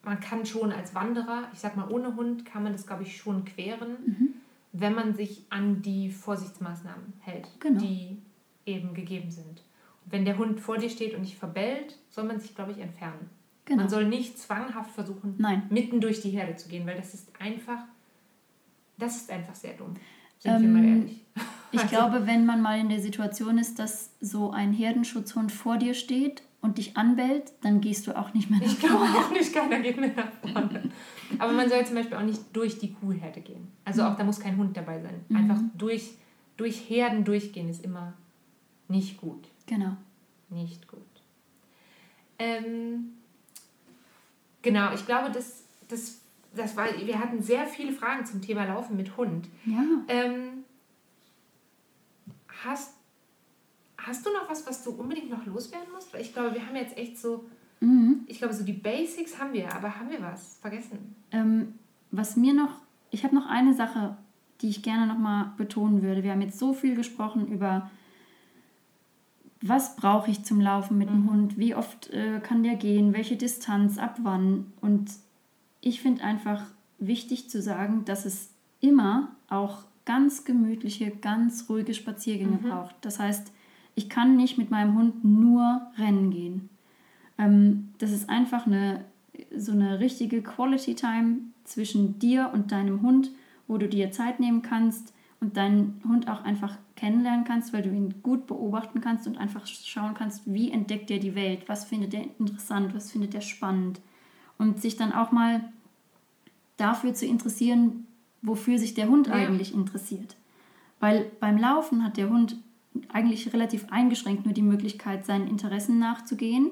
[0.04, 3.18] man kann schon als Wanderer, ich sag mal ohne Hund, kann man das glaube ich
[3.18, 4.36] schon queren,
[4.74, 7.80] wenn man sich an die Vorsichtsmaßnahmen hält, Genau.
[7.80, 8.18] die
[8.66, 9.64] eben gegeben sind.
[10.06, 12.80] Und wenn der Hund vor dir steht und dich verbellt, soll man sich glaube ich
[12.80, 13.30] entfernen.
[13.66, 13.82] Genau.
[13.82, 15.64] Man soll nicht zwanghaft versuchen, Nein.
[15.70, 17.84] mitten durch die Herde zu gehen, weil das ist einfach,
[18.98, 19.94] das ist einfach sehr dumm.
[20.40, 21.26] Sind wir Ähm, mal ehrlich.
[21.72, 25.78] Ich Also- glaube, wenn man mal in der Situation ist, dass so ein Herdenschutzhund vor
[25.78, 29.18] dir steht und dich anbellt, dann gehst du auch nicht mehr nach Ich glaube vorne.
[29.18, 30.84] auch nicht, keiner geht mehr nach vorne.
[31.40, 33.68] Aber man soll zum Beispiel auch nicht durch die Kuhherde gehen.
[33.84, 35.26] Also auch da muss kein Hund dabei sein.
[35.30, 35.36] Mhm.
[35.38, 36.12] Einfach durch,
[36.58, 38.14] durch Herden durchgehen ist immer
[38.88, 39.48] nicht gut.
[39.66, 39.96] Genau.
[40.50, 41.00] Nicht gut.
[42.38, 43.14] Ähm,
[44.62, 46.22] genau, ich glaube, das, das,
[46.56, 49.48] das war, wir hatten sehr viele Fragen zum Thema Laufen mit Hund.
[49.66, 49.84] Ja.
[50.08, 50.64] Ähm,
[52.66, 52.94] hast,
[54.06, 56.14] hast du noch was, was du unbedingt noch loswerden musst?
[56.14, 57.46] Weil ich glaube, wir haben jetzt echt so,
[57.80, 58.22] Mhm.
[58.28, 61.16] ich glaube, so die Basics haben wir, aber haben wir was vergessen?
[61.32, 61.74] Ähm,
[62.12, 64.18] was mir noch, ich habe noch eine Sache,
[64.62, 66.22] die ich gerne nochmal betonen würde.
[66.24, 67.90] Wir haben jetzt so viel gesprochen über,
[69.62, 73.36] was brauche ich zum Laufen mit dem Hund, wie oft äh, kann der gehen, welche
[73.36, 74.72] Distanz, ab wann.
[74.82, 75.12] Und
[75.82, 76.64] ich finde einfach
[77.00, 78.50] wichtig zu sagen, dass es
[78.80, 82.96] immer auch ganz gemütliche, ganz ruhige Spaziergänge braucht.
[83.02, 83.52] Das heißt,
[84.02, 86.70] ich kann nicht mit meinem Hund nur rennen gehen.
[87.38, 89.06] Ähm, das ist einfach eine,
[89.56, 93.30] so eine richtige Quality-Time zwischen dir und deinem Hund,
[93.68, 97.90] wo du dir Zeit nehmen kannst und deinen Hund auch einfach kennenlernen kannst, weil du
[97.90, 102.14] ihn gut beobachten kannst und einfach schauen kannst, wie entdeckt er die Welt, was findet
[102.16, 104.02] er interessant, was findet er spannend
[104.58, 105.62] und sich dann auch mal
[106.78, 108.08] dafür zu interessieren,
[108.42, 109.34] wofür sich der Hund ja.
[109.34, 110.36] eigentlich interessiert.
[111.00, 112.58] Weil beim Laufen hat der Hund
[113.10, 116.72] eigentlich relativ eingeschränkt nur die Möglichkeit, seinen Interessen nachzugehen.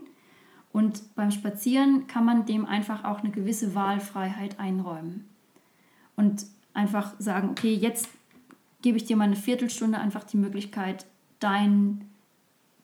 [0.71, 5.25] Und beim Spazieren kann man dem einfach auch eine gewisse Wahlfreiheit einräumen.
[6.15, 8.09] Und einfach sagen, okay, jetzt
[8.81, 11.05] gebe ich dir mal eine Viertelstunde einfach die Möglichkeit,
[11.39, 12.05] dein,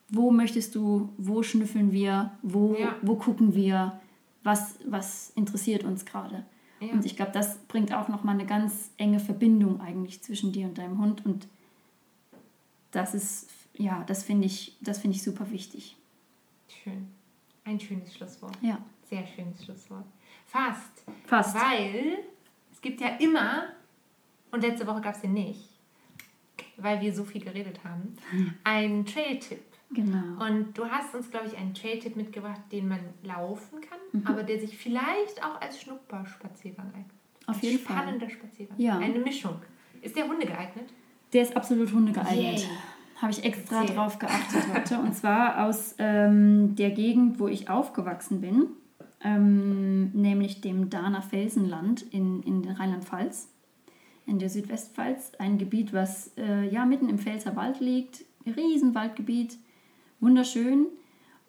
[0.09, 2.95] wo möchtest du, wo schnüffeln wir, wo, ja.
[3.01, 3.99] wo gucken wir,
[4.43, 6.45] was, was interessiert uns gerade.
[6.79, 6.93] Ja.
[6.93, 10.77] Und ich glaube, das bringt auch nochmal eine ganz enge Verbindung eigentlich zwischen dir und
[10.77, 11.25] deinem Hund.
[11.25, 11.47] Und
[12.95, 15.97] das ist, ja, das finde ich, das ich super wichtig.
[16.83, 17.07] Schön.
[17.65, 18.57] Ein schönes Schlusswort.
[18.61, 18.79] Ja.
[19.03, 20.05] Sehr schönes Schlusswort.
[20.45, 21.03] Fast.
[21.25, 21.55] Fast.
[21.55, 22.19] Weil
[22.71, 23.65] es gibt ja immer,
[24.51, 25.69] und letzte Woche gab es den nicht,
[26.77, 28.15] weil wir so viel geredet haben,
[28.63, 29.63] einen Trail-Tipp.
[29.91, 30.43] Genau.
[30.43, 34.27] Und du hast uns, glaube ich, einen Trail-Tipp mitgebracht, den man laufen kann, mhm.
[34.27, 37.11] aber der sich vielleicht auch als Schnupperspaziergang eignet.
[37.45, 37.97] Auf jeden Fall.
[37.97, 38.79] Spannender Spaziergang.
[38.79, 38.97] Ja.
[38.97, 39.61] Eine Mischung.
[40.01, 40.89] Ist der Hunde geeignet?
[41.35, 42.65] Der ist absolut Hunde geeignet.
[43.17, 43.93] Habe ich extra Erzähl.
[43.97, 44.99] drauf geachtet heute.
[44.99, 48.67] Und zwar aus ähm, der Gegend, wo ich aufgewachsen bin,
[49.21, 53.49] ähm, nämlich dem Dahner Felsenland in, in Rheinland-Pfalz,
[54.25, 55.33] in der Südwestpfalz.
[55.37, 58.23] Ein Gebiet, was äh, ja mitten im Pfälzer Wald liegt.
[58.45, 59.57] Riesenwaldgebiet
[60.21, 60.85] wunderschön.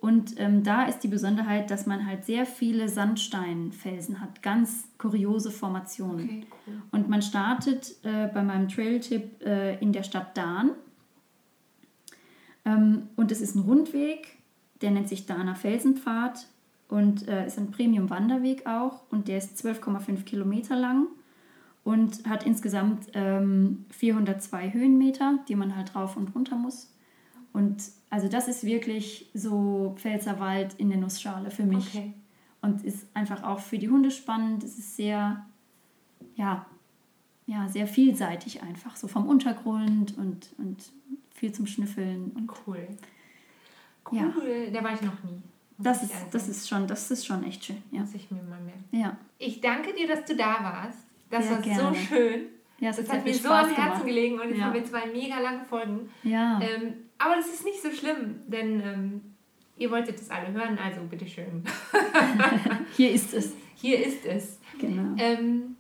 [0.07, 5.51] Und ähm, da ist die Besonderheit, dass man halt sehr viele Sandsteinfelsen hat, ganz kuriose
[5.51, 6.25] Formationen.
[6.27, 6.75] Okay, cool.
[6.93, 10.71] Und man startet äh, bei meinem Trail-Tipp äh, in der Stadt Dahn.
[12.65, 14.39] Ähm, und es ist ein Rundweg,
[14.81, 16.47] der nennt sich Dahner Felsenpfad
[16.87, 19.03] und äh, ist ein Premium-Wanderweg auch.
[19.11, 21.09] Und der ist 12,5 Kilometer lang
[21.83, 26.93] und hat insgesamt ähm, 402 Höhenmeter, die man halt rauf und runter muss.
[27.53, 27.83] Und
[28.17, 31.95] also das ist wirklich so Pfälzerwald in der Nussschale für mich.
[31.95, 32.15] Okay.
[32.63, 34.65] Und ist einfach auch für die Hunde spannend.
[34.65, 35.45] Es ist sehr,
[36.35, 36.65] ja,
[37.47, 38.97] ja, sehr vielseitig einfach.
[38.97, 40.93] So vom Untergrund und, und
[41.35, 42.33] viel zum Schnüffeln.
[42.35, 42.89] Und, cool.
[44.11, 44.71] Cool, ja.
[44.73, 45.43] da war ich noch nie.
[45.77, 47.83] Das ist, das, ist schon, das ist schon echt schön.
[47.91, 48.01] Ja.
[48.01, 48.85] Muss ich mir mal merken.
[48.93, 49.19] Ja.
[49.37, 51.01] Ich danke dir, dass du da warst.
[51.29, 51.83] Das sehr war gerne.
[51.83, 52.47] so schön.
[52.79, 54.05] Ja, das hat mir so am Herzen gemacht.
[54.05, 54.65] gelegen und jetzt ja.
[54.67, 56.11] haben wir zwei mega lange Folgen.
[56.23, 56.61] Ja.
[56.61, 59.21] Ähm, aber das ist nicht so schlimm, denn ähm,
[59.79, 61.65] ihr wolltet es alle hören, also bitteschön.
[62.97, 63.55] Hier ist es.
[63.77, 64.59] Hier ist es.
[64.79, 65.15] Genau.
[65.19, 65.77] Ähm,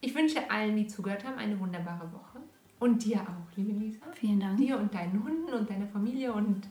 [0.00, 2.40] ich wünsche allen, die zugehört haben, eine wunderbare Woche.
[2.78, 4.06] Und dir auch, liebe Lisa.
[4.12, 4.58] Vielen Dank.
[4.58, 6.68] Dir und deinen Hunden und deiner Familie und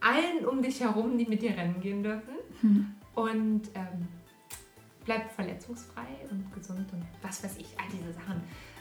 [0.00, 2.34] allen um dich herum, die mit dir rennen gehen dürfen.
[2.60, 2.94] Hm.
[3.14, 4.08] Und ähm,
[5.04, 8.40] bleib verletzungsfrei und gesund und was weiß ich, all diese Sachen.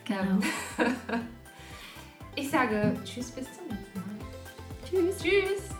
[0.10, 0.40] Genau.
[2.36, 4.10] ich sage Tschüss, bis zum nächsten Mal.
[4.90, 5.18] Tschüss.
[5.22, 5.79] Tschüss.